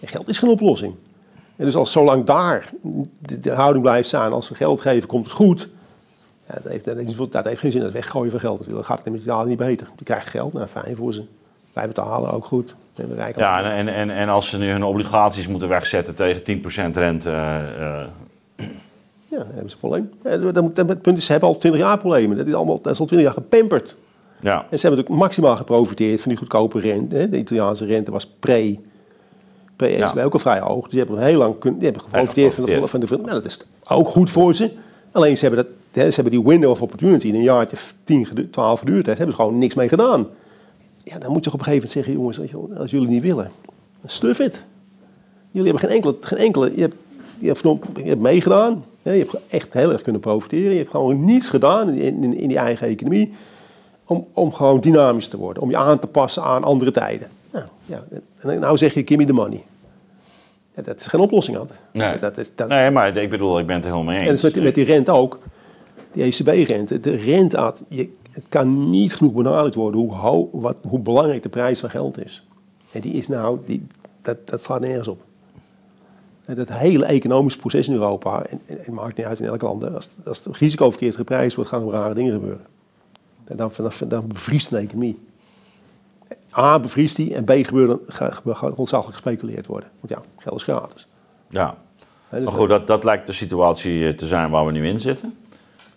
En 0.01 0.07
geld 0.07 0.27
is 0.27 0.39
geen 0.39 0.49
oplossing. 0.49 0.95
En 1.55 1.65
dus 1.65 1.75
als 1.75 1.91
zolang 1.91 2.23
daar 2.25 2.69
de, 3.19 3.39
de 3.39 3.51
houding 3.51 3.83
blijft 3.83 4.07
staan, 4.07 4.33
als 4.33 4.49
we 4.49 4.55
geld 4.55 4.81
geven, 4.81 5.07
komt 5.07 5.25
het 5.25 5.33
goed. 5.35 5.69
Ja, 6.47 6.53
dat, 6.63 6.71
heeft, 6.71 6.85
dat, 6.85 6.97
heeft, 6.97 7.31
dat 7.31 7.45
heeft 7.45 7.59
geen 7.59 7.71
zin, 7.71 7.81
dat 7.81 7.91
weggooien 7.91 8.31
van 8.31 8.39
geld. 8.39 8.69
Dan 8.69 8.85
gaat 8.85 9.03
het 9.03 9.11
met 9.13 9.21
Italië 9.21 9.49
niet 9.49 9.57
beter. 9.57 9.87
Die 9.95 10.05
krijgen 10.05 10.29
geld, 10.31 10.53
nou 10.53 10.67
fijn 10.67 10.95
voor 10.95 11.13
ze. 11.13 11.23
Wij 11.73 11.87
betalen 11.87 12.31
ook 12.31 12.45
goed. 12.45 12.75
Ja, 13.35 13.71
en, 13.75 13.87
en, 13.87 14.09
en, 14.09 14.29
als 14.29 14.49
ze 14.49 14.57
nu 14.57 14.69
hun 14.71 14.83
obligaties 14.83 15.47
moeten 15.47 15.67
wegzetten 15.69 16.15
tegen 16.15 16.61
10% 16.91 16.91
rente... 16.93 17.29
eh, 17.29 18.67
Ja, 19.29 19.37
dan 19.37 19.45
hebben 19.47 19.69
ze 19.69 19.75
een 19.75 19.79
probleem. 19.89 20.09
Ja, 20.23 20.37
dat, 20.37 20.53
dat, 20.53 20.75
dat- 20.75 20.89
het 20.89 21.01
punt 21.01 21.17
is, 21.17 21.25
ze 21.25 21.31
hebben 21.31 21.49
al 21.49 21.57
20 21.57 21.81
jaar 21.81 21.97
problemen. 21.97 22.37
Dat 22.37 22.47
is, 22.47 22.53
allemaal, 22.53 22.81
dat 22.81 22.93
is 22.93 22.99
al 22.99 23.05
20 23.05 23.27
jaar 23.27 23.37
gepamperd. 23.43 23.95
ja. 24.39 24.53
En 24.69 24.79
ze 24.79 24.87
hebben 24.87 24.89
natuurlijk 24.89 25.21
maximaal 25.21 25.55
geprofiteerd 25.55 26.21
van 26.21 26.29
die 26.29 26.39
goedkope 26.39 26.79
rente. 26.79 27.15
hè. 27.15 27.29
De 27.29 27.37
Italiaanse 27.37 27.85
rente 27.85 28.11
was 28.11 28.27
pre, 28.27 28.79
pre-ECB 29.75 30.15
Ja. 30.15 30.23
ook 30.23 30.33
al 30.33 30.39
vrij 30.39 30.59
hoog. 30.59 30.81
Dus 30.83 30.89
die 30.91 30.99
hebben 30.99 31.19
heel 31.19 31.37
lang 31.37 31.59
kun, 31.59 31.73
die 31.73 31.83
hebben 31.83 32.01
geprofiteerd 32.01 32.53
van 32.53 32.65
de, 32.65 32.87
van 32.87 32.99
de, 32.99 33.07
nou, 33.07 33.25
dat 33.25 33.45
is 33.45 33.59
ook 33.89 34.07
goed 34.07 34.29
voor 34.29 34.53
ze. 34.55 34.71
Alleen 35.11 35.37
ze 35.37 35.45
hebben, 35.45 35.65
dat, 35.65 35.73
hè, 36.03 36.09
ze 36.09 36.21
hebben 36.21 36.33
die 36.39 36.43
window 36.49 36.69
of 36.69 36.81
opportunity 36.81 37.27
in 37.27 37.35
een 37.35 37.41
jaartje 37.41 37.77
10, 38.03 38.25
gedu- 38.25 38.49
12 38.49 38.79
geduurd 38.79 39.05
heeft, 39.05 39.17
hebben 39.17 39.35
ze 39.35 39.41
gewoon 39.41 39.57
niks 39.57 39.75
mee 39.75 39.89
gedaan. 39.89 40.27
Ja, 41.03 41.17
dan 41.19 41.31
moet 41.31 41.43
je 41.45 41.51
op 41.53 41.59
een 41.59 41.65
gegeven 41.65 41.87
moment 41.87 41.91
zeggen, 41.91 42.13
jongens, 42.13 42.77
als 42.79 42.91
jullie 42.91 43.07
niet 43.07 43.21
willen, 43.21 43.51
stuff 44.05 44.39
it. 44.39 44.65
Jullie 45.51 45.69
hebben 45.71 45.89
geen 45.89 45.95
enkele, 45.97 46.15
geen 46.21 46.37
enkele 46.39 46.71
je, 46.75 46.81
hebt, 46.81 46.95
je, 47.37 47.47
hebt, 47.47 47.61
je 47.95 48.03
hebt 48.03 48.21
meegedaan, 48.21 48.83
je 49.01 49.09
hebt 49.09 49.35
echt 49.47 49.73
heel 49.73 49.91
erg 49.91 50.01
kunnen 50.01 50.21
profiteren. 50.21 50.71
Je 50.71 50.77
hebt 50.77 50.89
gewoon 50.91 51.23
niets 51.23 51.47
gedaan 51.47 51.89
in, 51.89 52.23
in, 52.23 52.33
in 52.37 52.47
die 52.47 52.57
eigen 52.57 52.87
economie 52.87 53.31
om, 54.05 54.27
om 54.33 54.53
gewoon 54.53 54.79
dynamisch 54.79 55.27
te 55.27 55.37
worden, 55.37 55.63
om 55.63 55.69
je 55.69 55.77
aan 55.77 55.99
te 55.99 56.07
passen 56.07 56.43
aan 56.43 56.63
andere 56.63 56.91
tijden. 56.91 57.27
Nou, 57.51 57.65
ja, 57.85 58.03
en 58.37 58.59
nou 58.59 58.77
zeg 58.77 58.93
je, 58.93 58.99
give 59.05 59.15
me 59.17 59.25
the 59.25 59.33
money. 59.33 59.63
Ja, 60.75 60.81
dat 60.81 60.99
is 60.99 61.05
geen 61.05 61.21
oplossing, 61.21 61.57
had. 61.57 61.71
Nee. 61.93 62.19
Dat 62.19 62.37
is, 62.37 62.51
dat 62.55 62.69
is, 62.69 62.75
Nee, 62.75 62.91
maar 62.91 63.17
ik 63.17 63.29
bedoel, 63.29 63.59
ik 63.59 63.65
ben 63.65 63.75
het 63.75 63.85
er 63.85 63.91
helemaal 63.91 64.13
mee 64.13 64.27
eens. 64.29 64.43
en 64.43 64.51
met, 64.53 64.63
met 64.63 64.75
die 64.75 64.83
rente 64.85 65.11
ook. 65.11 65.39
Die 66.13 66.23
ECB-rente. 66.23 66.99
De 66.99 67.15
rente, 67.15 67.57
had, 67.57 67.83
je, 67.87 68.09
het 68.31 68.45
kan 68.49 68.89
niet 68.89 69.15
genoeg 69.15 69.33
benadrukt 69.33 69.75
worden 69.75 69.99
hoe, 69.99 70.13
ho- 70.13 70.49
wat, 70.51 70.75
hoe 70.87 70.99
belangrijk 70.99 71.43
de 71.43 71.49
prijs 71.49 71.79
van 71.79 71.89
geld 71.89 72.23
is. 72.25 72.47
En 72.91 73.01
die 73.01 73.13
is 73.13 73.27
nou, 73.27 73.59
die, 73.65 73.87
dat, 74.21 74.37
dat 74.47 74.63
slaat 74.63 74.79
nergens 74.79 75.07
op. 75.07 75.21
En 76.49 76.55
dat 76.55 76.69
hele 76.69 77.05
economische 77.05 77.59
proces 77.59 77.87
in 77.87 77.93
Europa, 77.93 78.43
en, 78.45 78.61
en 78.65 78.77
het 78.77 78.87
maakt 78.91 79.17
niet 79.17 79.25
uit 79.25 79.39
in 79.39 79.45
elk 79.45 79.61
land, 79.61 79.93
als, 79.95 80.09
als 80.25 80.41
het 80.43 80.55
risico 80.57 80.89
verkeerd 80.89 81.15
geprijsd 81.15 81.55
wordt, 81.55 81.69
gaan 81.69 81.85
er 81.85 81.91
rare 81.91 82.13
dingen 82.13 82.33
gebeuren. 82.33 82.65
En 83.45 83.57
dan, 83.57 83.71
dan, 83.77 83.91
dan 84.07 84.27
bevriest 84.27 84.71
een 84.71 84.77
economie. 84.79 85.19
A, 86.57 86.79
bevriest 86.79 87.15
die 87.15 87.35
en 87.35 87.43
B, 87.43 87.51
gebeurt 87.51 87.99
gaat 88.07 88.41
ontzaglijk 88.75 89.13
gespeculeerd 89.13 89.67
worden. 89.67 89.89
Want 89.99 90.13
ja, 90.13 90.21
geld 90.43 90.55
is 90.55 90.63
gratis. 90.63 91.07
Ja. 91.49 91.75
Dus 92.29 92.43
Maar 92.43 92.53
goed, 92.53 92.69
dat, 92.69 92.87
dat 92.87 93.03
lijkt 93.03 93.25
de 93.25 93.31
situatie 93.31 94.07
eh, 94.07 94.13
te 94.13 94.27
zijn 94.27 94.49
waar 94.49 94.65
we 94.65 94.71
nu 94.71 94.87
in 94.87 94.99
zitten. 94.99 95.37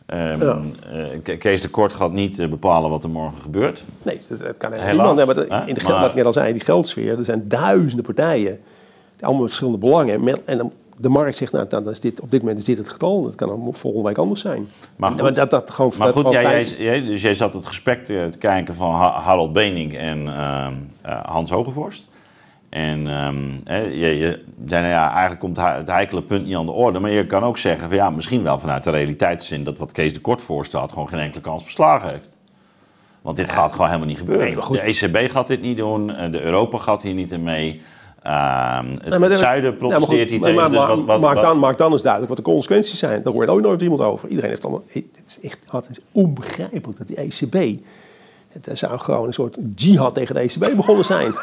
Ehm, 0.07 0.43
Ja. 0.45 0.61
eh, 0.93 1.05
Ke- 1.23 1.37
Kees 1.37 1.61
de 1.61 1.69
Kort 1.69 1.93
gaat 1.93 2.13
niet 2.13 2.39
eh, 2.39 2.49
bepalen 2.49 2.91
wat 2.91 3.05
er 3.05 3.11
morgen 3.11 3.41
gebeurt. 3.43 3.83
Nee, 4.03 4.19
dat, 4.29 4.39
dat 4.39 4.57
kan 4.57 4.73
helemaal 4.73 5.15
niemand. 5.15 5.17
Nee, 5.17 5.27
maar 5.27 5.35
dat- 5.35 5.49
hè? 5.49 5.67
in 5.69 5.75
de, 5.75 5.83
Maar- 5.83 6.01
wat 6.01 6.11
ik 6.11 6.15
net 6.17 6.27
al 6.27 6.33
zei, 6.33 6.47
in 6.49 6.53
die 6.55 6.65
geldsfeer, 6.65 7.19
er 7.19 7.25
zijn 7.25 7.49
duizenden 7.49 8.05
partijen. 8.05 8.61
Allemaal 9.23 9.43
verschillende 9.47 9.79
belangen. 9.79 10.25
Met- 10.25 10.45
En 10.45 10.59
dan, 10.59 10.73
de 10.97 11.09
markt 11.09 11.37
zegt, 11.37 11.53
nou, 11.53 11.67
dan 11.69 11.91
is 11.91 12.01
dit, 12.01 12.21
op 12.21 12.31
dit 12.31 12.41
moment 12.41 12.59
is 12.59 12.65
dit 12.65 12.79
het 12.79 12.89
getal. 12.89 13.23
Dat 13.23 13.35
kan 13.35 13.69
volgende 13.73 14.09
week 14.09 14.19
anders 14.19 14.41
zijn. 14.41 14.67
Maar 14.97 15.13
goed, 15.13 15.35
dat, 15.35 15.51
dat 15.51 15.71
gewoon, 15.71 15.93
Maar 15.99 16.07
dat 16.07 16.17
goed, 16.17 16.27
gewoon 16.35 16.43
jij, 16.43 16.65
jij, 16.65 17.01
dus 17.05 17.23
jij 17.23 17.35
zat 17.35 17.55
het 17.55 17.67
gesprek 17.67 18.05
te, 18.05 18.29
te 18.31 18.39
kijken 18.39 18.75
van 18.75 18.91
Ha- 18.95 19.21
Harold 19.21 19.53
Benink 19.53 19.93
en 19.93 20.29
ehm, 20.29 20.73
eh, 21.03 21.21
Hans 21.25 21.51
Hogevorst. 21.51 22.11
En 22.69 23.07
ehm, 23.07 23.51
je, 23.91 24.19
je 24.19 24.45
nou 24.57 24.87
ja, 24.87 25.11
eigenlijk 25.11 25.41
komt 25.41 25.57
het 25.57 25.87
heikele 25.89 26.23
punt 26.23 26.47
niet 26.47 26.57
aan 26.57 26.67
de 26.67 26.73
orde. 26.73 26.99
Maar 26.99 27.11
je 27.11 27.27
kan 27.27 27.43
ook 27.43 27.59
zeggen, 27.59 27.89
van, 27.89 27.97
ja, 27.97 28.11
misschien 28.11 28.43
wel 28.43 28.59
vanuit 28.59 28.85
de 28.85 28.91
realiteitszin... 28.91 29.65
dat 29.65 29.79
wat 29.79 29.93
Kees 29.93 30.15
de 30.15 30.21
Kort 30.21 30.43
voorstelt 30.43 30.93
gewoon 30.93 31.09
geen 31.09 31.19
enkele 31.21 31.41
kans 31.41 31.63
verslagen 31.63 32.11
heeft. 32.11 32.37
Want 33.23 33.37
dit 33.37 33.51
gaat 33.51 33.73
gewoon 33.73 33.87
helemaal 33.87 34.09
niet 34.09 34.19
gebeuren. 34.19 34.45
Nee, 34.45 34.55
maar 34.55 34.63
goed. 34.65 34.77
De 34.77 34.83
ECB 34.83 35.31
gaat 35.31 35.47
dit 35.47 35.61
niet 35.61 35.77
doen, 35.77 36.11
eh, 36.15 36.33
de 36.33 36.41
Europa 36.43 36.79
gaat 36.79 37.03
hier 37.03 37.15
niet 37.15 37.31
in 37.31 37.43
mee. 37.43 37.83
Ehm, 38.23 38.87
het, 38.91 39.01
Nee, 39.01 39.11
maar 39.11 39.21
het 39.21 39.31
dat- 39.31 39.39
zuiden 39.39 39.71
Ja, 39.73 39.77
maar 39.81 39.91
goed, 39.91 40.07
protesteert 40.07 40.45
hier 40.45 40.55
maar- 40.55 40.71
dus 40.71 40.87
wat, 40.87 41.05
wat, 41.05 41.21
maak, 41.21 41.41
dan, 41.41 41.59
maak 41.59 41.79
dan 41.79 41.93
eens 41.93 42.03
duidelijk 42.03 42.35
wat 42.35 42.45
de 42.45 42.51
consequenties 42.51 42.99
zijn. 42.99 43.23
Daar 43.23 43.33
hoort 43.33 43.51
ooit 43.51 43.65
nooit 43.65 43.83
iemand 43.83 44.01
over. 44.01 44.29
Iedereen 44.29 44.51
heeft 44.51 44.63
allemaal... 44.65 44.83
Het 44.87 45.05
is 45.27 45.39
echt 45.41 45.59
het 45.71 45.89
is 45.91 45.99
onbegrijpelijk 46.13 46.99
dat 46.99 47.07
die 47.07 47.17
ECB... 47.17 47.81
Dat 48.61 48.79
zou 48.79 48.99
gewoon 48.99 49.27
een 49.27 49.33
soort 49.33 49.57
jihad 49.75 50.15
tegen 50.15 50.35
de 50.35 50.41
ECB 50.41 50.77
begonnen 50.77 51.05
zijn. 51.05 51.35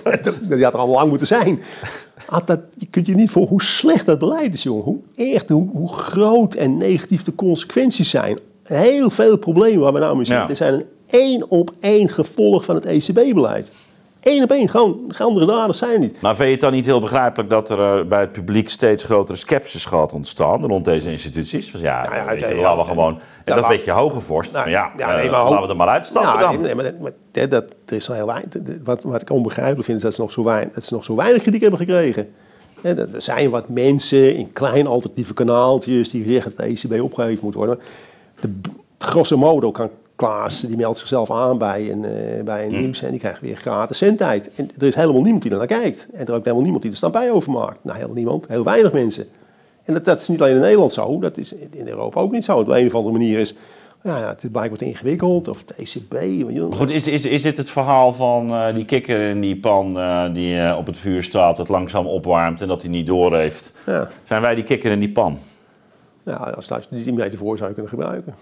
Die 0.48 0.64
had 0.64 0.72
er 0.72 0.78
al 0.78 0.88
lang 0.88 1.08
moeten 1.08 1.26
zijn. 1.26 1.62
Dat, 2.44 2.60
je 2.76 2.86
kunt 2.86 3.06
je 3.06 3.14
niet 3.14 3.30
voor 3.30 3.46
hoe 3.46 3.62
slecht 3.62 4.06
dat 4.06 4.18
beleid 4.18 4.54
is, 4.54 4.62
jongen. 4.62 4.84
Hoe 4.84 4.98
echt, 5.14 5.48
hoe, 5.48 5.68
hoe 5.72 5.92
groot 5.92 6.54
en 6.54 6.76
negatief 6.76 7.22
de 7.22 7.34
consequenties 7.34 8.10
zijn. 8.10 8.38
Heel 8.62 9.10
veel 9.10 9.36
problemen 9.38 9.80
waar 9.80 9.92
we 9.92 9.98
nou 9.98 10.16
mee 10.16 10.24
zitten. 10.26 10.48
Ja. 10.48 10.54
zijn 10.54 10.74
een 10.74 10.84
één 11.06 11.50
op 11.50 11.70
één 11.80 12.08
gevolg 12.08 12.64
van 12.64 12.74
het 12.74 12.84
ECB-beleid. 12.84 13.72
Één 14.24 14.42
op 14.42 14.50
één. 14.50 14.68
Gewoon, 14.68 15.14
andere 15.18 15.46
daders 15.46 15.78
zijn 15.78 16.00
niet. 16.00 16.20
Maar 16.20 16.34
vind 16.36 16.46
je 16.46 16.52
het 16.52 16.60
dan 16.60 16.72
niet 16.72 16.86
heel 16.86 17.00
begrijpelijk 17.00 17.50
dat 17.50 17.70
er 17.70 17.98
eh, 17.98 18.04
bij 18.06 18.20
het 18.20 18.32
publiek 18.32 18.68
steeds 18.70 19.04
grotere 19.04 19.36
sceptisch 19.38 19.84
gaat 19.84 20.12
ontstaan 20.12 20.66
rond 20.66 20.84
deze 20.84 21.10
instituties? 21.10 21.70
Dus 21.72 21.80
ja, 21.80 22.02
Nou 22.02 22.14
ja, 22.16 22.26
weet 22.26 22.40
je, 22.40 22.46
ja, 22.54 22.60
laten 22.62 22.78
we 22.78 22.84
gewoon... 22.84 23.18
en 23.44 23.56
dat 23.56 23.68
beetje 23.68 23.90
hoge 23.90 24.20
vorst. 24.20 24.52
Nou, 24.52 24.70
ja, 24.70 24.90
ja, 24.96 25.14
nee, 25.16 25.24
eh, 25.24 25.30
maar 25.30 25.44
laten 25.44 25.62
we 25.62 25.68
er 25.68 25.76
maar 25.76 25.88
uitstappen 25.88 26.32
Ja, 26.32 26.38
dan. 26.52 26.60
nee, 26.60 26.74
maar, 26.74 26.84
dat, 26.84 26.98
maar 26.98 27.12
dat, 27.32 27.50
dat- 27.50 27.74
er 27.86 27.96
is 27.96 28.08
al 28.08 28.14
heel 28.14 28.26
weinig. 28.26 28.48
Wat, 28.84 29.02
wat 29.02 29.20
ik 29.20 29.30
onbegrijpelijk 29.30 29.84
vind, 29.84 29.96
is 29.96 30.02
dat 30.04 30.14
ze 30.14 30.20
nog 30.20 30.32
zo 30.32 30.44
weinig, 30.44 30.74
dat 30.74 30.84
ze 30.84 30.94
nog 30.94 31.04
zo 31.04 31.14
weinig 31.16 31.42
kritiek 31.42 31.60
hebben 31.60 31.78
gekregen. 31.78 32.28
Er 32.82 33.08
zijn 33.16 33.50
wat 33.50 33.68
mensen 33.68 34.36
in 34.36 34.52
klein 34.52 34.86
alternatieve 34.86 35.34
kanaaltjes 35.34 36.10
die 36.10 36.28
zeggen 36.32 36.52
dat 36.56 36.66
de 36.66 36.72
ECB 36.72 37.02
opgeheven 37.02 37.44
moet 37.44 37.54
worden. 37.54 37.78
De, 38.40 38.50
grosso 38.98 39.36
modo 39.36 39.70
kan 39.70 39.90
Klaas, 40.16 40.60
die 40.60 40.76
meldt 40.76 40.98
zichzelf 40.98 41.30
aan 41.30 41.58
bij 41.58 41.90
een, 41.90 42.04
eh, 42.04 42.44
bij 42.44 42.64
een 42.64 42.80
nieuws 42.80 43.02
en 43.02 43.10
die 43.10 43.20
krijgt 43.20 43.40
weer 43.40 43.56
gratis 43.56 43.98
zendtijd. 43.98 44.50
En 44.54 44.70
er 44.78 44.86
is 44.86 44.94
helemaal 44.94 45.22
niemand 45.22 45.42
die 45.42 45.52
er 45.52 45.58
naar 45.58 45.66
kijkt. 45.66 46.08
En 46.12 46.20
er 46.20 46.28
is 46.28 46.34
ook 46.34 46.42
helemaal 46.42 46.62
niemand 46.62 46.82
die 46.82 46.90
er 46.90 46.96
stampij 46.96 47.30
over 47.30 47.52
maakt. 47.52 47.78
Nou, 47.82 47.96
helemaal 47.96 48.16
niemand. 48.16 48.48
Heel 48.48 48.64
weinig 48.64 48.92
mensen. 48.92 49.26
En 49.84 49.94
dat, 49.94 50.04
dat 50.04 50.20
is 50.20 50.28
niet 50.28 50.40
alleen 50.40 50.54
in 50.54 50.60
Nederland 50.60 50.92
zo, 50.92 51.20
dat 51.20 51.38
is 51.38 51.54
in 51.54 51.88
Europa 51.88 52.20
ook 52.20 52.32
niet 52.32 52.44
zo. 52.44 52.58
Op 52.58 52.68
een 52.68 52.86
of 52.86 52.94
andere 52.94 53.12
manier 53.12 53.38
is, 53.38 53.54
ja, 54.02 54.18
ja, 54.18 54.28
het 54.28 54.38
blijkbaar 54.40 54.70
wat 54.70 54.80
ingewikkeld, 54.80 55.48
of 55.48 55.64
de 55.64 55.74
ECB. 55.76 56.12
je. 56.22 56.60
Maar 56.68 56.76
goed, 56.76 56.90
is, 56.90 57.06
is, 57.06 57.24
is 57.24 57.42
dit 57.42 57.56
het 57.56 57.70
verhaal 57.70 58.12
van 58.12 58.50
eh, 58.50 58.74
die 58.74 58.84
kikker 58.84 59.20
in 59.20 59.40
die 59.40 59.56
pan 59.56 59.98
eh, 59.98 60.34
die 60.34 60.76
op 60.76 60.86
het 60.86 60.96
vuur 60.96 61.22
staat, 61.22 61.58
het 61.58 61.68
langzaam 61.68 62.06
opwarmt 62.06 62.60
en 62.60 62.68
dat 62.68 62.82
hij 62.82 62.90
niet 62.90 63.06
door 63.06 63.36
heeft? 63.36 63.74
Ja. 63.86 64.10
Zijn 64.24 64.42
wij 64.42 64.54
die 64.54 64.64
kikker 64.64 64.90
in 64.90 64.98
die 65.00 65.12
pan? 65.12 65.38
Ja, 66.24 66.34
als 66.34 66.66
dat 66.66 66.88
die 66.90 67.12
meter 67.12 67.38
voor 67.38 67.56
zou 67.56 67.68
je 67.68 67.74
kunnen 67.74 67.92
gebruiken. 67.92 68.34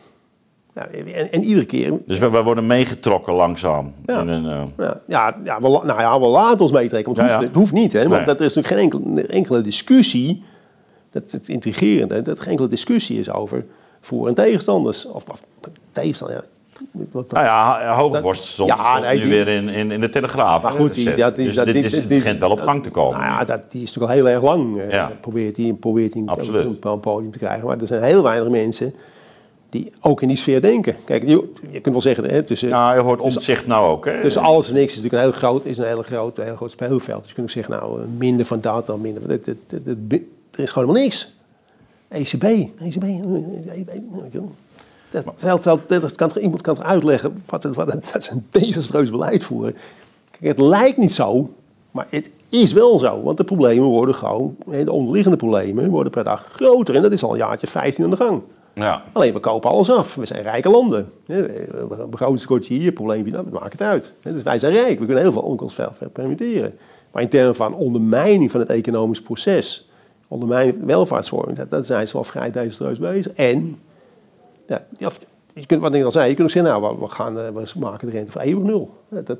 En, 0.74 1.32
en 1.32 1.44
iedere 1.44 1.66
keer. 1.66 1.92
Dus 2.06 2.18
wij, 2.18 2.30
wij 2.30 2.42
worden 2.42 2.66
meegetrokken 2.66 3.32
langzaam. 3.34 3.92
Ja. 4.06 4.20
In 4.20 4.28
een, 4.28 4.46
eh, 4.46 4.62
Ja, 4.78 5.00
ja, 5.06 5.36
ja, 5.44 5.60
we, 5.60 5.68
nou 5.68 5.86
ja, 6.00 6.20
we 6.20 6.26
laten 6.26 6.60
ons 6.60 6.72
meetrekken, 6.72 7.14
want 7.14 7.16
het, 7.16 7.26
hoeft, 7.30 7.40
ja. 7.40 7.46
het 7.46 7.56
hoeft 7.56 7.72
niet. 7.72 7.92
Hè, 7.92 7.98
want 7.98 8.10
Nee. 8.14 8.24
dat 8.24 8.40
er 8.40 8.46
is 8.46 8.54
natuurlijk 8.54 8.92
geen 8.92 9.00
enkele, 9.00 9.26
enkele 9.26 9.60
discussie. 9.60 10.42
Dat 11.10 11.22
is 11.26 11.32
het 11.32 11.48
intrigerende, 11.48 12.22
dat 12.22 12.36
er 12.36 12.42
geen 12.42 12.50
enkele 12.50 12.68
discussie 12.68 13.18
is 13.18 13.30
over 13.30 13.64
voor- 14.00 14.28
en 14.28 14.34
tegenstanders. 14.34 15.06
Of, 15.06 15.24
of 15.30 15.42
tegenstander, 15.92 16.36
ja. 16.36 16.42
Wat- 17.12 17.32
nou 17.32 17.44
ja, 17.44 17.94
Hogevorst 17.96 18.44
stond, 18.44 18.68
Ja, 18.68 18.98
nee, 18.98 19.16
nu 19.16 19.20
die- 19.22 19.30
weer 19.30 19.48
in, 19.48 19.68
in, 19.68 19.90
in 19.90 20.00
de 20.00 20.08
Telegraaf. 20.08 20.62
Maar 20.62 20.72
goed, 20.72 20.94
die, 20.94 21.04
gezet. 21.04 21.18
dat, 21.20 21.36
die, 21.36 21.44
dus 21.46 21.54
dat, 21.54 21.66
dit 21.66 21.76
is, 21.84 21.92
het 21.96 22.08
begint 22.08 22.38
wel 22.40 22.50
op 22.50 22.60
gang 22.60 22.82
te 22.82 22.90
komen. 22.90 23.18
Nou 23.20 23.32
ja, 23.32 23.44
dat, 23.44 23.70
die 23.70 23.82
is 23.82 23.86
natuurlijk 23.94 24.12
al 24.12 24.18
heel 24.18 24.28
erg 24.34 24.42
lang. 24.42 24.80
eh. 24.80 25.06
Probeert 25.20 25.56
hij 25.56 25.72
probeert 25.80 26.14
Absoluut. 26.26 26.66
op 26.66 26.84
een 26.84 27.00
podium 27.00 27.30
te 27.32 27.38
krijgen. 27.38 27.66
Maar 27.66 27.80
er 27.80 27.86
zijn 27.86 28.02
heel 28.02 28.22
weinig 28.22 28.48
mensen 28.48 28.94
die 29.72 29.92
ook 30.00 30.22
in 30.22 30.28
die 30.28 30.36
sfeer 30.36 30.60
denken. 30.60 30.96
Kijk, 31.04 31.28
je, 31.28 31.50
je 31.70 31.80
kunt 31.80 31.94
wel 31.94 32.00
zeggen, 32.00 32.24
hè, 32.24 32.42
tussen, 32.42 32.68
Ja, 32.68 32.94
je 32.94 33.00
hoort 33.00 33.20
omzicht 33.20 33.66
nou 33.66 33.90
ook. 33.90 34.04
Hè? 34.04 34.20
tussen 34.20 34.42
alles 34.42 34.68
en 34.68 34.74
niks 34.74 34.92
is 34.92 34.96
natuurlijk 35.02 35.22
een 35.24 35.30
heel 35.30 35.38
groot, 35.38 35.64
is 35.64 35.78
een 35.78 35.84
heel 35.86 36.02
groot, 36.02 36.36
heel 36.36 36.56
groot 36.56 36.70
speelveld. 36.70 37.18
Dus 37.20 37.28
je 37.28 37.34
kunt 37.34 37.46
ook 37.46 37.52
zeggen, 37.52 37.72
nou, 37.74 38.06
minder 38.18 38.46
van 38.46 38.60
dat 38.60 38.86
dan 38.86 39.00
minder 39.00 39.22
van 39.22 39.30
dit- 39.30 39.46
Er 40.50 40.60
is 40.62 40.70
gewoon 40.70 40.88
helemaal 40.88 41.02
niks. 41.08 41.34
ECB, 42.08 42.42
ECB, 42.78 43.04
wel. 45.40 45.60
Dat, 45.66 45.88
dat 45.88 46.14
kan, 46.14 46.30
iemand 46.40 46.62
kan 46.62 46.82
uitleggen 46.82 47.42
wat, 47.46 47.64
wat 47.64 47.92
dat 48.12 48.24
ze 48.24 48.32
een 48.32 48.46
desastreus 48.50 49.10
beleid 49.10 49.42
voeren. 49.44 49.74
Kijk, 50.30 50.44
het 50.44 50.58
lijkt 50.66 50.96
niet 50.96 51.12
zo, 51.12 51.50
maar 51.90 52.06
het 52.10 52.30
is 52.48 52.72
wel 52.72 52.98
zo. 52.98 53.22
Want 53.22 53.36
de 53.36 53.44
problemen 53.44 53.84
worden 53.88 54.14
gewoon, 54.14 54.56
de 54.66 54.92
onderliggende 54.92 55.36
problemen 55.36 55.90
worden 55.90 56.12
per 56.12 56.24
dag 56.24 56.48
groter. 56.52 56.94
En 56.94 57.02
dat 57.02 57.12
is 57.12 57.22
al 57.22 57.30
een 57.30 57.36
jaartje 57.36 57.66
15 57.66 58.04
aan 58.04 58.10
de 58.10 58.16
gang. 58.16 58.40
Ja. 58.74 59.02
Alleen 59.12 59.32
we 59.32 59.40
kopen 59.40 59.70
alles 59.70 59.90
af. 59.90 60.14
We 60.14 60.26
zijn 60.26 60.42
rijke 60.42 60.68
landen. 60.68 61.12
Een 61.26 62.10
begrotingskortje 62.10 62.74
hier, 62.74 62.92
probleempje 62.92 63.32
we 63.32 63.50
maken 63.50 63.70
het 63.70 63.80
uit. 63.80 64.14
Dus 64.22 64.42
wij 64.42 64.58
zijn 64.58 64.72
rijk. 64.72 64.98
We 64.98 65.04
kunnen 65.04 65.22
heel 65.22 65.32
veel 65.32 65.42
ons 65.42 65.74
veel 65.74 66.10
permitteren. 66.12 66.74
Maar 67.12 67.22
in 67.22 67.28
termen 67.28 67.54
van 67.54 67.74
ondermijning 67.74 68.50
van 68.50 68.60
het 68.60 68.70
economisch 68.70 69.22
proces, 69.22 69.90
ondermijning 70.28 70.76
van 70.78 70.86
welvaartsvorming, 70.86 71.58
dat, 71.58 71.70
dat 71.70 71.86
zijn 71.86 72.06
ze 72.06 72.12
wel 72.12 72.24
vrij 72.24 72.50
desastreus 72.50 72.98
bezig. 72.98 73.32
En, 73.32 73.78
je 75.54 75.66
kunt, 75.66 75.80
wat 75.80 75.94
ik 75.94 76.04
al 76.04 76.12
zei, 76.12 76.28
je 76.28 76.34
kunt 76.34 76.46
ook 76.46 76.52
zeggen, 76.52 76.80
nou, 76.80 76.98
we, 77.00 77.08
gaan, 77.08 77.38
eh, 77.38 77.48
we 77.48 77.78
maken 77.78 78.06
de 78.06 78.12
rente 78.12 78.32
voor 78.32 78.40
eeuwig 78.40 78.64
nul. 78.64 78.94
Dat, 79.08 79.38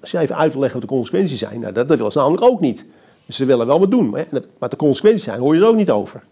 als 0.00 0.10
je 0.10 0.18
even 0.18 0.36
uit 0.36 0.52
wil 0.52 0.60
leggen 0.60 0.80
wat 0.80 0.88
de 0.88 0.94
consequenties 0.94 1.38
zijn, 1.38 1.60
nou, 1.60 1.72
dat, 1.72 1.88
dat 1.88 1.96
willen 1.96 2.12
ze 2.12 2.18
namelijk 2.18 2.44
ook 2.44 2.60
niet. 2.60 2.86
Ze 3.28 3.44
willen 3.44 3.66
wel 3.66 3.78
wat 3.78 3.90
doen, 3.90 4.10
maar, 4.58 4.68
de 4.70 4.76
consequenties 4.76 5.24
zijn, 5.24 5.40
hoor 5.40 5.54
je 5.54 5.60
er 5.60 5.66
ook 5.66 5.76
niet 5.76 5.90
over. 5.90 6.22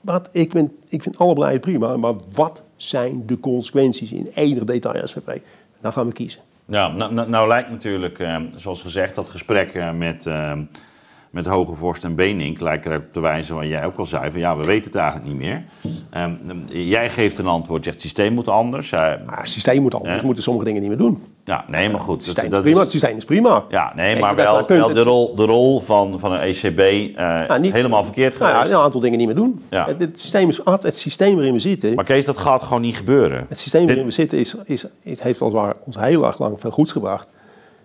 Wat, 0.00 0.28
ik, 0.32 0.52
ben, 0.52 0.72
ik 0.88 1.02
vind 1.02 1.18
alle 1.18 1.34
beleid 1.34 1.60
prima, 1.60 1.96
maar 1.96 2.14
wat 2.32 2.62
zijn 2.76 3.22
de 3.26 3.40
consequenties 3.40 4.12
in 4.12 4.28
enig 4.34 4.64
detail 4.64 5.06
SVP? 5.06 5.38
Dan 5.80 5.92
gaan 5.92 6.06
we 6.06 6.12
kiezen. 6.12 6.40
Ja, 6.64 6.88
nou, 6.88 7.12
nou, 7.14 7.28
nou 7.28 7.48
lijkt 7.48 7.70
natuurlijk, 7.70 8.18
eh, 8.18 8.36
zoals 8.56 8.80
gezegd, 8.82 9.14
dat 9.14 9.28
gesprek 9.28 9.74
eh, 9.74 9.92
met, 9.92 10.26
eh, 10.26 10.52
met 11.30 11.46
Hogevorst 11.46 12.04
en 12.04 12.14
Benink 12.14 12.60
lijkt 12.60 12.84
er 12.84 12.96
op 12.96 13.10
te 13.10 13.20
wijzen 13.20 13.54
wat 13.54 13.66
jij 13.66 13.84
ook 13.86 13.96
al 13.96 14.06
zei. 14.06 14.30
Van 14.30 14.40
ja, 14.40 14.56
we 14.56 14.64
weten 14.64 14.84
het 14.90 14.94
eigenlijk 15.00 15.28
niet 15.32 15.38
meer. 15.38 15.64
Eh, 16.10 16.26
jij 16.68 17.10
geeft 17.10 17.38
een 17.38 17.46
antwoord, 17.46 17.82
zegt 17.84 17.96
het 17.96 18.04
systeem 18.04 18.32
moet 18.32 18.48
anders. 18.48 18.90
Hij- 18.90 19.20
Maar 19.26 19.38
het 19.40 19.48
systeem 19.48 19.82
moet 19.82 19.94
anders, 19.94 20.20
we 20.20 20.26
moeten 20.26 20.42
sommige 20.44 20.64
dingen 20.66 20.80
niet 20.80 20.90
meer 20.90 20.98
doen. 20.98 21.22
Ja, 21.44 21.64
nee, 21.68 21.90
maar 21.90 22.00
goed. 22.00 22.14
Het 22.14 22.24
systeem, 22.24 22.48
dat 22.50 22.58
is 22.58 22.64
prima, 22.64 22.80
het 22.80 22.90
systeem 22.90 23.16
is 23.16 23.24
prima. 23.24 23.64
ja, 23.68 23.92
nee, 23.94 24.18
maar 24.20 24.34
wel, 24.34 24.66
wel 24.66 24.92
de 24.92 25.02
rol, 25.02 25.34
de 25.34 25.44
rol 25.44 25.80
van, 25.80 26.18
van 26.20 26.32
een 26.32 26.40
ECB 26.40 26.78
eh, 27.16 27.56
niet- 27.58 27.72
helemaal 27.72 28.04
verkeerd 28.04 28.38
Nou 28.38 28.50
geweest. 28.52 28.70
ja, 28.70 28.76
een 28.78 28.82
aantal 28.84 29.00
dingen 29.00 29.18
niet 29.18 29.26
meer 29.26 29.36
doen. 29.36 29.64
Ja. 29.70 29.86
Het, 29.86 30.00
het 30.00 30.20
systeem 30.20 30.48
is, 30.48 30.60
het 30.64 30.96
systeem 30.96 31.34
waarin 31.34 31.52
we 31.52 31.60
zitten, 31.60 31.94
Maar 31.94 32.04
Kees, 32.04 32.24
dat 32.24 32.38
gaat 32.38 32.62
gewoon 32.62 32.82
niet 32.82 32.96
gebeuren. 32.96 33.46
Het 33.48 33.58
systeem 33.58 33.80
Dit- 33.80 33.88
waarin 33.88 34.06
we 34.06 34.12
zitten 34.12 34.38
is, 34.38 34.54
is, 34.64 34.84
is, 35.00 35.20
heeft 35.20 35.40
als 35.42 35.52
het 35.52 35.62
ware 35.62 35.76
ons 35.84 35.96
heel 35.96 36.24
erg 36.26 36.38
lang 36.38 36.60
veel 36.60 36.70
goeds 36.70 36.92
gebracht. 36.92 37.28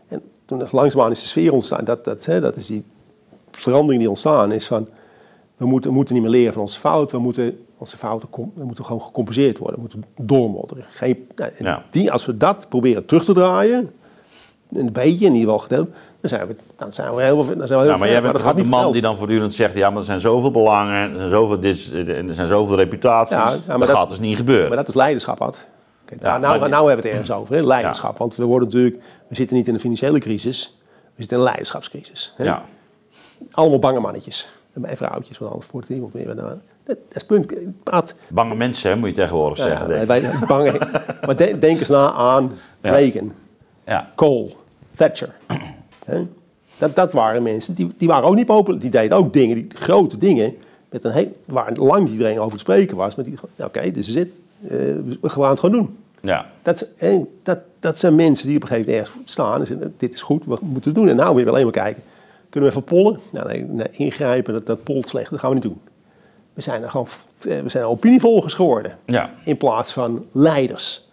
En 0.08 0.22
toen 0.45 0.64
langzaamaan 0.72 1.12
is 1.12 1.22
de 1.22 1.28
sfeer 1.28 1.53
ontstaan, 1.53 1.86
dat, 1.86 2.05
dat, 2.05 2.26
hè, 2.26 2.41
dat 2.41 2.55
is 2.55 2.68
die 2.68 2.84
verandering 3.51 3.99
die 3.99 4.10
ontstaan 4.10 4.51
is 4.51 4.68
van... 4.68 4.88
We 5.58 5.66
moeten, 5.66 5.89
we 5.89 5.95
moeten 5.95 6.14
niet 6.14 6.24
meer 6.24 6.32
leren 6.34 6.53
van 6.53 6.62
onze 6.62 6.80
fout, 6.80 7.12
we 7.12 7.20
moeten, 7.20 7.66
onze 7.78 7.97
fouten 7.97 8.28
we 8.55 8.64
moeten 8.64 8.86
gewoon 8.86 9.01
gecompenseerd 9.01 9.58
worden. 9.58 9.76
We 9.76 9.82
moeten 9.82 10.03
doormodderen. 10.28 10.86
Geen, 10.89 11.28
nou, 11.36 11.51
Ja. 11.60 11.84
die, 11.89 12.12
als 12.12 12.26
we 12.26 12.38
dat 12.38 12.66
proberen 12.70 13.05
terug 13.05 13.24
te 13.24 13.34
draaien, 13.34 13.91
een 14.74 14.91
beetje 14.91 15.26
in 15.26 15.34
ieder 15.34 15.39
geval 15.51 15.58
gedeeld, 15.60 15.88
dan 16.22 16.30
zijn 16.30 16.47
we, 16.47 16.55
dan 16.76 16.93
zijn 16.93 17.16
we 17.16 17.22
heel, 17.24 17.36
dan 17.36 17.45
zijn 17.45 17.58
we 17.68 17.76
heel 17.76 17.84
Ja, 17.84 17.89
maar 17.89 17.97
ver. 17.99 18.10
jij 18.10 18.22
bent 18.22 18.43
ook 18.45 18.55
de 18.58 18.64
man 18.64 18.91
die 18.91 19.01
dan 19.01 19.18
voortdurend 19.18 19.53
zegt... 19.53 19.74
ja, 19.74 19.89
maar 19.89 19.97
er 19.99 20.05
zijn 20.05 20.20
zoveel 20.20 20.51
belangen, 20.51 21.10
er 21.12 21.18
zijn 21.18 21.30
zoveel, 21.30 21.60
dit, 21.60 21.91
er 22.08 22.34
zijn 22.34 22.47
zoveel 22.47 22.76
reputaties. 22.76 23.36
Ja, 23.38 23.49
ja, 23.51 23.58
maar 23.68 23.78
dat, 23.78 23.88
dat- 23.88 23.97
gaat 23.97 24.10
dus 24.10 24.20
niet 24.20 24.38
gebeuren. 24.38 24.68
Maar 24.68 24.78
dat 24.78 24.88
is 24.88 24.95
leiderschap, 24.95 25.41
Ad. 25.41 25.66
Kijk, 26.05 26.22
Ja, 26.22 26.28
nou, 26.28 26.41
nou, 26.41 26.60
maar- 26.60 26.70
nou 26.70 26.88
hebben 26.88 27.03
we 27.05 27.10
het 27.10 27.20
ergens 27.20 27.38
over, 27.39 27.55
hè? 27.55 27.62
leiderschap. 27.62 28.18
Want 28.18 28.36
we, 28.36 28.43
worden 28.43 28.68
natuurlijk, 28.68 29.03
we 29.28 29.36
zitten 29.36 29.55
niet 29.58 29.68
in 29.68 29.74
een 29.74 29.80
financiële 29.80 30.20
crisis, 30.20 30.78
we 30.84 31.10
zitten 31.18 31.38
in 31.38 31.43
een 31.43 31.49
leiderschapscrisis. 31.49 32.34
Hè? 32.36 32.53
Allemaal 33.51 33.80
bange 33.80 33.99
mannetjes 33.99 34.47
en 34.86 34.97
vrouwtjes, 34.97 35.38
want 35.38 35.51
anders 35.51 35.71
wordt 35.71 35.88
het 35.88 35.95
iemand 35.95 36.13
meer. 36.13 36.36
Dat, 36.36 36.55
dat 36.84 36.97
is 37.11 37.23
punt. 37.25 37.53
Bange 38.30 38.55
mensen, 38.55 38.89
hè, 38.91 38.95
moet 38.97 39.09
je 39.09 39.15
tegenwoordig 39.15 39.57
ja, 39.57 39.63
zeggen. 39.67 39.88
denk 39.88 40.01
ik. 40.01 40.07
wij, 40.07 40.32
bange, 40.47 40.78
maar 41.25 41.36
de- 41.36 41.57
denk 41.59 41.80
eens 41.80 41.89
na 41.89 42.11
aan 42.11 42.51
Ja. 42.82 42.91
Reagan, 42.91 43.34
Ja. 43.86 44.11
Cole, 44.15 44.51
Thatcher. 44.95 45.34
Dat, 46.78 46.95
dat 46.95 47.11
waren 47.11 47.43
mensen, 47.43 47.73
die, 47.73 47.91
die 47.97 48.07
waren 48.07 48.28
ook 48.30 48.36
niet 48.36 48.45
populair. 48.45 48.82
Die 48.82 48.89
deden 48.89 49.17
ook 49.17 49.34
dingen, 49.34 49.55
die 49.55 49.67
grote 49.73 50.17
dingen, 50.17 50.53
met 50.89 51.03
een 51.03 51.11
heel, 51.11 51.36
waar 51.45 51.71
lang 51.73 52.03
niet 52.03 52.11
iedereen 52.11 52.39
over 52.39 52.51
te 52.51 52.57
spreken 52.59 52.97
was. 52.97 53.15
Maar 53.15 53.25
die, 53.25 53.38
oké, 53.63 53.82
dit 53.82 53.97
is 53.97 54.15
het. 54.15 54.30
Eh, 54.63 54.69
we 55.21 55.30
gaan 55.30 55.49
het 55.49 55.59
gewoon 55.59 55.75
doen. 55.75 55.97
Ja. 56.21 56.45
Dat, 56.61 56.88
is- 56.97 57.09
dat, 57.43 57.59
dat 57.80 57.97
zijn 57.97 58.15
mensen 58.15 58.47
die 58.47 58.55
op 58.55 58.61
een 58.61 58.67
gegeven 58.67 58.91
moment 58.91 59.07
ergens 59.09 59.32
staan 59.32 59.59
en 59.59 59.67
zeggen, 59.67 59.93
dit 59.97 60.13
is 60.13 60.21
goed, 60.21 60.45
we 60.45 60.57
moeten 60.61 60.91
het 60.91 60.95
doen. 60.99 61.09
En 61.09 61.15
nou 61.15 61.36
weer 61.36 61.49
alleen 61.49 61.63
maar 61.63 61.71
kijken. 61.71 62.03
Kunnen 62.49 62.69
we 62.69 62.75
even 62.75 62.87
pollen? 62.87 63.19
Nou, 63.31 63.47
nee, 63.47 63.63
nee, 63.63 63.87
ingrijpen, 63.91 64.53
dat, 64.53 64.65
dat 64.65 64.83
polt 64.83 65.09
slecht, 65.09 65.29
dat 65.29 65.39
gaan 65.39 65.49
we 65.49 65.55
niet 65.55 65.63
doen. 65.63 65.81
We 66.53 66.61
zijn 66.61 66.83
er 66.83 66.89
gewoon, 66.89 67.07
eh, 67.47 67.59
we 67.59 67.69
zijn 67.69 67.83
opinievolgers 67.83 68.53
geworden. 68.53 68.97
Ja. 69.05 69.29
In 69.45 69.57
plaats 69.57 69.93
van 69.93 70.25
leiders. 70.31 71.05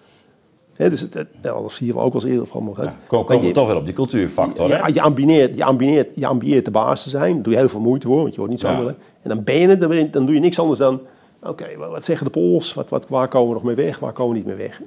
Dus 0.77 1.01
het, 1.01 1.15
het, 1.15 1.29
nou, 1.43 1.63
dat 1.63 1.73
zie 1.73 1.87
je 1.87 1.93
ook 1.99 2.13
wel 2.13 2.23
eens 2.23 2.31
eerder 2.31 2.47
van. 2.47 2.75
ja. 2.77 2.97
Kom, 3.07 3.25
komen 3.25 3.45
we 3.47 3.51
toch 3.53 3.67
weer 3.67 3.77
op 3.77 3.85
die 3.85 3.95
cultuurfactor? 3.95 4.69
Ja, 4.69 4.87
je 4.87 5.01
ambieert, 5.01 5.57
je, 5.57 5.65
ambieert, 5.65 6.09
je 6.15 6.27
ambieert 6.27 6.65
de 6.65 6.71
baas 6.71 7.03
te 7.03 7.09
zijn. 7.09 7.35
Daar 7.35 7.43
doe 7.43 7.53
je 7.53 7.59
heel 7.59 7.69
veel 7.69 7.81
moeite 7.81 8.07
voor, 8.07 8.17
want 8.17 8.31
je 8.31 8.37
wordt 8.37 8.53
niet 8.53 8.61
zo 8.61 8.69
Ja. 8.71 8.87
En 9.23 9.29
dan 9.29 9.43
ben 9.45 9.59
je 9.59 9.69
het, 9.69 10.13
dan, 10.13 10.27
doe 10.27 10.35
je 10.35 10.41
niks 10.41 10.59
anders 10.59 10.79
dan... 10.79 11.01
Oké, 11.43 11.77
wat- 11.77 11.91
wat 11.91 12.05
zeggen 12.05 12.25
de 12.27 12.33
pols? 12.33 12.75
Wat, 12.75 12.89
wat, 12.89 13.09
waar 13.09 13.29
komen 13.29 13.49
we 13.49 13.55
nog 13.55 13.63
mee 13.63 13.75
weg? 13.75 13.99
Waar 13.99 14.13
komen 14.13 14.33
we 14.33 14.39
niet 14.39 14.47
meer 14.47 14.57
weg? 14.57 14.81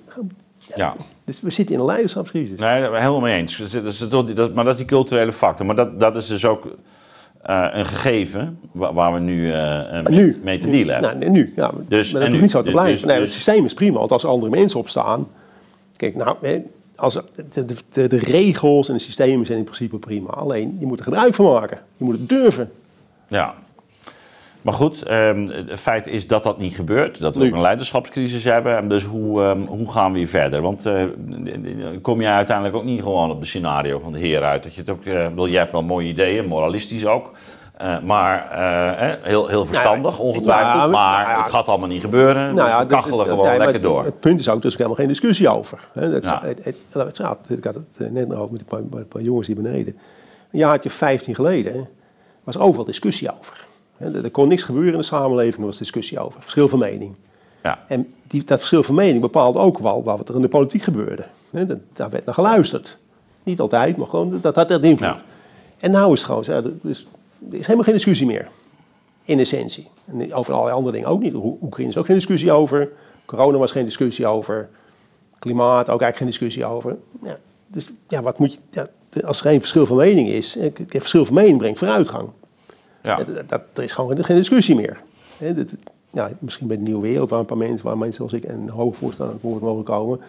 Ja. 0.75 0.95
Dus 1.25 1.41
we 1.41 1.49
zitten 1.49 1.75
in 1.75 1.81
een 1.81 1.87
leiderschapscrisis. 1.87 2.59
Nee, 2.59 2.81
helemaal 2.81 3.19
mee 3.19 3.37
eens. 3.37 3.57
Dus 3.57 3.71
dat 3.71 3.85
is 3.85 4.07
toch- 4.09 4.33
dat- 4.33 4.53
Maar 4.53 4.63
dat 4.63 4.73
is 4.73 4.79
die 4.79 4.87
culturele 4.89 5.33
factor. 5.33 5.65
Maar 5.65 5.75
dat, 5.75 5.99
dat 5.99 6.15
is 6.15 6.27
dus 6.27 6.45
ook 6.45 6.67
eh, 7.41 7.67
een 7.71 7.85
gegeven 7.85 8.59
wa- 8.71 8.93
waar 8.93 9.13
we 9.13 9.19
nu, 9.19 9.51
eh, 9.51 9.91
mee, 9.91 10.03
nu. 10.03 10.39
mee 10.43 10.57
te 10.57 10.69
dealen 10.69 10.93
hebben. 10.93 11.19
Nou, 11.19 11.31
nu. 11.31 11.53
Ja, 11.55 11.71
Dus, 11.71 11.85
dus, 11.87 12.11
maar 12.11 12.13
en 12.13 12.19
dat 12.19 12.29
hoeft 12.29 12.41
niet 12.41 12.51
zo 12.51 12.57
te 12.57 12.63
Dus- 12.63 12.73
blijven. 12.73 12.93
dus- 12.93 13.03
nee, 13.05 13.15
dus- 13.19 13.23
het 13.25 13.33
systeem 13.43 13.65
is 13.65 13.73
prima, 13.73 13.97
want 13.99 14.11
als 14.11 14.23
er 14.23 14.29
andere 14.29 14.51
mensen 14.51 14.79
opstaan... 14.79 15.27
Kijk, 15.95 16.15
nou, 16.15 16.35
hè, 16.41 16.61
als, 16.95 17.13
de, 17.13 17.65
de, 17.65 17.75
de, 17.91 18.07
de 18.07 18.17
regels 18.17 18.87
en 18.87 18.93
de 18.93 18.99
systemen 19.01 19.45
zijn 19.45 19.57
in 19.57 19.63
principe 19.63 19.97
prima. 19.97 20.29
Alleen, 20.29 20.77
je 20.79 20.85
moet 20.85 20.97
er 20.97 21.03
gebruik 21.03 21.33
van 21.33 21.45
maken. 21.45 21.79
Je 21.97 22.03
moet 22.03 22.13
het 22.17 22.29
durven. 22.29 22.71
Ja. 23.27 23.53
Maar 24.67 24.75
goed, 24.75 25.03
ehm, 25.03 25.47
het 25.47 25.79
feit 25.79 26.07
is 26.07 26.27
dat 26.27 26.43
dat 26.43 26.57
niet 26.57 26.75
gebeurt. 26.75 27.19
Dat 27.19 27.35
we 27.35 27.41
Nu. 27.41 27.47
ook 27.49 27.55
een 27.55 27.61
leiderschapscrisis 27.61 28.43
hebben. 28.43 28.77
En 28.77 28.89
dus 28.89 29.03
hoe, 29.03 29.43
ehm, 29.43 29.61
hoe 29.61 29.91
gaan 29.91 30.11
we 30.11 30.17
hier 30.17 30.27
verder? 30.27 30.61
Want 30.61 30.85
eh, 30.85 31.03
kom 32.01 32.21
jij 32.21 32.31
uiteindelijk 32.33 32.75
ook 32.75 32.83
niet 32.83 33.01
gewoon 33.01 33.31
op 33.31 33.39
het 33.39 33.47
scenario 33.47 33.99
van 33.99 34.13
de 34.13 34.19
heer 34.19 34.43
uit? 34.43 34.63
Dat 34.63 34.73
je 34.73 34.79
het 34.81 34.89
ook, 34.89 35.05
eh, 35.05 35.27
wil, 35.35 35.47
jij 35.47 35.59
hebt 35.59 35.71
wel 35.71 35.83
mooie 35.83 36.07
ideeën, 36.07 36.45
moralistisch 36.45 37.05
ook. 37.05 37.31
Eh, 37.77 37.99
maar 37.99 38.51
eh, 38.51 39.09
eh, 39.11 39.17
heel, 39.21 39.47
heel 39.47 39.65
verstandig, 39.65 40.19
ongetwijfeld. 40.19 40.75
nou, 40.77 40.91
maar 40.91 41.17
nou 41.25 41.29
ja. 41.37 41.43
het 41.43 41.51
gaat 41.51 41.67
allemaal 41.67 41.87
niet 41.87 42.01
gebeuren. 42.01 42.49
we 42.49 42.55
dat- 42.55 42.85
kachelen 42.85 43.25
gewoon 43.27 43.45
nee, 43.47 43.57
lekker 43.57 43.81
door. 43.81 44.03
Het 44.05 44.19
punt 44.19 44.39
is 44.39 44.49
ook, 44.49 44.59
er 44.59 44.65
is 44.65 44.73
helemaal 44.73 44.95
geen 44.95 45.07
discussie 45.07 45.49
over. 45.49 45.87
Hè. 45.93 46.11
Dat, 46.11 46.25
Ja. 46.25 46.39
het, 46.43 46.63
het, 46.63 46.75
het- 46.93 47.17
ja, 47.17 47.37
ik 47.49 47.63
had 47.63 47.75
het 47.75 47.97
eh, 47.99 48.09
net 48.09 48.27
nog 48.27 48.39
over 48.39 48.53
met 48.53 48.63
een 48.79 49.07
paar, 49.07 49.21
jongens 49.21 49.47
hier 49.47 49.55
beneden. 49.55 49.97
Een 50.51 50.59
jaartje 50.59 50.89
15 50.89 51.35
geleden 51.35 51.87
was 52.43 52.57
overal 52.57 52.85
discussie 52.85 53.29
over. 53.39 53.65
Er 53.97 54.23
er 54.23 54.31
kon 54.31 54.47
niks 54.47 54.63
gebeuren 54.63 54.91
in 54.91 54.97
de 54.99 55.05
samenleving, 55.05 55.57
er 55.59 55.65
was 55.65 55.77
discussie 55.77 56.19
over. 56.19 56.41
Verschil 56.41 56.67
van 56.67 56.79
mening. 56.79 57.15
Ja. 57.63 57.83
En 57.87 58.13
die, 58.27 58.43
dat 58.43 58.57
verschil 58.57 58.83
van 58.83 58.95
mening 58.95 59.21
bepaalde 59.21 59.59
ook 59.59 59.79
wel 59.79 60.03
wat 60.03 60.29
er 60.29 60.35
in 60.35 60.41
de 60.41 60.47
politiek 60.47 60.81
gebeurde. 60.81 61.25
Daar 61.93 62.09
werd 62.09 62.25
naar 62.25 62.33
geluisterd. 62.33 62.97
Niet 63.43 63.59
altijd, 63.59 63.97
maar 63.97 64.07
gewoon, 64.07 64.37
dat 64.41 64.55
had 64.55 64.69
dat 64.69 64.83
invloed. 64.83 65.07
Ja. 65.09 65.21
En 65.77 65.91
nou 65.91 66.13
is 66.13 66.21
het 66.21 66.29
gewoon 66.29 66.45
er, 66.45 66.71
is, 66.83 67.07
er 67.51 67.55
is 67.57 67.61
helemaal 67.65 67.83
geen 67.83 67.93
discussie 67.93 68.27
meer. 68.27 68.47
In 69.23 69.39
essentie. 69.39 69.87
En 70.05 70.33
over 70.33 70.53
allerlei 70.53 70.75
andere 70.75 70.95
dingen 70.95 71.09
ook 71.09 71.21
niet. 71.21 71.33
Oe- 71.33 71.57
Oekraïne 71.61 71.89
is 71.91 71.97
ook 71.97 72.05
geen 72.05 72.15
discussie 72.15 72.51
over. 72.51 72.89
Corona 73.25 73.57
was 73.57 73.71
geen 73.71 73.85
discussie 73.85 74.27
over. 74.27 74.69
Klimaat 75.39 75.89
ook 75.89 76.01
eigenlijk 76.01 76.17
geen 76.17 76.27
discussie 76.27 76.65
over. 76.65 76.97
Ja, 77.23 77.37
dus 77.67 77.91
ja, 78.07 78.21
wat 78.21 78.39
moet 78.39 78.53
je... 78.53 78.59
Ja, 78.71 78.87
als 79.25 79.39
er 79.41 79.49
geen 79.49 79.59
verschil 79.59 79.85
van 79.85 79.97
mening 79.97 80.29
is... 80.29 80.57
eh, 80.57 80.71
Verschil 80.89 81.25
van 81.25 81.33
mening 81.35 81.57
brengt 81.57 81.77
vooruitgang. 81.77 82.29
Ja. 83.07 83.23
Dat, 83.23 83.49
dat, 83.49 83.61
er 83.73 83.83
is 83.83 83.91
gewoon 83.93 84.23
geen 84.25 84.35
discussie 84.35 84.75
meer. 84.75 85.01
Hè, 85.37 85.53
dat, 85.53 85.75
ja, 86.11 86.29
misschien 86.39 86.67
bij 86.67 86.77
de 86.77 86.83
nieuwe 86.83 87.01
wereld, 87.01 87.29
waar 87.29 87.39
een 87.39 87.45
paar 87.45 87.57
mensen, 87.57 87.85
waar 87.85 87.97
mensen 87.97 88.15
zoals 88.15 88.33
ik 88.33 88.43
en 88.49 88.69
hoge 88.69 88.93
voorstander 88.97 89.35
aan 89.35 89.41
het 89.41 89.49
woord 89.51 89.61
mogen 89.63 89.83
komen. 89.83 90.19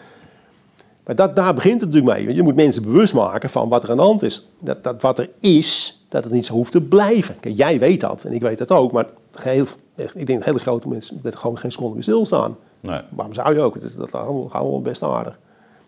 Maar 1.05 1.17
dat, 1.17 1.37
daar 1.37 1.55
begint 1.55 1.81
het 1.81 1.91
natuurlijk 1.91 2.17
mee. 2.17 2.25
Want 2.25 2.37
Je 2.37 2.43
moet 2.43 2.55
mensen 2.55 2.83
bewust 2.83 3.15
maken 3.15 3.51
van 3.51 3.69
wat 3.69 3.85
er 3.85 3.91
aan 3.91 3.97
de 3.97 4.03
hand 4.03 4.23
is. 4.23 4.49
Dat, 4.59 4.85
dat 4.85 5.03
wat 5.03 5.19
er 5.19 5.29
is, 5.41 6.03
dat 6.09 6.25
het 6.25 6.33
niet 6.33 6.45
zo 6.47 6.53
hoeft 6.53 6.73
te 6.73 6.81
blijven. 6.81 7.37
Kijk, 7.41 7.57
jij 7.57 7.79
weet 7.79 8.01
dat 8.01 8.25
en 8.25 8.33
ik 8.33 8.41
weet 8.41 8.59
dat 8.59 8.71
ook. 8.71 8.93
Maar 8.93 9.07
ik 10.15 10.27
denk 10.27 10.39
dat 10.39 10.45
hele 10.45 10.59
grote 10.59 10.89
mensen 10.89 11.21
dat 11.23 11.37
gewoon 11.37 11.59
geen 11.59 11.73
seconde 11.73 11.95
meer 11.95 12.03
stilstaan. 12.03 12.57
Nee. 12.81 13.01
Waarom 13.11 13.35
zou 13.35 13.55
je 13.55 13.61
ook? 13.61 13.81
Dat, 13.81 13.91
dat 13.97 14.11
gaan 14.51 14.65
we 14.65 14.69
wel 14.71 14.83
best 14.83 15.03
aardig. 15.03 15.39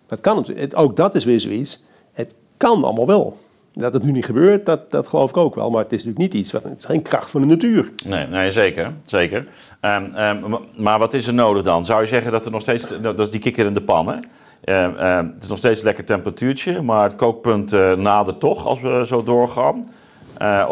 Dat 0.06 0.20
kan 0.20 0.36
natuurlijk. 0.36 0.60
Het- 0.64 0.74
Ook 0.74 0.96
dat 0.96 1.14
is 1.14 1.24
weer 1.24 1.40
zoiets. 1.40 1.82
Het 2.12 2.34
kan 2.56 2.84
allemaal 2.84 3.06
wel. 3.06 3.36
Dat 3.72 3.92
het 3.92 4.02
nu 4.02 4.12
niet 4.12 4.24
gebeurt, 4.24 4.66
dat, 4.66 4.90
dat 4.90 5.08
geloof 5.08 5.30
ik 5.30 5.36
ook 5.36 5.54
wel. 5.54 5.70
Maar 5.70 5.82
het 5.82 5.92
is 5.92 6.04
natuurlijk 6.04 6.32
niet 6.32 6.42
iets, 6.42 6.52
wat, 6.52 6.62
het 6.62 6.78
is 6.78 6.84
geen 6.84 7.02
kracht 7.02 7.30
van 7.30 7.40
de 7.40 7.46
natuur. 7.46 7.88
Nee, 8.04 8.26
nee 8.26 8.50
zeker. 8.50 8.92
zeker. 9.04 9.46
Ehm, 9.80 10.04
ehm, 10.14 10.48
ma- 10.50 10.58
maar 10.76 10.98
wat 10.98 11.14
is 11.14 11.26
er 11.26 11.34
nodig 11.34 11.62
dan? 11.62 11.84
Zou 11.84 12.00
je 12.00 12.06
zeggen 12.06 12.32
dat 12.32 12.44
er 12.44 12.50
nog 12.50 12.60
steeds... 12.62 12.86
Dat 13.02 13.20
is 13.20 13.30
die 13.30 13.40
kikker 13.40 13.66
in 13.66 13.74
de 13.74 13.82
pan, 13.82 14.06
hè? 14.08 14.16
Ehm, 14.64 15.24
het 15.34 15.42
is 15.42 15.48
nog 15.48 15.58
steeds 15.58 15.78
een 15.80 15.86
lekker 15.86 16.04
temperatuurtje, 16.04 16.82
maar 16.82 17.02
het 17.02 17.16
kookpunt 17.16 17.72
eh 17.72 17.92
nadert 17.92 18.40
toch 18.40 18.66
als 18.66 18.80
we 18.80 19.02
zo 19.06 19.22
doorgaan. 19.22 19.90
Eh, 20.36 20.46
Ja, 20.48 20.66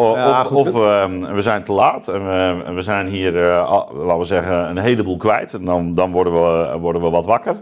of 0.44 0.51
of 0.53 0.72
we 1.34 1.36
zijn 1.40 1.64
te 1.64 1.72
laat 1.72 2.09
en 2.09 2.24
we, 2.28 2.72
we 2.74 2.82
zijn 2.82 3.07
hier, 3.07 3.49
eh, 3.49 3.82
laten 3.94 4.18
we 4.18 4.24
zeggen, 4.24 4.68
een 4.70 4.78
heleboel 4.78 5.16
kwijt. 5.16 5.55
En 5.55 5.64
dan, 5.64 5.94
dan 5.94 6.12
worden, 6.12 6.32
we, 6.32 6.78
worden 6.78 7.03
we 7.03 7.11
wat 7.11 7.24
wakker. 7.26 7.57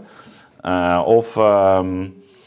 Of 1.05 1.37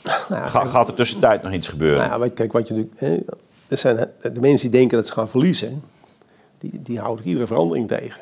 ga- 0.04 0.64
gaat 0.64 0.88
er 0.88 0.94
tussentijd 0.94 1.42
nog 1.42 1.52
iets 1.52 1.68
gebeuren? 1.68 2.08
Nou 2.08 2.24
ja, 2.24 2.30
kijk, 2.34 2.52
wat 2.52 2.68
je 2.68 2.74
natuurlijk. 2.74 3.30
Er 3.68 3.78
zijn 3.78 3.96
de 4.20 4.40
mensen 4.40 4.70
die 4.70 4.78
denken 4.78 4.96
dat 4.96 5.06
ze 5.06 5.12
gaan 5.12 5.28
verliezen, 5.28 5.82
die, 6.58 6.80
die 6.82 6.98
houden 6.98 7.26
iedere 7.26 7.46
verandering 7.46 7.88
tegen. 7.88 8.20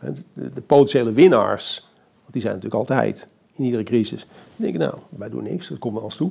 De, 0.00 0.52
de 0.54 0.60
potentiële 0.60 1.12
winnaars, 1.12 1.88
want 2.20 2.32
die 2.32 2.42
zijn 2.42 2.54
natuurlijk 2.54 2.80
altijd 2.80 3.28
in 3.54 3.64
iedere 3.64 3.82
crisis, 3.82 4.26
die 4.56 4.70
denken, 4.70 4.80
nou, 4.80 4.94
wij 5.08 5.28
doen 5.28 5.42
niks, 5.42 5.68
dat 5.68 5.78
komt 5.78 5.94
naar 5.94 6.02
ons 6.02 6.16
toe. 6.16 6.30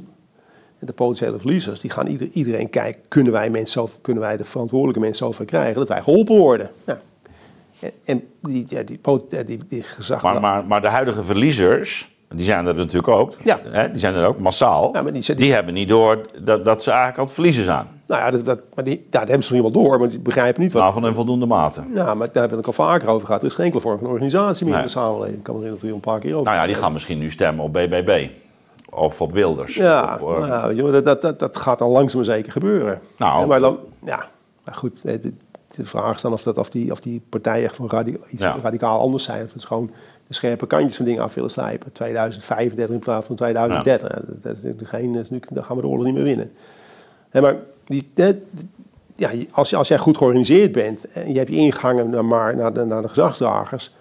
En 0.79 0.85
de 0.87 0.93
potentiële 0.93 1.39
verliezers, 1.39 1.79
die 1.79 1.89
gaan 1.89 2.07
ieder, 2.07 2.29
iedereen 2.31 2.69
kijken, 2.69 3.01
kunnen 3.07 3.31
wij, 3.31 3.49
mensen 3.49 3.87
zo, 3.87 3.89
kunnen 4.01 4.23
wij 4.23 4.37
de 4.37 4.45
verantwoordelijke 4.45 5.01
mensen 5.01 5.25
zover 5.25 5.45
krijgen 5.45 5.75
dat 5.75 5.87
wij 5.87 6.01
geholpen 6.01 6.37
worden? 6.37 6.71
Nou, 6.85 6.99
en, 8.03 8.27
die, 8.41 8.65
ja, 8.67 8.83
die, 8.83 9.59
die 9.67 9.83
gezag. 9.83 10.21
Maar, 10.21 10.39
maar, 10.39 10.65
maar 10.65 10.81
de 10.81 10.87
huidige 10.87 11.23
verliezers, 11.23 12.14
die 12.30 12.45
zijn 12.45 12.65
er 12.65 12.76
natuurlijk 12.76 13.07
ook. 13.07 13.34
Ja. 13.43 13.59
Hè, 13.63 13.91
die 13.91 13.99
zijn 13.99 14.13
er 14.15 14.28
ook 14.28 14.39
massaal. 14.39 14.89
Ja, 14.93 15.01
maar 15.01 15.13
die- 15.13 15.21
die, 15.21 15.36
die- 15.36 15.53
hebben 15.53 15.73
niet 15.73 15.89
door 15.89 16.21
dat, 16.41 16.65
dat 16.65 16.84
ze 16.84 16.89
eigenlijk 16.89 17.19
aan 17.19 17.26
het 17.26 17.34
verliezen 17.34 17.63
zijn. 17.63 17.86
Nou 18.07 18.21
ja, 18.21 18.32
dat, 18.32 18.45
dat, 18.45 18.59
maar 18.76 18.84
die, 18.84 18.97
ja, 18.97 19.19
dat 19.19 19.28
hebben 19.28 19.43
ze 19.47 19.53
niet 19.53 19.61
wel 19.61 19.71
door, 19.71 19.99
maar 19.99 20.09
die 20.09 20.19
begrijpen 20.19 20.61
niet 20.61 20.71
wat, 20.73 20.82
Nou, 20.82 20.93
van 20.93 21.05
in 21.05 21.13
voldoende 21.13 21.45
mate. 21.45 21.82
Ja, 21.93 22.03
maar 22.13 22.28
daar 22.32 22.41
hebben 22.41 22.49
we 22.49 22.55
het 22.55 22.65
al 22.80 22.86
vaker 22.86 23.07
over 23.09 23.26
gehad. 23.28 23.41
Er 23.41 23.47
is 23.47 23.53
geen 23.53 23.65
enkele 23.65 23.82
vorm 23.84 23.99
van 23.99 24.07
organisatie 24.07 24.65
meer 24.65 24.73
Nee. 24.73 24.82
in 24.84 24.88
de 24.88 24.93
samenleving. 24.99 25.38
Ik 25.38 25.43
kan 25.43 25.55
me 25.55 25.61
herinneren 25.61 25.71
dat 25.71 25.82
we 25.82 25.86
hier 25.88 25.95
een 25.95 25.99
paar 26.13 26.19
keer 26.19 26.34
over 26.34 26.45
Nou 26.45 26.57
ja, 26.57 26.65
die 26.65 26.76
gaan 26.76 26.93
misschien 26.93 27.17
nu 27.17 27.32
stemmen 27.32 27.65
op 27.65 27.73
BBB. 27.73 28.28
Of 28.91 29.21
op 29.21 29.32
Wilders. 29.32 29.76
Ja, 29.76 30.17
eh, 30.19 30.47
nou 30.47 30.76
je, 30.76 30.84
wel, 30.84 31.01
dat, 31.03 31.21
dat, 31.21 31.39
dat, 31.39 31.57
gaat 31.57 31.78
dan 31.80 31.89
langzaam 31.89 32.17
maar 32.26 32.36
zeker 32.36 32.51
gebeuren. 32.51 32.99
Nou. 33.17 33.39
Ja, 33.39 33.45
maar 33.45 33.59
dan, 33.59 33.78
ja, 34.05 34.26
maar 34.65 34.76
goed. 34.76 35.01
eh, 35.05 35.21
De, 35.21 35.34
de 35.76 35.86
vraag 35.86 36.15
is 36.15 36.21
dan 36.21 36.34
of, 36.34 36.43
dat, 36.43 36.57
of, 36.57 36.69
die, 36.69 36.91
of 36.91 36.99
die 36.99 37.21
partijen 37.30 37.63
echt 37.65 37.76
van 37.76 37.89
iets 38.30 38.41
Ja. 38.41 38.55
radicaal 38.61 38.99
anders 38.99 39.23
zijn. 39.23 39.43
Of 39.43 39.51
dat 39.51 39.61
ze 39.61 39.67
gewoon 39.67 39.91
de 40.28 40.34
scherpe 40.34 40.67
kantjes 40.67 40.95
van 40.95 41.05
dingen 41.05 41.23
af 41.23 41.34
willen 41.34 41.49
slijpen. 41.49 41.91
2035 41.91 42.95
in 42.95 43.01
plaats 43.01 43.28
van 43.28 43.36
2030. 43.36 44.09
Ja, 44.09 44.21
dat, 44.41 44.55
is 44.57 44.63
natuurlijk 44.63 44.89
geen, 44.89 45.11
dat 45.11 45.21
is 45.21 45.30
natuurlijk, 45.30 45.53
dan 45.53 45.63
gaan 45.63 45.76
we 45.76 45.82
de 45.82 45.88
oorlog 45.88 46.05
niet 46.05 46.13
meer 46.13 46.23
winnen. 46.23 46.51
Nee, 47.32 47.41
maar 47.41 47.55
die, 47.86 48.11
ja, 49.15 49.32
als, 49.51 49.76
als 49.76 49.88
jij 49.88 49.97
goed 49.97 50.17
georganiseerd 50.17 50.71
bent 50.71 51.07
en 51.07 51.32
je 51.32 51.38
hebt 51.38 51.49
je 51.49 51.55
ingehangen 51.55 52.09
naar, 52.09 52.26
maar, 52.26 52.55
naar, 52.55 52.73
de, 52.73 52.86
naar 52.86 53.01
de 53.01 53.07
gezagsdragers. 53.07 53.93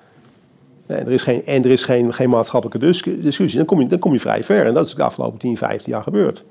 En 0.87 1.07
er 1.07 1.13
is 1.13 1.23
geen, 1.23 1.45
en 1.47 1.65
er 1.65 1.71
is 1.71 1.83
geen, 1.83 2.13
geen 2.13 2.31
maatschappelijke 2.31 2.87
dis- 2.87 3.03
discussie, 3.03 3.57
dan 3.57 3.67
kom, 3.67 3.81
je, 3.81 3.87
dan 3.87 3.99
kom 3.99 4.13
je 4.13 4.21
vrij 4.21 4.45
ver. 4.45 4.67
En 4.67 4.75
dat 4.75 4.87
is 4.87 4.95
de 4.95 5.03
afgelopen 5.03 5.39
10, 5.39 5.57
15 5.57 5.93
jaar 5.93 6.03
gebeurd. 6.03 6.45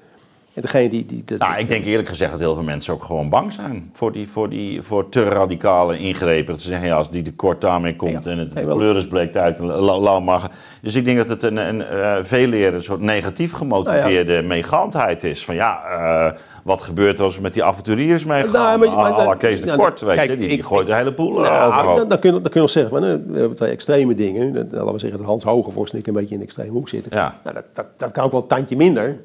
En 0.53 0.61
degene 0.61 0.89
die... 0.89 1.05
die, 1.05 1.21
die- 1.25 1.37
Nou, 1.37 1.57
ik 1.57 1.67
denk 1.67 1.85
eerlijk 1.85 2.07
gezegd 2.07 2.31
dat 2.31 2.39
heel 2.39 2.53
veel 2.53 2.63
mensen 2.63 2.93
ook 2.93 3.03
gewoon 3.03 3.29
bang 3.29 3.53
zijn 3.53 3.89
voor, 3.93 4.11
die, 4.11 4.27
voor, 4.27 4.49
die, 4.49 4.81
voor 4.81 5.09
te 5.09 5.23
radicale 5.23 5.97
ingrepen. 5.97 6.53
Dat 6.53 6.61
ze 6.61 6.67
zeggen, 6.67 6.87
ja, 6.87 6.95
als 6.95 7.09
die 7.11 7.21
tekort 7.21 7.61
daarmee 7.61 7.95
komt 7.95 8.23
Ja. 8.23 8.31
en 8.31 8.37
het 8.37 8.53
de 8.55 8.65
pleuris 8.65 9.07
bleek 9.07 9.35
uit, 9.35 9.59
la- 9.59 9.97
laat 9.99 10.23
maar. 10.23 10.51
Dus 10.81 10.95
ik 10.95 11.05
denk 11.05 11.17
dat 11.17 11.27
het 11.29 11.43
een, 11.43 11.57
een, 11.57 11.81
eh 11.81 12.17
veel 12.21 12.47
meer 12.47 12.73
een 12.73 12.81
soort 12.81 12.99
negatief 13.01 13.51
gemotiveerde 13.53 14.41
meegaandheid 14.41 15.23
is. 15.23 15.45
Van 15.45 15.55
ja, 15.55 15.81
eh, 15.83 16.39
wat 16.63 16.81
gebeurt 16.81 17.17
er 17.19 17.23
als 17.23 17.35
we 17.35 17.41
met 17.41 17.53
die 17.53 17.63
avonturiers 17.63 18.25
meegaan? 18.25 18.51
Nou, 18.51 18.79
maar- 18.79 19.11
maar- 19.11 19.25
la 19.25 19.35
Kees 19.35 19.61
de 19.61 19.67
ja, 19.67 19.75
Kort, 19.75 20.01
weet 20.01 20.15
kijk, 20.15 20.29
je, 20.29 20.35
die, 20.37 20.47
ik- 20.47 20.53
die 20.53 20.63
gooit 20.63 20.87
de 20.87 20.95
hele 20.95 21.13
poel 21.13 21.45
eh, 21.45 21.51
Nou, 21.69 21.95
dan, 21.97 22.07
dan, 22.09 22.19
kun 22.19 22.33
je, 22.33 22.41
dan 22.41 22.51
kun 22.51 22.51
je 22.53 22.59
nog 22.59 22.69
zeggen, 22.69 22.91
van, 22.99 23.03
eh, 23.03 23.15
we 23.27 23.39
hebben 23.39 23.55
twee 23.57 23.71
extreme 23.71 24.15
dingen. 24.15 24.53
Dat- 24.53 24.71
Laten 24.71 24.93
we 24.93 24.99
zeggen 24.99 25.19
dat 25.19 25.27
Hans 25.27 25.43
Hogevorst 25.43 25.93
en 25.93 25.99
ik 25.99 26.07
een 26.07 26.13
beetje 26.13 26.33
in 26.33 26.39
de 26.39 26.45
extreme 26.45 26.71
hoek 26.71 26.89
zitten. 26.89 27.11
Ja. 27.15 27.39
Nou, 27.43 27.55
dat, 27.55 27.65
dat, 27.73 27.85
dat 27.97 28.11
kan 28.11 28.23
ook 28.23 28.31
wel 28.31 28.41
een 28.41 28.47
tandje 28.47 28.75
minder. 28.75 29.21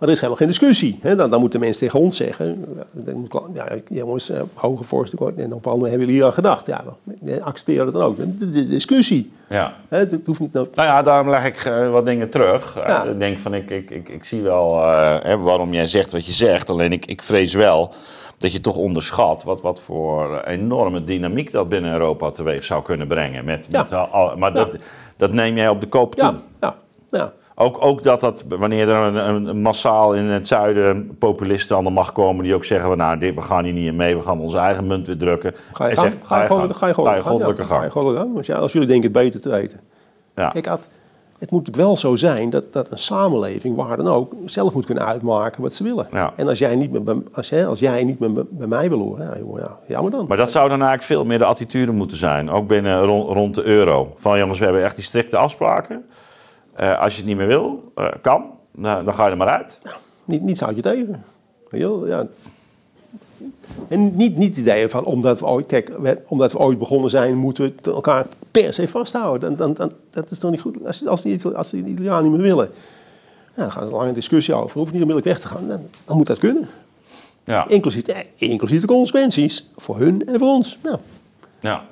Maar 0.00 0.08
er 0.08 0.14
is 0.14 0.20
helemaal 0.20 0.36
geen 0.36 0.48
discussie. 0.58 0.98
Hè? 1.02 1.16
Dan, 1.16 1.30
dan 1.30 1.40
moeten 1.40 1.60
mensen 1.60 1.86
tegen 1.86 2.00
ons 2.00 2.16
zeggen... 2.16 2.64
Ja, 3.54 3.68
jongens, 3.88 4.30
uh, 4.30 4.40
Hogevorst 4.54 5.12
en 5.12 5.52
op 5.52 5.66
anderen 5.66 5.88
hebben 5.90 5.98
jullie 5.98 6.14
hier 6.14 6.24
aan 6.24 6.32
gedacht. 6.32 6.66
Ja, 6.66 6.84
we 7.20 7.42
accepteren 7.42 7.84
dat 7.84 7.94
dan 7.94 8.02
ook. 8.02 8.16
De, 8.16 8.50
de 8.50 8.68
discussie. 8.68 9.32
Ja. 9.48 9.74
Hè? 9.88 9.98
Het 9.98 10.16
hoeft 10.24 10.40
niet... 10.40 10.52
Nou, 10.52 10.68
Nou 10.74 10.88
ja, 10.88 11.02
daarom 11.02 11.30
leg 11.30 11.44
ik 11.46 11.56
eh, 11.56 11.90
wat 11.90 12.06
dingen 12.06 12.28
terug. 12.30 12.76
Eh. 12.78 13.02
Ik 13.10 13.18
denk 13.18 13.38
van, 13.38 13.54
ik, 13.54 13.70
ik, 13.70 13.90
ik, 13.90 14.08
ik 14.08 14.24
zie 14.24 14.42
wel 14.42 14.82
eh, 14.82 15.16
hè, 15.22 15.38
waarom 15.38 15.72
jij 15.72 15.86
zegt 15.86 16.12
wat 16.12 16.26
je 16.26 16.32
zegt. 16.32 16.70
Alleen 16.70 16.92
ik, 16.92 17.06
ik 17.06 17.22
vrees 17.22 17.54
wel 17.54 17.94
dat 18.38 18.52
je 18.52 18.60
toch 18.60 18.76
onderschat 18.76 19.44
wat, 19.44 19.60
wat 19.62 19.80
voor 19.80 20.40
enorme 20.40 21.04
dynamiek 21.04 21.52
dat 21.52 21.68
binnen 21.68 21.92
Europa 21.92 22.30
teweeg 22.30 22.64
zou 22.64 22.82
kunnen 22.82 23.06
brengen. 23.06 23.44
Met, 23.44 23.66
Ja. 23.68 23.82
met 23.82 23.92
al- 23.92 24.06
al- 24.06 24.36
maar 24.36 24.52
dat, 24.54 24.76
dat 25.16 25.32
neem 25.32 25.56
jij 25.56 25.68
op 25.68 25.80
de 25.80 25.88
koop 25.88 26.14
toe. 26.14 26.24
ja, 26.24 26.34
ja, 26.60 26.76
ja. 27.10 27.32
Ook, 27.60 27.84
ook 27.84 28.02
dat 28.02 28.20
dat, 28.20 28.44
wanneer 28.48 28.88
er 28.88 28.96
een, 29.14 29.46
een- 29.46 29.60
massaal 29.60 30.14
in 30.14 30.24
het 30.24 30.46
zuiden 30.46 31.16
populisten 31.18 31.76
aan 31.76 31.84
de 31.84 31.90
macht 31.90 32.12
komen 32.12 32.44
die 32.44 32.54
ook 32.54 32.64
zeggen, 32.64 32.88
van, 32.88 32.96
nou, 32.98 33.18
dit, 33.18 33.34
we 33.34 33.42
gaan 33.42 33.64
hier 33.64 33.72
niet 33.72 33.94
mee, 33.94 34.16
we 34.16 34.22
gaan 34.22 34.40
onze 34.40 34.58
eigen 34.58 34.86
munt 34.86 35.06
weer 35.06 35.16
drukken. 35.16 35.52
Ga 35.72 35.84
je, 35.88 35.94
Hij 35.94 35.94
gang, 36.02 36.12
zegt, 36.12 36.26
ga 36.26 36.40
je 36.40 36.46
gewoon, 36.46 36.74
ga 36.74 36.86
je 36.86 36.94
gewoon, 36.94 37.08
ga 37.10 37.16
je 37.16 37.22
gewoon 37.22 37.40
ga 37.40 37.46
je 37.58 37.62
gang. 37.90 37.92
gewoon. 37.92 38.36
Als, 38.36 38.46
ja, 38.46 38.56
als 38.56 38.72
jullie 38.72 38.88
denken 38.88 39.12
het 39.12 39.22
beter 39.22 39.40
te 39.40 39.48
weten. 39.48 39.80
Ja. 40.34 40.48
Kijk, 40.48 40.66
Ad, 40.68 40.88
het 41.38 41.50
moet 41.50 41.76
wel 41.76 41.96
zo 41.96 42.16
zijn 42.16 42.50
dat, 42.50 42.72
dat 42.72 42.90
een 42.90 42.98
samenleving, 42.98 43.76
waar 43.76 43.96
dan 43.96 44.08
ook, 44.08 44.32
zelf 44.46 44.72
moet 44.74 44.84
kunnen 44.86 45.06
uitmaken 45.06 45.62
wat 45.62 45.74
ze 45.74 45.82
willen. 45.82 46.06
Ja. 46.12 46.32
En 46.36 46.48
als 46.48 46.58
jij 46.58 46.74
niet 46.76 47.04
bij, 47.04 47.14
als 47.32 47.48
jij, 47.48 47.66
als 47.66 47.80
jij 47.80 48.04
niet 48.04 48.18
meer 48.18 48.32
bij- 48.32 48.44
bij 48.50 48.66
mij 48.66 48.88
wil 48.88 48.98
horen, 48.98 49.26
ja, 49.26 49.38
jongen, 49.38 49.60
ja, 49.62 49.78
jammer 49.86 50.10
dan. 50.10 50.24
Maar 50.28 50.36
dat 50.36 50.50
zou 50.50 50.64
dan 50.68 50.78
eigenlijk 50.78 51.02
veel 51.08 51.24
meer 51.24 51.38
de 51.38 51.44
attitude 51.44 51.92
moeten 51.92 52.16
zijn. 52.16 52.50
Ook 52.50 52.66
binnen 52.66 53.02
rond, 53.04 53.28
rond 53.28 53.54
de 53.54 53.62
euro. 53.64 54.12
Van 54.16 54.38
jongens, 54.38 54.58
we 54.58 54.64
hebben 54.64 54.84
echt 54.84 54.94
die 54.96 55.04
strikte 55.04 55.36
afspraken. 55.36 56.04
Eh, 56.80 57.00
als 57.00 57.12
je 57.12 57.18
het 57.18 57.28
niet 57.28 57.36
meer 57.36 57.46
wil, 57.46 57.92
eh, 57.94 58.08
kan, 58.22 58.44
nou, 58.70 59.04
dan 59.04 59.14
ga 59.14 59.24
je 59.24 59.30
er 59.30 59.36
maar 59.36 59.48
uit. 59.48 59.82
Niet, 60.24 60.42
niets 60.42 60.60
houd 60.60 60.76
je 60.76 60.82
tegen. 60.82 61.24
Wel, 61.70 62.06
ja. 62.06 62.26
En 63.88 64.16
niet, 64.16 64.36
niet 64.36 64.48
het 64.48 64.58
idee 64.58 64.88
van, 64.88 65.04
omdat 65.04 65.40
we 65.40 65.46
ooit, 65.46 65.66
kijk, 65.66 65.88
we- 65.98 66.18
omdat 66.28 66.52
we 66.52 66.58
ooit 66.58 66.78
begonnen 66.78 67.10
zijn, 67.10 67.36
moeten 67.36 67.74
we 67.82 67.90
elkaar 67.92 68.26
per 68.50 68.72
se 68.74 68.88
vasthouden. 68.88 69.40
Dan, 69.40 69.56
dan, 69.56 69.74
dan, 69.74 69.92
dat 70.10 70.30
is 70.30 70.38
toch 70.38 70.50
niet 70.50 70.60
goed. 70.60 70.86
Als, 70.86 71.06
als, 71.06 71.22
die, 71.22 71.46
als 71.48 71.70
die 71.70 71.84
Italianen 71.84 72.22
niet 72.22 72.32
meer 72.32 72.42
willen, 72.42 72.70
ja, 73.56 73.62
dan 73.62 73.72
gaat 73.72 73.82
er 73.82 73.88
een 73.88 73.94
lange 73.94 74.12
discussie 74.12 74.54
over. 74.54 74.78
Hoef 74.78 74.88
je 74.88 74.94
niet 74.98 75.02
onmiddellijk 75.02 75.26
weg 75.26 75.40
te 75.40 75.48
gaan. 75.56 75.68
Dan, 75.68 75.80
dan 76.04 76.16
moet 76.16 76.26
dat 76.26 76.38
kunnen. 76.38 76.68
Ja, 77.44 77.68
Inclusief, 77.68 78.02
eh, 78.02 78.18
inclusief 78.36 78.80
de 78.80 78.86
consequenties 78.86 79.70
voor 79.76 79.98
hun 79.98 80.26
en 80.26 80.38
voor 80.38 80.48
ons. 80.48 80.78
Nou, 80.82 80.98
ja. 81.60 81.84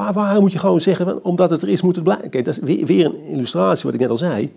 Waar, 0.00 0.12
waar 0.12 0.40
moet 0.40 0.52
je 0.52 0.58
gewoon 0.58 0.80
zeggen, 0.80 1.24
omdat 1.24 1.50
het 1.50 1.62
er 1.62 1.68
is 1.68 1.82
moet 1.82 1.94
het 1.94 2.04
blijven. 2.04 2.30
Kijk, 2.30 2.44
dat 2.44 2.54
is 2.56 2.60
weer, 2.62 2.86
weer 2.86 3.04
een 3.04 3.20
illustratie 3.24 3.84
wat 3.84 3.94
ik 3.94 4.00
net 4.00 4.10
al 4.10 4.18
zei. 4.18 4.52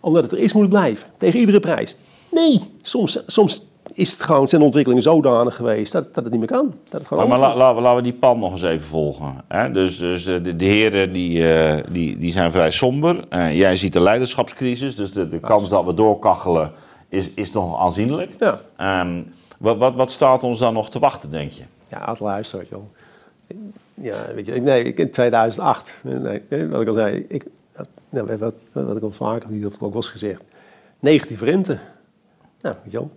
Omdat 0.00 0.22
het 0.22 0.32
er 0.32 0.38
is 0.38 0.52
moet 0.52 0.62
het 0.62 0.70
blijven. 0.70 1.08
Tegen 1.16 1.40
iedere 1.40 1.60
prijs. 1.60 1.96
Nee, 2.30 2.60
soms, 2.82 3.18
soms 3.26 3.64
is 3.92 4.12
het 4.12 4.22
gewoon, 4.22 4.48
zijn 4.48 4.62
ontwikkelingen 4.62 5.02
zodanig 5.04 5.56
geweest 5.56 5.92
dat, 5.92 6.14
dat 6.14 6.22
het 6.24 6.32
niet 6.32 6.40
meer 6.40 6.58
kan. 6.58 6.74
Dat 6.88 7.00
het 7.00 7.08
gewoon 7.08 7.28
Maar, 7.28 7.38
maar 7.38 7.48
over- 7.48 7.58
la- 7.58 7.64
laten 7.64 7.76
we- 7.76 7.82
laten 7.82 7.96
we 7.96 8.10
die 8.10 8.18
pan 8.18 8.38
nog 8.38 8.52
eens 8.52 8.62
even 8.62 8.86
volgen. 8.86 9.34
Hè? 9.48 9.70
Dus, 9.72 9.98
dus 9.98 10.26
eh, 10.26 10.42
de, 10.42 10.56
de 10.56 10.64
heren 10.64 11.12
die, 11.12 11.52
eh, 11.52 11.84
die, 11.92 12.18
die 12.18 12.30
zijn 12.32 12.50
vrij 12.50 12.70
somber. 12.70 13.24
Eh, 13.28 13.56
jij 13.56 13.76
ziet 13.76 13.92
de 13.92 14.00
leiderschapscrisis, 14.00 14.96
dus 14.96 15.12
de, 15.12 15.28
de 15.28 15.38
kans 15.40 15.68
dat 15.68 15.84
we 15.84 15.94
doorkachelen 15.94 16.70
is, 17.08 17.30
is 17.34 17.52
nog 17.52 17.80
aanzienlijk. 17.80 18.30
Ja. 18.40 18.60
Ehm, 18.76 19.22
wat, 19.58 19.76
wat, 19.76 19.94
wat 19.94 20.10
staat 20.10 20.42
ons 20.42 20.58
dan 20.58 20.74
nog 20.74 20.90
te 20.90 20.98
wachten, 20.98 21.30
denk 21.30 21.50
je? 21.50 21.62
Ja, 21.88 22.10
het 22.10 22.20
luistert, 22.20 22.68
joh. 22.68 22.82
Ja, 24.00 24.34
weet 24.34 24.46
je, 24.46 24.54
ik- 24.54 24.62
nee, 24.62 24.82
ik 24.84 24.98
in 24.98 25.10
2008, 25.10 25.94
nee, 26.04 26.68
wat 26.68 26.80
ik 26.80 26.88
al 26.88 26.94
zei, 26.94 27.24
ik, 27.28 27.46
dat- 27.76 27.86
nou, 28.08 28.36
wat, 28.38 28.54
wat 28.72 28.96
ik 28.96 29.02
al 29.02 29.10
vaker 29.10 29.50
niet 29.50 29.66
of 29.66 29.82
ook 29.82 29.94
was 29.94 30.08
gezegd, 30.08 30.42
negatieve 31.00 31.44
rente. 31.44 31.78
Nou, 32.60 32.74
weet 32.82 32.92
je 32.92 32.98
wel. 32.98 33.10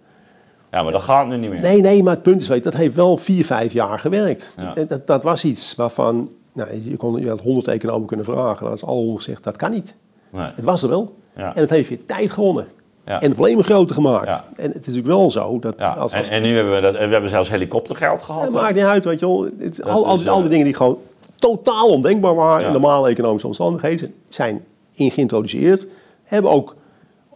Ja, 0.71 0.84
maar 0.84 0.91
dat 0.91 1.01
gaat 1.01 1.27
nu 1.27 1.38
niet 1.38 1.49
meer. 1.49 1.59
Nee, 1.59 1.82
nee, 1.82 2.03
maar 2.03 2.13
het 2.13 2.21
punt 2.23 2.41
is, 2.41 2.47
weet, 2.47 2.57
je, 2.63 2.69
dat 2.69 2.80
heeft 2.80 2.95
wel 2.95 3.17
vier, 3.17 3.45
vijf 3.45 3.73
jaar 3.73 3.99
gewerkt. 3.99 4.53
Ja. 4.57 4.73
Dat, 4.86 5.07
dat 5.07 5.23
was 5.23 5.43
iets 5.43 5.75
waarvan, 5.75 6.30
nou, 6.53 6.82
je, 6.89 6.97
kon, 6.97 7.19
je 7.21 7.30
had 7.30 7.39
honderd 7.41 7.67
economen 7.67 8.07
kunnen 8.07 8.25
vragen, 8.25 8.63
dan 8.65 8.73
is 8.73 8.84
alle 8.86 8.99
honderd 8.99 9.23
gezegd, 9.23 9.43
dat 9.43 9.55
kan 9.55 9.71
niet. 9.71 9.95
Nee. 10.30 10.51
Het 10.55 10.65
was 10.65 10.84
er 10.84 10.89
wel. 10.89 11.15
Ja. 11.36 11.55
En 11.55 11.61
het 11.61 11.69
heeft 11.69 11.89
weer 11.89 12.05
tijd 12.05 12.32
gewonnen. 12.32 12.67
Ja. 13.10 13.22
En 13.22 13.30
de 13.30 13.36
problemen 13.36 13.64
groter 13.64 13.95
gemaakt. 13.95 14.26
Ja. 14.28 14.43
En 14.55 14.64
het 14.72 14.88
is 14.88 14.95
natuurlijk 14.95 15.07
wel 15.07 15.32
zo 15.32 15.60
dat 15.60 15.74
Ja, 15.78 15.93
als, 15.93 16.14
als 16.14 16.30
en 16.30 16.41
nu 16.41 16.55
hebben 16.55 16.76
we, 16.76 16.82
dat, 16.82 16.91
we 16.93 16.97
hebben 16.99 17.30
zelfs 17.30 17.49
helikoptergeld 17.49 18.22
gehad. 18.22 18.41
Het 18.43 18.51
maakt 18.51 18.76
niet 18.76 18.84
uit, 18.84 19.05
weet 19.05 19.20
je 19.20 19.26
wel. 19.26 19.47
Het, 19.60 19.84
al, 19.84 20.05
al, 20.07 20.20
is, 20.20 20.28
al 20.28 20.36
die 20.36 20.43
eh, 20.43 20.49
dingen 20.49 20.66
die 20.66 20.74
gewoon 20.74 20.97
totaal 21.36 21.88
ondenkbaar 21.88 22.36
waren 22.36 22.66
in 22.66 22.72
normale 22.72 23.10
economische 23.10 23.47
omstandigheden, 23.47 24.14
zijn 24.28 24.64
in 24.93 25.12
geïntroduceerd. 25.12 25.86
Hebben 26.24 26.51
ook 26.51 26.76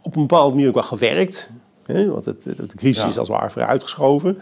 op 0.01 0.15
een 0.15 0.21
bepaalde 0.21 0.53
manier 0.53 0.67
ook 0.67 0.73
wel 0.73 0.83
gewerkt. 0.83 1.49
Hè? 1.85 2.09
Want 2.11 2.25
het, 2.25 2.43
het- 2.43 2.57
de 2.57 2.75
crisis 2.75 3.03
is 3.05 3.17
als 3.17 3.27
het 3.27 3.37
ware 3.37 3.49
vooruitgeschoven. 3.49 4.39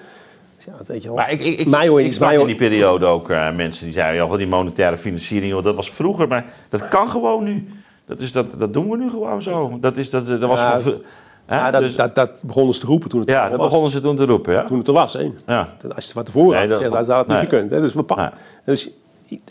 Dus 0.56 0.66
ja, 0.66 0.74
dat 0.78 0.88
weet 0.88 1.02
je 1.02 1.08
wel. 1.08 1.18
Maar 1.18 1.32
ik, 1.32 1.40
ik, 1.40 1.60
ik, 1.60 1.60
ik 1.60 2.40
in 2.40 2.46
die 2.46 2.56
periode 2.56 3.06
ook 3.06 3.30
eh, 3.30 3.56
mensen 3.56 3.84
die 3.86 3.94
zeiden... 3.94 4.28
Ja, 4.30 4.38
die 4.38 4.48
monetaire 4.48 4.98
financiering, 4.98 5.52
joh, 5.52 5.64
dat 5.64 5.76
was 5.76 5.90
vroeger. 5.92 6.28
Maar 6.28 6.46
dat 6.70 6.88
kan 6.88 7.10
gewoon 7.10 7.44
nu. 7.44 7.68
Dat, 8.12 8.22
is, 8.22 8.32
dat, 8.32 8.46
dat 8.60 8.74
doen 8.74 8.90
we 8.90 8.98
nu 8.98 9.10
gewoon 9.10 9.42
zo. 9.42 9.78
Dat, 9.82 9.98
is, 9.98 10.10
dat, 10.10 10.28
dat 10.28 10.42
was 10.42 10.60
Ja, 10.60 10.80
voor- 10.80 11.00
hè? 11.46 11.56
Ja, 11.56 11.72
dat, 11.72 11.82
Dus- 11.82 11.96
dat, 11.96 12.16
dat 12.16 12.44
begonnen 12.46 12.74
ze 12.74 12.80
te 12.80 12.86
roepen 12.86 13.10
toen 13.10 13.20
het 13.20 13.30
ja, 13.30 13.44
er 13.44 13.50
dat 13.50 13.58
was. 13.60 13.68
begonnen 13.68 13.92
ze 13.92 14.00
toen 14.02 14.16
te 14.16 14.26
roepen. 14.26 14.54
Ja? 14.54 14.64
Toen 14.66 14.78
het 14.78 14.88
er 14.88 14.94
was, 14.94 15.14
hè. 15.14 15.32
Ja. 15.48 15.76
Dat- 15.82 15.96
Als 15.96 15.96
je 15.96 16.02
het 16.04 16.12
van 16.12 16.24
tevoren 16.24 16.50
Nee, 16.50 16.60
had 16.60 16.68
dat- 16.70 16.78
gezegd, 16.78 16.96
dan 16.96 17.06
zou 17.06 17.18
het 17.18 17.28
nee. 17.28 17.40
niet 17.40 17.50
gekund. 17.50 17.72
Hè? 17.72 17.82
Dus, 17.82 17.94
we 17.94 18.04
Nee. 18.16 18.30
dus, 18.66 18.90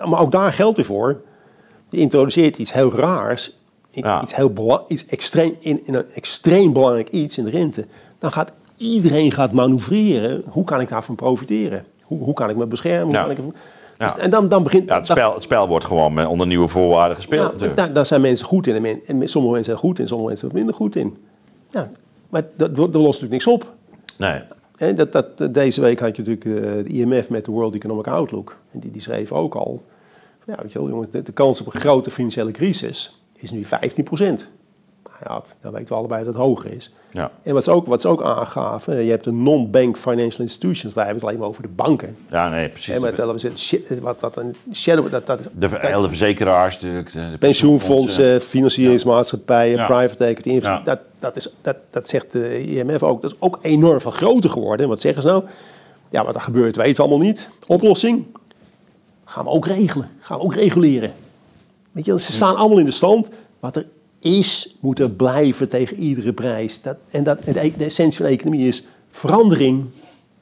maar 0.08 0.20
ook 0.20 0.32
daar 0.32 0.52
geldt 0.52 0.76
weer 0.76 0.86
voor. 0.86 1.20
Je 1.88 1.98
introduceert 1.98 2.58
iets 2.58 2.72
heel 2.72 2.94
raars, 2.94 3.56
iets, 3.92 4.34
heel 4.36 4.50
bela- 4.52 4.82
iets 4.88 5.06
extreem, 5.06 5.54
in, 5.58 5.86
in 5.86 5.94
een 5.94 6.11
extreem 6.14 6.72
belangrijk 6.72 7.08
iets 7.08 7.38
in 7.38 7.44
de 7.44 7.50
rente. 7.50 7.86
Dan 8.18 8.32
gaat 8.32 8.52
iedereen 8.76 9.32
gaat 9.32 9.52
manoeuvreren. 9.52 10.42
Hoe 10.46 10.64
kan 10.64 10.80
ik 10.80 10.88
daarvan 10.88 11.14
profiteren? 11.14 11.84
Hoe, 12.02 12.18
hoe 12.22 12.34
kan 12.34 12.50
ik 12.50 12.56
me 12.56 12.66
beschermen? 12.66 13.04
Hoe 13.04 13.14
Ja. 13.14 13.20
kan 13.22 13.30
ik, 13.30 13.36
ervan- 13.36 13.52
Ja. 13.54 13.61
Dus, 14.09 14.16
en 14.16 14.30
dan, 14.30 14.48
dan 14.48 14.62
begint... 14.62 14.88
Ja, 14.88 14.96
het, 14.96 15.07
spel, 15.07 15.34
het 15.34 15.42
spel 15.42 15.68
wordt 15.68 15.84
gewoon 15.84 16.14
met, 16.14 16.26
onder 16.26 16.46
nieuwe 16.46 16.68
voorwaarden 16.68 17.16
gespeeld 17.16 17.61
ja, 17.61 17.68
daar, 17.68 17.92
daar 17.92 18.07
zijn 18.07 18.20
mensen 18.20 18.46
goed 18.46 18.66
in. 18.66 18.74
En, 18.74 18.82
men- 18.82 19.01
en 19.07 19.28
sommige 19.28 19.55
mensen 19.55 19.72
zijn 19.72 19.84
goed 19.84 19.98
in, 19.98 20.09
sommige 20.09 20.28
mensen 20.28 20.46
wat 20.46 20.57
minder 20.57 20.74
goed 20.74 20.96
in. 20.96 21.16
Ja, 21.70 21.90
maar 22.28 22.42
dat, 22.57 22.76
dat 22.76 22.94
lost 22.94 23.20
natuurlijk 23.20 23.32
niks 23.32 23.46
op. 23.46 23.74
Nee. 24.16 24.94
Dat, 24.94 25.12
dat, 25.12 25.55
deze 25.55 25.80
week 25.80 26.01
had 26.01 26.16
je 26.16 26.22
natuurlijk 26.22 26.64
eh, 26.64 26.72
de 26.84 26.88
IMF 26.88 27.30
met 27.30 27.44
de 27.44 27.51
World 27.51 27.74
Economic 27.74 28.07
Outlook. 28.07 28.57
En 28.72 28.80
die, 28.80 28.90
die 28.90 29.03
schreef 29.03 29.32
ook 29.32 29.55
al. 29.55 29.82
Ja, 30.46 30.57
weet 30.62 30.72
je 30.72 30.78
wel, 30.78 30.88
jongens, 30.88 31.11
de, 31.11 31.22
de 31.22 31.32
kans 31.32 31.61
op 31.61 31.74
een 31.74 31.80
grote 31.80 32.11
financiële 32.11 32.51
crisis 32.51 33.20
is 33.36 33.51
nu 33.51 33.64
15 33.64 34.05
procent. 34.05 34.51
Ja, 35.26 35.34
dat- 35.34 35.54
dan 35.60 35.72
weten 35.72 35.88
we 35.88 35.94
allebei 35.94 36.24
dat 36.24 36.34
het 36.34 36.42
hoger 36.42 36.72
is. 36.72 36.92
Ja. 37.12 37.30
En 37.42 37.54
wat 37.54 37.64
ze 37.64 37.70
ook, 37.70 37.86
wat 37.86 38.00
ze 38.00 38.08
ook 38.08 38.22
aangaven, 38.22 39.04
je 39.04 39.10
hebt 39.10 39.24
de 39.24 39.32
non-bank 39.32 39.96
financial 39.96 40.40
institutions. 40.46 40.94
Wij 40.94 41.04
hebben 41.04 41.20
het 41.22 41.28
alleen 41.30 41.38
maar 41.40 41.48
over 41.48 41.62
de 41.62 41.68
banken. 41.68 42.16
ja, 42.30 42.48
nee, 42.48 42.68
precies. 42.68 42.94
Hè, 42.94 43.00
maar 43.00 43.14
dat, 43.14 43.32
was 43.32 43.42
het 43.42 43.58
shi- 43.58 43.84
wat, 44.00 44.20
wat 44.20 44.36
een 44.36 44.56
shadow, 44.72 45.10
dat, 45.10 45.26
dat, 45.26 45.48
de, 45.52 45.68
heel 45.80 46.00
de 46.02 46.08
verzekeraars. 46.08 46.78
De, 46.78 47.02
de 47.12 47.38
pensioenfondsen, 47.38 48.40
financieringsmaatschappijen, 48.40 49.76
Ja. 49.76 49.86
private 49.86 50.24
equity, 50.24 50.50
Ja. 50.66 50.80
dat, 50.84 50.98
dat, 51.18 51.36
is, 51.36 51.54
dat, 51.62 51.76
dat 51.90 52.08
zegt 52.08 52.32
de 52.32 52.62
IMF 52.66 53.02
ook. 53.02 53.22
Dat 53.22 53.30
is 53.30 53.36
ook 53.40 53.58
enorm 53.62 54.00
veel 54.00 54.10
groter 54.10 54.50
geworden. 54.50 54.82
En 54.84 54.88
wat 54.88 55.00
zeggen 55.00 55.22
ze 55.22 55.28
nou? 55.28 55.44
Ja, 56.10 56.24
wat 56.24 56.34
er 56.34 56.40
gebeurt 56.40 56.76
weten 56.76 56.96
we 56.96 57.02
allemaal 57.10 57.26
niet. 57.26 57.50
Oplossing? 57.66 58.26
Gaan 59.24 59.44
we 59.44 59.50
ook 59.50 59.66
regelen. 59.66 60.10
Gaan 60.20 60.38
we 60.38 60.44
ook 60.44 60.54
reguleren. 60.54 61.12
Weet 61.92 62.04
je, 62.04 62.20
ze 62.20 62.32
staan 62.32 62.56
allemaal 62.56 62.78
in 62.78 62.84
de 62.84 62.90
stand. 62.90 63.28
Wat 63.60 63.76
er 63.76 63.86
is, 64.20 64.76
moet 64.80 64.98
er 64.98 65.10
blijven 65.10 65.68
tegen 65.68 65.96
iedere 65.96 66.32
prijs. 66.32 66.82
Dat, 66.82 66.96
en 67.10 67.24
dat, 67.24 67.38
en 67.38 67.52
de, 67.52 67.72
de 67.76 67.84
essentie 67.84 68.16
van 68.16 68.26
de 68.26 68.32
economie 68.32 68.68
is 68.68 68.86
verandering. 69.08 69.84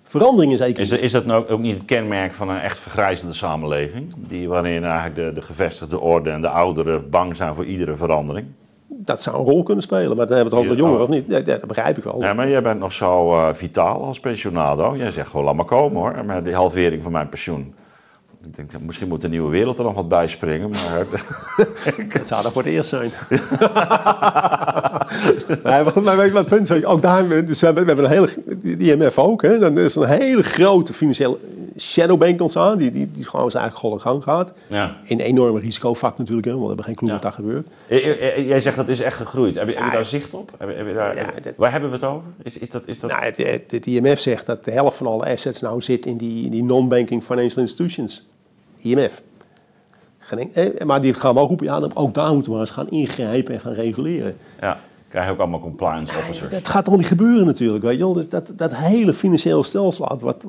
Verandering 0.02 0.52
is 0.52 0.60
economie. 0.60 0.92
Is, 0.92 0.98
is 0.98 1.12
dat 1.12 1.24
nou 1.24 1.48
ook 1.48 1.60
niet 1.60 1.74
het 1.74 1.84
kenmerk 1.84 2.32
van 2.32 2.48
een 2.48 2.60
echt 2.60 2.78
vergrijzende 2.78 3.34
samenleving? 3.34 4.14
Die, 4.16 4.48
waarin 4.48 4.84
eigenlijk 4.84 5.14
de, 5.14 5.32
de 5.40 5.42
gevestigde 5.46 6.00
orde 6.00 6.30
en 6.30 6.40
de 6.40 6.48
ouderen 6.48 7.10
bang 7.10 7.36
zijn 7.36 7.54
voor 7.54 7.64
iedere 7.64 7.96
verandering? 7.96 8.46
Dat 8.86 9.22
zou 9.22 9.38
een 9.38 9.44
rol 9.44 9.62
kunnen 9.62 9.82
spelen. 9.82 10.16
Maar 10.16 10.26
dan 10.26 10.36
hebben 10.36 10.54
we 10.54 10.60
het 10.60 10.70
Ja. 10.70 10.76
jongeren 10.82 11.02
of 11.02 11.08
niet. 11.08 11.24
Ja, 11.28 11.40
dat 11.40 11.66
begrijp 11.66 11.96
ik 11.98 12.04
wel. 12.04 12.20
Ja, 12.22 12.32
maar 12.32 12.48
jij 12.48 12.62
bent 12.62 12.80
nog 12.80 12.92
zo 12.92 13.32
eh, 13.32 13.54
vitaal 13.54 14.04
als 14.04 14.20
pensionado. 14.20 14.96
Jij 14.96 15.10
zegt 15.10 15.28
gewoon, 15.30 15.44
laat 15.44 15.54
maar 15.54 15.64
komen 15.64 16.00
hoor, 16.00 16.24
met 16.24 16.44
die 16.44 16.54
halvering 16.54 17.02
van 17.02 17.12
mijn 17.12 17.28
pensioen. 17.28 17.74
Ik 18.50 18.56
denk, 18.56 18.70
misschien 18.82 19.08
moet 19.08 19.20
de 19.22 19.28
nieuwe 19.28 19.50
wereld 19.50 19.78
er 19.78 19.84
nog 19.84 19.94
wat 19.94 20.08
bij 20.08 20.26
springen. 20.26 20.70
Maar 20.70 21.04
Het 22.08 22.28
zou 22.28 22.42
dat 22.42 22.52
voor 22.52 22.62
het 22.62 22.70
eerst 22.72 22.88
zijn. 22.88 23.10
nee, 25.48 25.82
maar 25.82 25.92
goed, 25.92 26.04
maar 26.04 26.16
weet 26.16 26.26
je 26.26 26.32
wat 26.32 26.40
het 26.50 26.54
punt 26.54 26.70
is? 26.70 26.84
Ook 26.84 27.02
daar, 27.02 27.28
dus 27.44 27.60
we 27.60 27.66
hebben, 27.66 27.84
we 27.84 27.92
hebben 27.92 28.04
een 28.04 28.10
hele, 28.10 28.76
die 28.76 28.92
IMF 28.96 29.18
ook, 29.18 29.42
hè, 29.42 29.58
dan 29.58 29.78
is 29.78 29.96
er 29.96 30.02
een 30.02 30.08
hele 30.08 30.42
grote 30.42 30.92
financiële 30.92 31.38
shadowbank 31.78 32.40
ontstaan, 32.40 32.78
die, 32.78 32.90
die, 32.90 33.10
die 33.12 33.24
gewoon 33.24 33.50
zijn 33.50 33.62
eigen 33.62 33.80
golle 33.80 33.98
gang 33.98 34.22
gaat. 34.22 34.52
ja. 34.66 34.96
In 35.04 35.18
een 35.20 35.24
enorme 35.26 35.60
risicovak 35.60 36.18
natuurlijk, 36.18 36.46
hè, 36.46 36.52
want 36.52 36.62
we 36.62 36.68
hebben 36.68 36.84
geen 36.86 36.94
clue 36.94 37.08
Ja. 37.08 37.14
wat 37.14 37.22
daar 37.24 37.32
gebeurt. 37.32 37.66
Eh, 37.88 38.06
eh, 38.06 38.36
eh, 38.38 38.46
Jij 38.46 38.60
zegt 38.60 38.76
dat 38.76 38.88
is 38.88 39.00
echt 39.00 39.16
gegroeid. 39.16 39.54
Heb 39.54 39.68
je, 39.68 39.72
heb 39.74 39.82
je 39.82 39.88
Ja, 39.90 39.94
daar 39.94 40.04
zicht 40.04 40.34
op? 40.34 40.50
Heb 40.58 40.68
je, 40.68 40.74
heb 40.74 40.86
je 40.86 40.94
daar, 40.94 41.16
Ja, 41.16 41.30
dat- 41.42 41.52
Waar 41.56 41.70
hebben 41.72 41.90
we 41.90 41.96
het 41.96 42.04
over? 42.04 42.22
Is, 42.42 42.58
is 42.58 42.70
dat, 42.70 42.82
is 42.86 43.00
dat... 43.00 43.10
Nou, 43.10 43.24
het, 43.24 43.36
het, 43.36 43.70
het 43.70 43.86
IMF 43.86 44.20
zegt 44.20 44.46
dat 44.46 44.64
de 44.64 44.70
helft 44.70 44.96
van 44.96 45.06
alle 45.06 45.26
assets 45.32 45.60
nou 45.60 45.80
zit 45.82 46.06
in 46.06 46.16
die, 46.16 46.44
in 46.44 46.50
die 46.50 46.62
non-banking 46.64 47.24
financial 47.24 47.62
institutions. 47.62 48.26
IMF. 48.78 49.22
Eh, 50.52 50.84
maar 50.86 51.00
die 51.00 51.14
gaan 51.14 51.34
wel 51.34 51.46
roepen, 51.46 51.66
ja, 51.66 51.88
ook 51.94 52.14
daar 52.14 52.34
moeten 52.34 52.52
we 52.52 52.58
eens 52.58 52.70
gaan 52.70 52.88
ingrijpen 52.90 53.54
en 53.54 53.60
gaan 53.60 53.72
reguleren. 53.72 54.36
Ja, 54.60 54.78
krijg 55.08 55.26
je 55.26 55.32
ook 55.32 55.38
allemaal 55.38 55.60
compliance 55.60 56.16
officers. 56.18 56.52
Dat 56.52 56.68
gaat 56.68 56.80
allemaal 56.82 56.98
niet 56.98 57.06
gebeuren 57.08 57.46
natuurlijk, 57.46 57.84
weet 57.84 57.96
je 57.98 58.04
wel. 58.04 58.12
Dus 58.12 58.28
dat, 58.28 58.52
dat 58.56 58.76
hele 58.76 59.12
financiële 59.12 59.62
stelsel, 59.62 60.18
wat, 60.20 60.44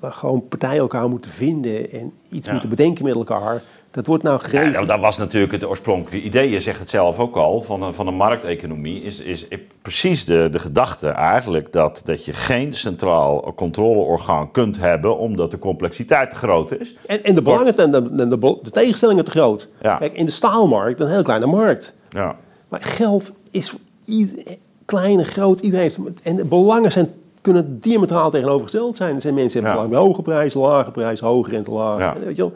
waar 0.00 0.12
gewoon 0.12 0.48
partijen 0.48 0.78
elkaar 0.78 1.08
moeten 1.08 1.30
vinden 1.30 1.90
en 1.92 2.12
iets 2.30 2.46
Ja. 2.46 2.52
moeten 2.52 2.70
bedenken 2.70 3.04
met 3.04 3.14
elkaar, 3.14 3.62
dat 3.96 4.06
wordt 4.06 4.22
nou 4.22 4.38
Ja, 4.42 4.48
geregeld. 4.48 4.72
nou, 4.72 4.86
dat 4.86 5.00
was 5.00 5.18
natuurlijk 5.18 5.52
het 5.52 5.64
oorspronkelijke 5.64 6.26
idee. 6.26 6.50
Je 6.50 6.60
zegt 6.60 6.78
het 6.78 6.90
zelf 6.90 7.18
ook 7.18 7.36
al, 7.36 7.62
van 7.62 7.82
een, 7.82 7.94
van 7.94 8.06
een 8.06 8.14
markteconomie 8.14 9.02
is, 9.02 9.20
is 9.20 9.46
precies 9.82 10.24
de, 10.24 10.48
de 10.50 10.58
gedachte 10.58 11.08
eigenlijk 11.08 11.72
dat, 11.72 12.02
dat 12.04 12.24
je 12.24 12.32
geen 12.32 12.74
centraal 12.74 13.52
controleorgaan 13.56 14.50
kunt 14.50 14.78
hebben 14.78 15.18
omdat 15.18 15.50
de 15.50 15.58
complexiteit 15.58 16.30
te 16.30 16.36
groot 16.36 16.78
is. 16.78 16.94
En, 17.06 17.24
en 17.24 17.34
de 17.34 17.42
belangen 17.42 17.76
en 17.76 17.90
de, 17.90 18.14
de, 18.14 18.28
de, 18.28 18.58
de 18.62 18.70
tegenstellingen 18.70 19.24
te 19.24 19.30
groot. 19.30 19.68
Ja. 19.82 19.96
Kijk, 19.96 20.12
in 20.12 20.24
de 20.24 20.30
staalmarkt, 20.32 21.00
een 21.00 21.08
heel 21.08 21.22
kleine 21.22 21.46
markt. 21.46 21.94
Ja. 22.08 22.36
Maar 22.68 22.82
geld 22.82 23.32
is 23.50 23.74
ieder, 24.04 24.44
klein 24.84 25.18
en 25.18 25.24
groot, 25.24 25.60
iedereen 25.60 25.84
heeft. 25.84 25.98
En 26.22 26.36
de 26.36 26.44
belangen 26.44 26.92
zijn, 26.92 27.12
kunnen 27.40 27.78
diametraal 27.80 28.30
tegenovergesteld 28.30 28.96
zijn. 28.96 29.14
Er 29.14 29.20
zijn 29.20 29.34
mensen 29.34 29.60
die 29.60 29.68
hebben 29.70 29.84
Ja. 29.84 29.88
belang 29.88 30.04
bij 30.04 30.12
hoge 30.12 30.22
prijs, 30.22 30.54
lage 30.54 30.90
prijs, 30.90 31.20
hoge 31.20 31.50
rente, 31.50 31.70
lage. 31.70 32.02
Ja. 32.02 32.14
Weet 32.24 32.36
je 32.36 32.42
wel, 32.42 32.52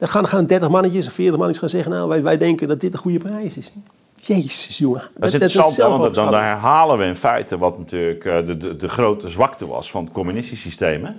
dan 0.00 0.08
gaan, 0.08 0.26
gaan 0.26 0.46
30 0.46 0.68
mannetjes 0.68 1.06
of 1.06 1.12
40 1.12 1.36
mannetjes 1.36 1.58
gaan 1.58 1.68
zeggen, 1.68 1.90
nou, 1.90 2.08
wij, 2.08 2.22
wij 2.22 2.38
denken 2.38 2.68
dat 2.68 2.80
dit 2.80 2.92
een 2.92 2.98
goede 2.98 3.18
prijs 3.18 3.56
is. 3.56 3.72
Jezus, 4.14 4.78
jongen. 4.78 5.02
Dat 5.14 5.28
is 5.28 5.32
interessant, 5.32 5.76
want 5.76 6.14
dan, 6.14 6.34
herhalen 6.34 6.98
we 6.98 7.04
in 7.04 7.16
feite 7.16 7.58
wat 7.58 7.78
natuurlijk 7.78 8.24
eh, 8.24 8.46
de, 8.46 8.56
de, 8.56 8.76
de 8.76 8.88
grote 8.88 9.28
zwakte 9.28 9.66
was 9.66 9.90
van 9.90 10.04
het 10.04 10.12
communistisch 10.12 10.60
systeem. 10.60 11.16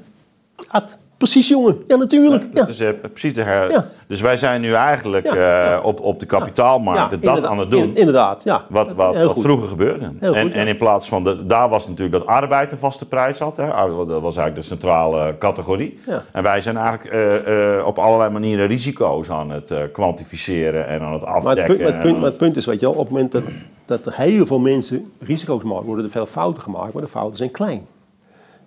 Ad, 0.67 0.97
precies, 1.21 1.47
jongen. 1.47 1.83
Ja, 1.87 1.95
natuurlijk. 1.95 2.43
Ja. 2.43 2.49
Dat 2.53 2.67
is 2.67 2.79
eh, 2.79 2.89
precies 3.11 3.33
de 3.33 3.41
her... 3.43 3.71
Ja. 3.71 3.85
Dus 4.07 4.21
wij 4.21 4.37
zijn 4.37 4.61
nu 4.61 4.73
eigenlijk 4.73 5.25
eh. 5.25 5.79
Op, 5.83 5.99
op 5.99 6.19
de 6.19 6.25
kapitaalmarkt 6.25 7.01
dat 7.01 7.11
inderdaad. 7.11 7.45
aan 7.45 7.59
het 7.59 7.71
doen. 7.71 7.81
In- 7.83 7.95
inderdaad, 7.95 8.43
ja. 8.43 8.65
Wat, 8.69 8.93
wat, 8.93 9.23
wat 9.23 9.39
vroeger 9.39 9.67
gebeurde. 9.67 10.11
En, 10.19 10.53
en 10.53 10.67
in 10.67 10.77
plaats 10.77 11.09
van, 11.09 11.23
de, 11.23 11.45
daar 11.45 11.69
was 11.69 11.87
natuurlijk 11.87 12.17
dat 12.19 12.25
arbeid 12.27 12.71
een 12.71 12.77
vaste 12.77 13.07
prijs 13.07 13.39
had. 13.39 13.57
Hè. 13.57 13.67
Dat 13.67 14.21
was 14.21 14.35
eigenlijk 14.37 14.55
de 14.55 14.61
centrale 14.61 15.35
categorie. 15.39 15.99
Ja. 16.07 16.23
En 16.31 16.43
wij 16.43 16.61
zijn 16.61 16.77
eigenlijk 16.77 17.13
eh, 17.47 17.85
op 17.87 17.99
allerlei 17.99 18.29
manieren 18.31 18.67
risico's 18.67 19.29
aan 19.29 19.49
het 19.51 19.73
kwantificeren 19.93 20.87
en 20.87 21.01
aan 21.01 21.13
het 21.13 21.21
Maar 21.21 21.35
het, 21.35 21.45
afdekken. 21.47 21.65
punt, 21.65 21.79
maar, 21.81 21.91
het 21.93 22.01
punt, 22.01 22.19
maar 22.19 22.29
het 22.29 22.37
punt 22.37 22.57
is, 22.57 22.65
weet 22.65 22.79
je 22.79 22.85
wel, 22.85 22.95
op 22.95 22.99
het 23.01 23.09
moment 23.09 23.31
dat, 23.31 23.43
dat 23.85 24.05
er 24.05 24.13
heel 24.15 24.45
veel 24.45 24.59
mensen 24.59 25.11
risico's 25.19 25.63
maken, 25.63 25.85
worden 25.85 26.05
er 26.05 26.11
veel 26.11 26.25
fouten 26.25 26.63
gemaakt, 26.63 26.93
maar 26.93 27.03
de 27.03 27.09
fouten 27.09 27.37
zijn 27.37 27.51
klein. 27.51 27.85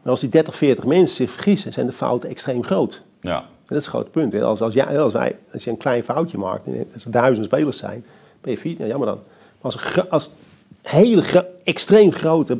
Maar 0.04 0.12
als 0.12 0.20
die 0.20 0.28
30, 0.30 0.54
40 0.56 0.84
mensen 0.84 1.16
zich 1.16 1.30
vergissen, 1.30 1.72
zijn 1.72 1.86
de 1.86 1.92
fouten 1.92 2.28
extreem 2.28 2.64
groot. 2.64 3.02
ja. 3.20 3.44
dat 3.66 3.70
is 3.78 3.84
het 3.84 3.86
grote 3.94 4.10
punt. 4.10 4.34
Als, 4.42 4.60
als, 4.60 4.74
jij, 4.74 5.00
als, 5.00 5.12
wij, 5.12 5.36
als 5.52 5.64
je 5.64 5.70
een 5.70 5.76
klein 5.76 6.04
foutje 6.04 6.38
maakt, 6.38 6.66
en 6.66 6.86
als 6.94 7.04
er 7.04 7.10
duizend 7.10 7.46
spelers 7.46 7.78
zijn, 7.78 8.04
ben 8.40 8.50
je 8.52 8.58
vier, 8.58 8.74
ja, 8.78 8.86
jammer 8.86 9.08
dan. 9.08 9.18
Maar 9.60 9.72
als 9.72 9.96
een 9.96 10.08
als 10.10 10.30
hele 10.82 11.22
gro- 11.22 11.44
extreem 11.64 12.12
grote, 12.12 12.58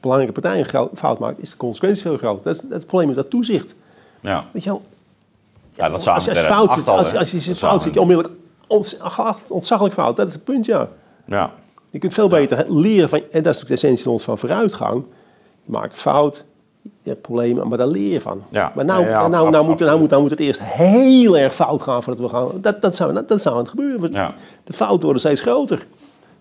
belangrijke 0.00 0.40
partij 0.40 0.58
een 0.72 0.88
fout 0.94 1.18
maakt, 1.18 1.38
is 1.42 1.50
de 1.50 1.56
consequentie 1.56 2.02
veel 2.02 2.16
groter. 2.16 2.44
Dat 2.44 2.54
is, 2.54 2.60
dat 2.60 2.70
is 2.70 2.76
het 2.76 2.86
probleem 2.86 3.06
met 3.08 3.16
dat 3.16 3.30
toezicht. 3.30 3.74
Ja, 4.20 4.44
Weet 4.52 4.62
je 4.64 4.70
wel, 4.70 4.82
ja 5.74 5.88
dat 5.88 6.06
als 6.06 6.24
je, 6.24 6.30
als 6.30 6.38
fout 6.40 6.72
zit, 6.72 6.88
als, 6.88 7.06
je- 7.06 7.12
hè? 7.12 7.18
als 7.18 7.30
je 7.30 7.40
zit 7.40 7.58
fout 7.58 7.82
zit, 7.82 7.94
je 7.94 8.00
onmiddellijk 8.00 8.34
ontzaglijk 9.48 9.94
fout. 9.94 10.16
Dat 10.16 10.26
is 10.26 10.34
het 10.34 10.44
punt, 10.44 10.66
ja. 10.66 10.88
Ja, 11.26 11.52
Je 11.90 11.98
kunt 11.98 12.14
veel 12.14 12.28
beter 12.28 12.72
leren 12.72 13.08
van, 13.08 13.18
en 13.18 13.24
dat 13.24 13.32
is 13.34 13.42
natuurlijk 13.42 13.68
de 13.68 13.74
essentie 13.74 14.02
van 14.04 14.12
ons 14.12 14.22
van 14.22 14.38
vooruitgang. 14.38 15.04
Je 15.64 15.72
maakt 15.72 15.92
een 15.92 15.98
fout, 15.98 16.44
je 17.02 17.08
hebt 17.10 17.22
problemen, 17.22 17.68
maar 17.68 17.78
daar 17.78 17.86
leer 17.86 18.12
je 18.12 18.20
van. 18.20 18.42
Ja. 18.48 18.72
Maar 18.74 18.84
nou, 18.84 19.02
Ja, 19.02 19.08
ja, 19.08 19.18
nou, 19.18 19.30
nou, 19.30 19.50
nou, 19.50 19.66
moet, 19.66 19.78
nou, 19.78 19.98
moet, 19.98 20.10
nou 20.10 20.22
moet 20.22 20.30
het 20.30 20.40
eerst 20.40 20.60
heel 20.62 21.38
erg 21.38 21.54
fout 21.54 21.82
gaan 21.82 22.02
voordat 22.02 22.22
we 22.22 22.36
gaan. 22.36 22.48
Dat, 22.60 22.82
dat, 22.82 22.96
zou, 22.96 23.12
dat, 23.12 23.28
dat 23.28 23.42
zou 23.42 23.54
aan 23.54 23.60
het 23.60 23.70
gebeuren. 23.70 24.12
De 24.64 24.72
fouten 24.72 25.02
worden 25.02 25.20
steeds 25.20 25.40
groter. 25.40 25.86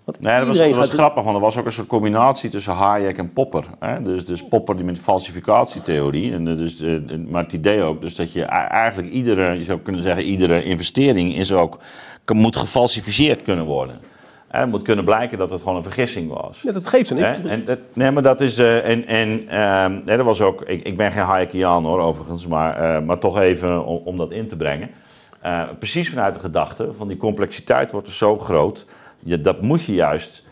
Want 0.05 0.19
Nee, 0.21 0.37
dat 0.37 0.47
was, 0.47 0.57
dat 0.57 0.71
was 0.71 0.93
grappig, 0.93 1.23
want 1.23 1.35
er 1.35 1.41
was 1.41 1.57
ook 1.57 1.65
een 1.65 1.71
soort 1.71 1.87
combinatie 1.87 2.49
tussen 2.49 2.73
Hayek 2.73 3.17
en 3.17 3.33
Popper. 3.33 3.63
Hè? 3.79 4.01
Dus, 4.01 4.25
dus 4.25 4.47
Popper 4.47 4.75
die 4.75 4.85
met 4.85 4.95
de 4.95 5.01
falsificatietheorie. 5.01 6.33
En 6.33 6.45
dus, 6.45 6.83
maar 7.27 7.43
het 7.43 7.53
idee 7.53 7.81
ook 7.81 8.01
dus 8.01 8.15
dat 8.15 8.31
je 8.31 8.43
eigenlijk 8.43 9.11
iedere, 9.11 9.57
je 9.57 9.63
zou 9.63 9.79
kunnen 9.79 10.01
zeggen, 10.01 10.23
iedere 10.23 10.63
investering 10.63 11.35
is 11.35 11.53
ook, 11.53 11.79
moet 12.33 12.55
gefalsificeerd 12.55 13.41
kunnen 13.41 13.65
worden. 13.65 13.99
Hè, 14.55 14.61
Het 14.61 14.69
moet 14.69 14.81
kunnen 14.81 15.05
blijken 15.05 15.37
dat 15.37 15.51
het 15.51 15.61
gewoon 15.61 15.75
een 15.75 15.83
vergissing 15.83 16.33
was. 16.33 16.61
Ja, 16.61 16.71
dat 16.71 16.87
geeft 16.87 17.09
er 17.09 17.15
niks. 17.15 17.27
Hè? 17.27 17.49
En 17.49 17.65
dat, 17.65 17.79
nee, 17.93 18.11
maar 18.11 18.23
dat 18.23 18.41
is. 18.41 18.57
eh, 18.57 18.89
en 18.89 19.07
en 19.07 20.01
dat 20.05 20.25
was 20.25 20.41
ook. 20.41 20.61
Ik, 20.61 20.83
ik 20.83 20.97
ben 20.97 21.11
geen 21.11 21.23
Hayekiaan 21.23 21.83
hoor, 21.83 21.99
overigens. 21.99 22.47
Maar, 22.47 22.95
eh, 22.95 23.01
maar 23.01 23.19
toch 23.19 23.39
even 23.39 23.85
om, 23.85 24.01
om 24.03 24.17
dat 24.17 24.31
in 24.31 24.47
te 24.47 24.55
brengen. 24.55 24.89
Eh, 25.41 25.61
precies 25.79 26.09
vanuit 26.09 26.33
de 26.33 26.39
gedachte 26.39 26.89
van 26.97 27.07
die 27.07 27.17
complexiteit 27.17 27.91
wordt 27.91 28.07
dus 28.07 28.17
zo 28.17 28.37
groot. 28.37 28.85
Je, 29.19 29.41
dat 29.41 29.61
moet 29.61 29.83
je 29.83 29.93
juist 29.93 30.47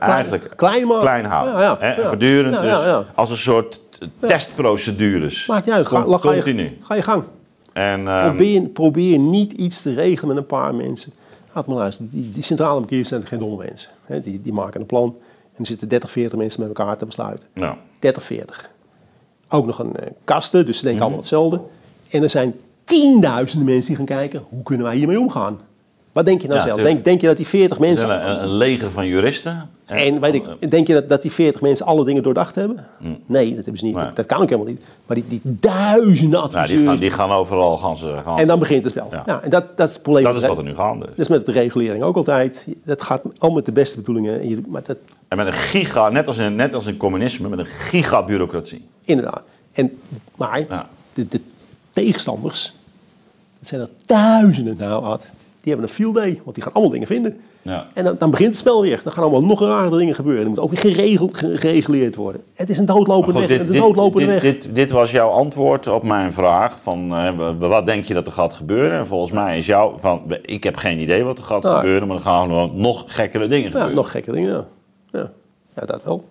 eigenlijk, 0.00 0.52
klein 0.56 0.88
klein 0.98 1.24
houden. 1.24 1.54
Ja, 1.54 1.60
ja, 1.60 1.76
hè? 1.80 2.02
Voortdurend 2.08 2.54
Ja, 2.54 2.60
dus 2.62 3.04
als 3.14 3.30
een 3.30 3.36
soort 3.36 3.80
testprocedures. 4.18 5.46
Maakt 5.46 5.66
niet 5.66 5.74
uit. 5.74 5.86
Ga, 5.88 6.02
Con- 6.02 6.20
ga, 6.20 6.28
je, 6.32 6.34
continu. 6.42 6.76
ga 6.80 6.94
je 6.94 7.02
gang. 7.02 7.22
En, 7.72 8.08
ehm, 8.08 8.28
Probeer, 8.28 8.68
probeer 8.68 9.18
niet 9.18 9.52
iets 9.52 9.82
te 9.82 9.94
regelen 9.94 10.28
met 10.28 10.36
een 10.36 10.46
paar 10.48 10.74
mensen. 10.74 11.12
Maar 11.54 11.64
luisteren. 11.66 12.10
Die, 12.10 12.30
die 12.32 12.42
centrale 12.42 12.78
bankiers 12.80 13.08
zijn 13.08 13.26
geen 13.26 13.38
domme 13.38 13.56
mensen. 13.56 13.90
Die, 14.22 14.42
die 14.42 14.52
maken 14.52 14.80
een 14.80 14.86
plan. 14.86 15.14
En 15.52 15.58
er 15.58 15.66
zitten 15.66 15.88
30, 15.88 16.10
40 16.10 16.38
mensen 16.38 16.60
met 16.60 16.68
elkaar 16.68 16.96
te 16.96 17.06
besluiten. 17.06 17.48
ja. 17.54 17.78
30, 18.00 18.22
40. 18.22 18.70
Ook 19.48 19.66
nog 19.66 19.78
een 19.78 19.96
eh, 19.96 20.06
kasten, 20.24 20.66
dus 20.66 20.76
ze 20.78 20.82
denken 20.84 20.92
Mhm. 20.92 21.02
allemaal 21.02 21.18
hetzelfde. 21.20 21.60
En 22.10 22.22
er 22.22 22.30
zijn 22.30 22.54
tienduizenden 22.84 23.66
mensen 23.66 23.86
die 23.86 23.96
gaan 23.96 24.16
kijken, 24.16 24.42
hoe 24.48 24.62
kunnen 24.62 24.86
wij 24.86 24.96
hiermee 24.96 25.20
omgaan? 25.20 25.60
Wat 26.20 26.28
denk 26.28 26.42
je 26.42 26.48
nou 26.48 26.60
Ja, 26.60 26.66
zelf? 26.66 26.80
Denk, 26.80 27.04
denk 27.04 27.20
je 27.20 27.26
dat 27.26 27.36
die 27.36 27.46
40 27.46 27.76
Er 27.78 27.82
is 27.84 27.88
mensen... 27.88 28.42
Een, 28.42 28.48
leger 28.48 28.90
van 28.90 29.06
juristen. 29.06 29.68
En 29.86 30.20
weet 30.20 30.34
ik, 30.34 30.70
denk 30.70 30.86
je 30.86 30.92
dat, 30.92 31.08
dat 31.08 31.22
die 31.22 31.30
40 31.32 31.60
mensen 31.60 31.86
alle 31.86 32.04
dingen 32.04 32.22
doordacht 32.22 32.54
hebben? 32.54 32.86
Nee, 33.26 33.46
dat 33.46 33.54
hebben 33.64 33.78
ze 33.78 33.84
niet. 33.84 33.94
Mm. 33.94 34.00
Nee. 34.02 34.12
Dat 34.12 34.26
kan 34.26 34.40
ook 34.42 34.48
helemaal 34.48 34.70
niet. 34.72 34.84
Maar 35.06 35.16
die, 35.16 35.24
die 35.28 35.40
duizenden 35.44 36.30
Nou, 36.30 36.44
adviseurs... 36.44 36.70
die, 36.70 36.86
gaan, 36.88 36.96
die 36.98 37.10
gaan 37.10 37.30
overal. 37.30 37.76
Gaan 37.76 37.96
ze, 37.96 38.20
gaan 38.24 38.38
En 38.38 38.46
dan 38.46 38.58
begint 38.58 38.82
het 38.82 38.92
spel. 38.92 39.08
Ja. 39.10 39.22
Ja. 39.26 39.42
en 39.42 39.50
dat, 39.50 39.76
dat 39.76 39.88
is 39.88 39.94
het 39.94 40.02
probleem. 40.02 40.24
dat 40.24 40.36
is 40.36 40.46
wat 40.48 40.58
er 40.58 40.64
nu 40.64 40.74
gaande 40.74 41.04
is. 41.04 41.10
Dat 41.10 41.18
is 41.18 41.28
met 41.28 41.46
de 41.46 41.52
regulering 41.52 42.02
ook 42.02 42.16
altijd. 42.16 42.68
Dat 42.84 43.02
gaat 43.02 43.22
al 43.38 43.50
met 43.50 43.64
de 43.64 43.72
beste 43.72 43.96
bedoelingen. 43.96 44.64
Maar 44.68 44.82
dat, 44.84 44.96
En 45.28 45.36
met 45.36 45.46
een 45.46 45.52
giga, 45.52 46.08
net 46.08 46.26
als 46.26 46.38
in, 46.38 46.54
net 46.54 46.74
als 46.74 46.86
in 46.86 46.96
communisme, 46.96 47.48
met 47.48 47.58
een 47.58 47.66
gigabureaucratie. 47.66 48.84
inderdaad. 49.04 49.42
En, 49.72 49.98
maar 50.36 50.64
Ja. 50.68 50.88
de, 51.12 51.28
de 51.28 51.40
tegenstanders, 51.90 52.74
dat 53.58 53.68
zijn 53.68 53.80
er 53.80 53.88
duizenden 54.06 54.76
nou, 54.78 55.04
Ad, 55.04 55.34
die 55.60 55.72
hebben 55.72 55.88
een 55.88 55.94
field 55.94 56.14
day. 56.14 56.40
Want 56.44 56.54
die 56.54 56.64
gaan 56.64 56.72
allemaal 56.72 56.92
dingen 56.92 57.06
vinden. 57.06 57.40
Ja. 57.62 57.86
En 57.94 58.04
dan, 58.04 58.16
dan 58.18 58.30
begint 58.30 58.48
het 58.48 58.58
spel 58.58 58.82
weer. 58.82 59.00
Dan 59.04 59.12
gaan 59.12 59.22
allemaal 59.22 59.44
nog 59.44 59.60
rare 59.60 59.96
dingen 59.98 60.14
gebeuren. 60.14 60.42
Er 60.42 60.48
moet 60.48 60.58
ook 60.58 60.70
weer 60.70 60.92
geregeld, 60.94 61.36
gereguleerd 61.36 62.16
worden. 62.16 62.42
Het 62.54 62.70
is 62.70 62.78
een 62.78 62.86
doodlopende 62.86 63.38
goed, 63.40 63.48
weg. 63.48 63.48
dit, 63.48 63.58
het 63.58 63.68
is 63.68 63.74
een 63.74 63.82
doodlopende 63.82 64.32
dit, 64.32 64.42
weg. 64.42 64.52
dit, 64.52 64.74
dit 64.74 64.90
was 64.90 65.10
jouw 65.10 65.28
antwoord 65.28 65.86
op 65.86 66.02
mijn 66.02 66.32
vraag 66.32 66.80
van 66.80 67.14
eh, 67.14 67.52
wat 67.58 67.86
denk 67.86 68.04
je 68.04 68.14
dat 68.14 68.26
er 68.26 68.32
gaat 68.32 68.52
gebeuren? 68.52 68.98
En 68.98 69.06
volgens 69.06 69.32
mij 69.32 69.58
is 69.58 69.66
jouw 69.66 69.94
van 69.98 70.22
ik 70.42 70.64
heb 70.64 70.76
geen 70.76 70.98
idee 70.98 71.24
wat 71.24 71.38
er 71.38 71.44
gaat 71.44 71.62
Nou. 71.62 71.76
gebeuren, 71.76 72.08
maar 72.08 72.16
er 72.16 72.22
gaan 72.22 72.46
gewoon 72.46 72.70
nog 72.74 73.04
gekkere 73.06 73.46
dingen 73.46 73.64
ja, 73.64 73.70
gebeuren. 73.70 73.94
nog 73.94 74.10
gekke 74.10 74.32
dingen. 74.32 74.50
Ja. 74.52 74.66
Ja. 75.18 75.30
ja, 75.74 75.86
dat 75.86 76.04
wel. 76.04 76.24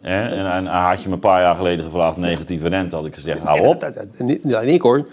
Hè? 0.00 0.28
En, 0.28 0.52
en 0.52 0.66
had 0.66 1.02
je 1.02 1.08
me 1.08 1.14
een 1.14 1.20
paar 1.20 1.40
jaar 1.40 1.54
geleden 1.54 1.84
gevraagd 1.84 2.16
negatieve 2.16 2.68
rente, 2.68 2.96
had 2.96 3.04
ik 3.06 3.14
gezegd 3.14 3.38
hou 3.40 3.66
op. 3.66 3.80
Dat, 3.80 3.94
dat, 3.94 4.06
dat- 4.42 4.62
ik 4.62 4.82
hoor. 4.82 5.06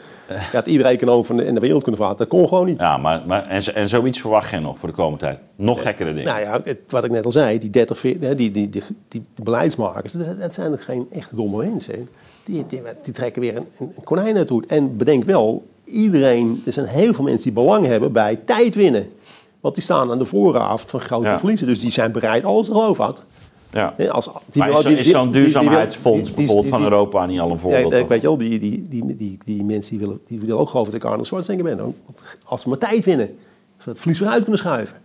Had 0.52 0.68
iedere 0.68 0.90
econoom 0.90 1.26
van 1.26 1.38
de, 1.38 1.46
in 1.46 1.54
de 1.54 1.60
wereld 1.60 1.82
kunnen 1.84 2.00
vragen. 2.02 2.18
Dat 2.18 2.28
kon 2.28 2.48
gewoon 2.48 2.66
niet. 2.66 2.80
Ja, 2.80 2.98
maar, 2.98 3.22
maar 3.26 3.48
en, 3.48 3.62
en 3.76 3.90
zoiets 3.90 4.22
verwacht 4.22 4.50
je 4.50 4.60
nog 4.60 4.80
voor 4.80 4.90
de 4.90 4.96
komende 4.96 5.20
tijd. 5.20 5.40
Nog 5.56 5.82
gekkere 5.82 6.10
dingen. 6.14 6.26
Nou 6.26 6.40
ja, 6.40 6.60
het- 6.64 6.80
wat 6.90 7.04
ik 7.04 7.12
net 7.12 7.26
al 7.26 7.32
zei, 7.32 7.60
die 7.60 7.70
30, 7.70 7.98
40, 8.00 8.30
hè, 8.30 8.36
die, 8.36 8.52
die, 8.52 8.70
die, 8.70 8.84
die 9.08 9.26
beleidsmakers, 9.44 10.12
dat, 10.12 10.40
dat 10.40 10.54
zijn 10.54 10.72
er 10.72 10.80
geen 10.80 11.08
echt 11.12 11.36
domme 11.36 11.66
mensen. 11.66 12.10
Die, 12.46 12.66
die, 12.68 12.82
die 13.04 13.14
trekken 13.14 13.42
weer 13.42 13.56
een, 13.56 13.68
een 13.80 13.94
konijn 14.04 14.38
uit 14.38 14.48
de 14.48 14.54
hoed. 14.54 14.66
En 14.66 14.98
bedenk 14.98 15.24
wel, 15.24 15.66
iedereen, 15.84 16.64
er 16.66 16.74
zijn 16.74 16.86
heel 16.86 17.14
veel 17.14 17.24
mensen 17.24 17.44
die 17.54 17.64
belang 17.64 17.86
hebben 17.86 18.12
bij 18.12 18.40
tijd 18.46 18.76
winnen. 18.76 19.10
Want 19.60 19.76
die 19.76 19.84
staan 19.84 20.12
aan 20.12 20.20
de 20.20 20.26
voorraad 20.26 20.82
van 20.88 21.00
grote 21.02 21.28
Ja. 21.28 21.38
verliezen. 21.40 21.68
Dus 21.68 21.80
die 21.80 21.92
zijn 21.92 22.12
bereid 22.12 22.44
alles 22.44 22.66
te 22.68 22.72
geloven. 22.74 23.16
Ja. 23.76 23.94
Als, 24.10 24.30
die 24.52 24.62
Maar 24.62 24.72
is, 24.72 24.84
die- 24.84 24.98
is 24.98 25.10
zo'n 25.10 25.32
duurzaamheidsfonds 25.32 26.28
die- 26.28 26.36
die- 26.36 26.46
bijvoorbeeld 26.46 26.74
van 26.74 26.84
Europa 26.84 27.26
niet 27.26 27.40
al 27.40 27.52
een 27.52 27.60
voorbeeld? 27.60 27.94
Ik 27.94 28.08
weet 28.08 28.22
je 28.22 28.28
wel, 28.28 28.38
die, 28.38 28.60
die, 28.60 28.88
die, 28.90 29.16
die, 29.18 29.38
die 29.46 29.64
mensen 29.64 29.98
die 29.98 30.08
willen, 30.08 30.20
die 30.28 30.40
willen 30.40 30.58
ook 30.60 30.70
geloven 30.70 30.92
dat 30.92 31.02
ik 31.02 31.08
Arnold 31.08 31.28
Schwarzenegger 31.28 31.76
ben. 31.76 31.96
Als 32.46 32.62
ze 32.62 32.70
maar 32.70 32.78
tijd 32.78 33.06
winnen, 33.06 33.28
zodat 33.78 33.86
het 33.86 34.00
verlies 34.00 34.20
weer 34.20 34.30
uit 34.30 34.42
kunnen 34.42 34.58
schuiven. 34.60 34.98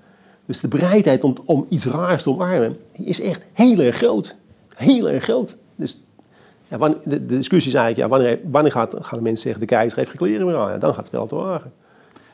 Dus 0.46 0.60
de 0.60 0.68
bereidheid 0.68 1.22
om, 1.24 1.34
om 1.44 1.66
iets 1.68 1.86
raars 1.86 2.22
te 2.22 2.30
omarmen, 2.30 2.76
die 2.92 3.06
is 3.06 3.20
echt 3.20 3.46
heel 3.52 3.78
erg 3.78 3.96
groot. 3.96 4.36
Heel 4.74 5.10
erg 5.10 5.22
groot. 5.24 5.56
Dus 5.76 6.00
ja, 6.68 6.78
wanneer, 6.78 6.98
de, 7.04 7.26
de 7.26 7.36
discussie 7.36 7.72
is 7.72 7.78
eigenlijk, 7.78 8.12
ja, 8.12 8.18
wanneer, 8.18 8.38
wanneer 8.50 8.72
gaat, 8.72 8.94
gaan 9.00 9.18
de 9.18 9.24
mensen 9.24 9.42
zeggen, 9.42 9.60
de 9.60 9.66
keizer 9.66 9.98
heeft 9.98 10.10
geen 10.10 10.18
kleren 10.18 10.46
meer 10.46 10.56
aan? 10.56 10.70
Ja, 10.70 10.78
dan 10.78 10.88
gaat 10.88 10.96
het 10.98 11.06
spel 11.06 11.26
te 11.26 11.34
wagen. 11.34 11.72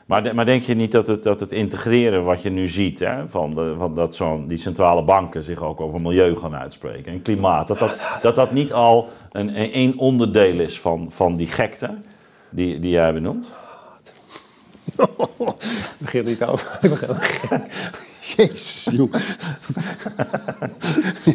Maar, 0.07 0.35
maar 0.35 0.45
denk 0.45 0.63
je 0.63 0.73
niet 0.73 0.91
dat 0.91 1.07
het, 1.07 1.23
dat 1.23 1.39
het 1.39 1.51
integreren 1.51 2.23
wat 2.23 2.41
je 2.41 2.49
nu 2.49 2.67
ziet, 2.67 2.99
hè, 2.99 3.29
van, 3.29 3.55
de, 3.55 3.75
van 3.77 3.95
dat 3.95 4.15
zo'n 4.15 4.47
die 4.47 4.57
centrale 4.57 5.03
banken 5.03 5.43
zich 5.43 5.63
ook 5.63 5.81
over 5.81 6.01
milieu 6.01 6.35
gaan 6.35 6.55
uitspreken 6.55 7.11
en 7.11 7.21
klimaat, 7.21 7.67
dat 7.67 7.79
dat, 7.79 8.01
dat, 8.21 8.35
dat 8.35 8.51
niet 8.51 8.73
al 8.73 9.09
een, 9.31 9.77
een 9.77 9.97
onderdeel 9.97 10.59
is 10.59 10.79
van, 10.79 11.11
van 11.11 11.35
die 11.35 11.47
gekte 11.47 11.95
die, 12.49 12.79
die 12.79 12.91
jij 12.91 13.13
benoemt? 13.13 13.51
Begin 15.97 16.25
niet 16.25 16.43
over. 16.43 16.79
Jezus, 18.37 18.87
joh. 18.91 19.13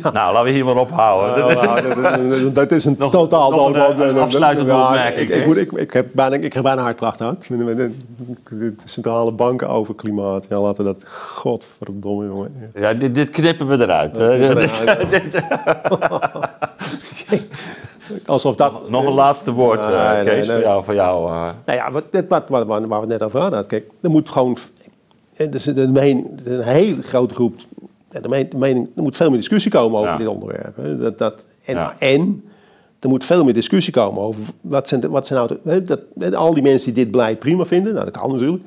Nou, 0.03 0.13
laten 0.33 0.45
we 0.45 0.51
hier 0.51 0.65
maar 0.65 0.77
ophouden. 0.77 1.47
Ja, 1.47 1.81
nou, 1.95 2.53
dat- 2.53 2.71
is 2.73 2.85
een 2.85 2.95
Nog- 2.99 3.11
totaal 3.11 3.51
nog 3.51 3.67
een, 3.69 3.75
eh, 4.01 4.07
een 4.09 4.19
afsluitende 4.19 4.73
Ja, 4.73 4.83
opmerking, 4.87 5.31
Ik, 5.31 5.37
ik, 5.37 5.47
moet, 5.47 5.57
ik, 5.57 5.73
ik, 5.73 5.93
heb 5.93 6.07
bijna, 6.13 6.37
ik 6.37 6.53
heb 6.53 6.63
bijna 6.63 6.83
hartklachten. 6.83 7.39
Met 7.49 7.77
de, 7.77 8.75
centrale 8.85 9.33
banken 9.33 9.69
over 9.69 9.95
klimaat. 9.95 10.47
Ja, 10.49 10.61
laten 10.61 10.85
we 10.85 10.93
dat... 10.93 11.09
Godverdomme, 11.09 12.27
jongen. 12.27 12.71
Ja, 12.75 12.95
dit, 12.95 13.15
dit 13.15 13.31
knippen 13.31 13.67
we 13.67 13.81
eruit. 13.83 14.17
Ja, 14.17 14.37
Dat 14.49 14.61
is- 14.61 14.83
Alsof 18.27 18.55
dat... 18.55 18.89
nog 18.91 19.07
een 19.07 19.13
laatste 19.13 19.53
woord, 19.53 19.81
eh, 19.81 20.13
Nee, 20.13 20.25
nee, 20.25 20.35
Kees, 20.35 20.47
nee. 20.47 20.57
voor 20.57 20.65
jou. 20.65 20.85
Voor 20.85 20.95
jou 20.95 21.27
eh. 21.33 21.41
Nou 21.67 21.79
ja, 21.79 21.91
wat, 21.91 22.05
wat, 22.29 22.43
wat, 22.49 22.67
waar 22.67 22.89
we 22.89 22.97
het 22.97 23.09
net 23.09 23.23
over 23.23 23.41
hadden. 23.41 23.67
Kijk, 23.67 23.85
er 24.03 24.11
moet 24.11 24.31
gewoon... 24.31 24.57
Het 25.45 25.55
is 25.55 25.65
de 25.65 25.89
mening, 25.89 26.29
het 26.37 26.47
een 26.47 26.63
hele 26.63 27.03
grote 27.03 27.35
groep... 27.35 27.55
De 28.21 28.49
mening, 28.57 28.89
er 28.97 29.03
moet 29.03 29.17
veel 29.17 29.29
meer 29.29 29.39
discussie 29.39 29.71
komen 29.71 29.99
over 29.99 30.11
Ja. 30.11 30.17
dit 30.17 30.27
onderwerp. 30.27 30.77
hè. 30.77 30.99
Dat, 30.99 31.19
dat, 31.19 31.47
en, 31.65 31.75
Ja. 31.75 31.95
en 31.99 32.45
er 33.01 33.09
moet 33.09 33.25
veel 33.25 33.45
meer 33.45 33.55
discussie 33.55 33.93
komen 33.93 34.23
over... 34.23 34.43
Wat 34.61 34.89
zijn, 34.89 35.09
wat 35.09 35.27
zijn 35.27 35.39
nou... 35.39 35.59
de- 35.83 36.01
dat, 36.15 36.35
al 36.35 36.55
die 36.55 36.63
mensen 36.63 36.95
die 36.95 37.03
dit 37.05 37.13
beleid 37.13 37.39
prima 37.39 37.65
vinden... 37.65 37.93
Nou, 37.95 38.05
dat 38.05 38.17
kan 38.21 38.33
natuurlijk. 38.33 38.63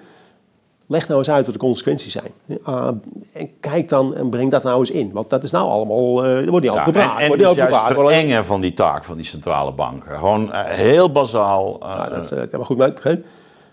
Leg 0.88 1.07
nou 1.07 1.19
eens 1.19 1.30
uit 1.30 1.45
wat 1.45 1.53
de 1.53 1.59
consequenties 1.59 2.11
zijn. 2.11 2.32
Ah, 2.63 2.88
en 3.34 3.49
kijk 3.59 3.89
dan 3.89 4.15
en 4.15 4.30
breng 4.30 4.51
dat 4.51 4.63
nou 4.63 4.80
eens 4.80 4.91
in. 4.91 5.11
Want 5.11 5.30
dat 5.30 5.43
is 5.43 5.51
nou 5.51 5.69
allemaal... 5.69 6.23
eh 6.26 6.38
er 6.38 6.49
wordt 6.49 6.65
niet 6.65 6.69
over 6.69 6.76
Ja, 6.76 6.84
gepraat. 6.84 7.15
en 7.15 7.21
en 7.21 7.28
wordt 7.28 7.41
dus 7.43 7.51
niet 7.51 7.59
over 7.61 7.80
gepraat. 7.80 8.07
verengen 8.07 8.45
van 8.45 8.61
die 8.61 8.73
taak 8.73 9.03
van 9.03 9.15
die 9.15 9.26
centrale 9.26 9.71
banken. 9.71 10.17
Gewoon 10.17 10.51
eh, 10.53 10.63
heel 10.65 11.11
bazaal. 11.11 11.80
eh, 11.82 11.88
Ja, 11.97 12.09
dat 12.09 12.26
is, 12.26 12.32
eh, 12.32 12.38
ja, 12.51 12.57
maar 12.57 12.65
goed, 12.65 12.78
maar, 12.78 12.93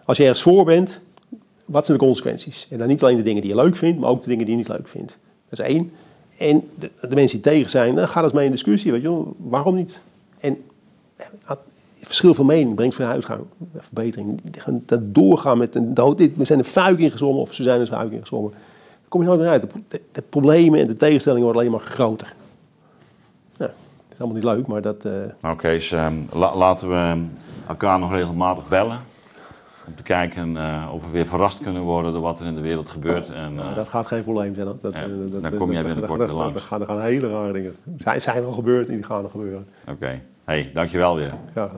als 0.05 0.17
je 0.17 0.23
ergens 0.23 0.43
voor 0.43 0.65
bent, 0.65 1.01
wat 1.73 1.87
zijn 1.87 1.99
de 1.99 2.05
consequenties? 2.05 2.67
En 2.71 2.79
dan 2.79 2.89
niet 2.89 3.03
alleen 3.03 3.17
de 3.17 3.23
dingen 3.23 3.43
die 3.43 3.51
je 3.51 3.57
leuk 3.57 3.77
vindt, 3.77 4.01
maar 4.01 4.11
ook 4.11 4.23
de 4.23 4.29
dingen 4.29 4.45
die 4.45 4.55
je 4.55 4.61
niet 4.61 4.71
leuk 4.71 4.89
vindt. 4.89 5.19
Dat 5.49 5.59
is 5.59 5.65
één. 5.67 5.93
En 6.39 6.69
de, 6.79 6.91
de 7.09 7.15
mensen 7.15 7.43
die 7.43 7.53
tegen 7.53 7.71
zijn, 7.71 7.95
dan 7.95 8.09
ga 8.09 8.23
eens 8.23 8.33
mee 8.33 8.45
in 8.45 8.51
discussie. 8.51 8.93
Weet 8.93 9.03
je 9.03 9.09
wel. 9.09 9.35
Waarom 9.39 9.75
niet? 9.75 10.01
En 10.39 10.57
het 11.45 11.59
verschil 12.01 12.35
van 12.35 12.47
mening 12.47 12.75
brengt 12.75 12.95
vooruitgang, 12.95 13.41
verbetering. 13.77 14.41
Gewoon 14.53 14.83
Dat 14.87 15.15
doorgaan 15.15 15.59
met 15.59 15.75
een 15.75 15.95
dood. 15.95 16.19
We 16.37 16.45
zijn 16.45 16.59
een 16.59 16.65
fuik 16.65 16.99
ingezwommen 16.99 17.41
of 17.43 17.55
ze 17.55 17.63
zijn 17.63 17.81
een 17.81 17.87
fuik 17.87 18.13
ingezwommen. 18.13 18.51
Daar 18.51 19.09
kom 19.09 19.21
je 19.21 19.27
nooit 19.27 19.41
meer 19.41 19.49
uit. 19.49 19.63
De, 19.63 19.69
de- 19.89 20.01
de 20.13 20.23
problemen 20.23 20.81
en 20.81 20.87
de 20.87 20.97
tegenstellingen 20.97 21.45
worden 21.45 21.63
alleen 21.63 21.77
maar 21.77 21.87
groter. 21.87 22.35
Nou, 23.59 23.71
het 23.71 24.13
is 24.13 24.19
allemaal 24.19 24.37
niet 24.37 24.45
leuk, 24.45 24.67
maar 24.67 24.83
dat... 24.83 25.05
eh, 25.05 25.13
Nou, 25.41 25.57
Kees, 25.57 25.93
ehm, 25.93 26.15
la- 26.33 26.57
laten 26.57 26.89
we 26.89 27.23
elkaar 27.69 27.99
nog 27.99 28.11
regelmatig 28.13 28.69
bellen. 28.69 29.01
Om 29.87 29.95
te 29.95 30.03
kijken 30.03 30.57
eh, 30.57 30.91
of 30.93 31.05
we 31.05 31.11
weer 31.11 31.27
verrast 31.27 31.63
kunnen 31.63 31.83
worden 31.83 32.13
door 32.13 32.23
wat 32.23 32.41
er 32.41 32.47
in 32.47 32.55
de 32.55 32.61
wereld 32.61 32.89
gebeurt. 32.89 33.31
En, 33.31 33.55
Nou, 33.55 33.69
eh, 33.71 33.77
dat 33.77 33.89
gaat 33.89 34.07
geen 34.07 34.23
probleem 34.23 34.55
zijn. 34.55 34.67
Dat, 34.67 34.77
eh, 34.95 35.03
dat, 35.31 35.43
dan 35.43 35.57
kom 35.57 35.73
jij 35.73 35.83
binnenkort 35.83 36.19
weer 36.19 36.29
langs. 36.29 36.63
gaan, 36.63 36.81
er 36.81 36.87
gaan 36.87 37.01
hele 37.01 37.29
rare 37.31 37.53
dingen. 37.53 37.77
Zijn, 37.99 38.21
zijn 38.21 38.45
al 38.45 38.53
gebeurd 38.53 38.89
en 38.89 38.95
die 38.95 39.05
gaan 39.05 39.25
er 39.25 39.31
gebeuren. 39.31 39.67
Oké. 39.89 40.21
Hey, 40.45 40.71
dankjewel 40.75 41.17
weer. 41.17 41.31
Ja, 41.55 41.71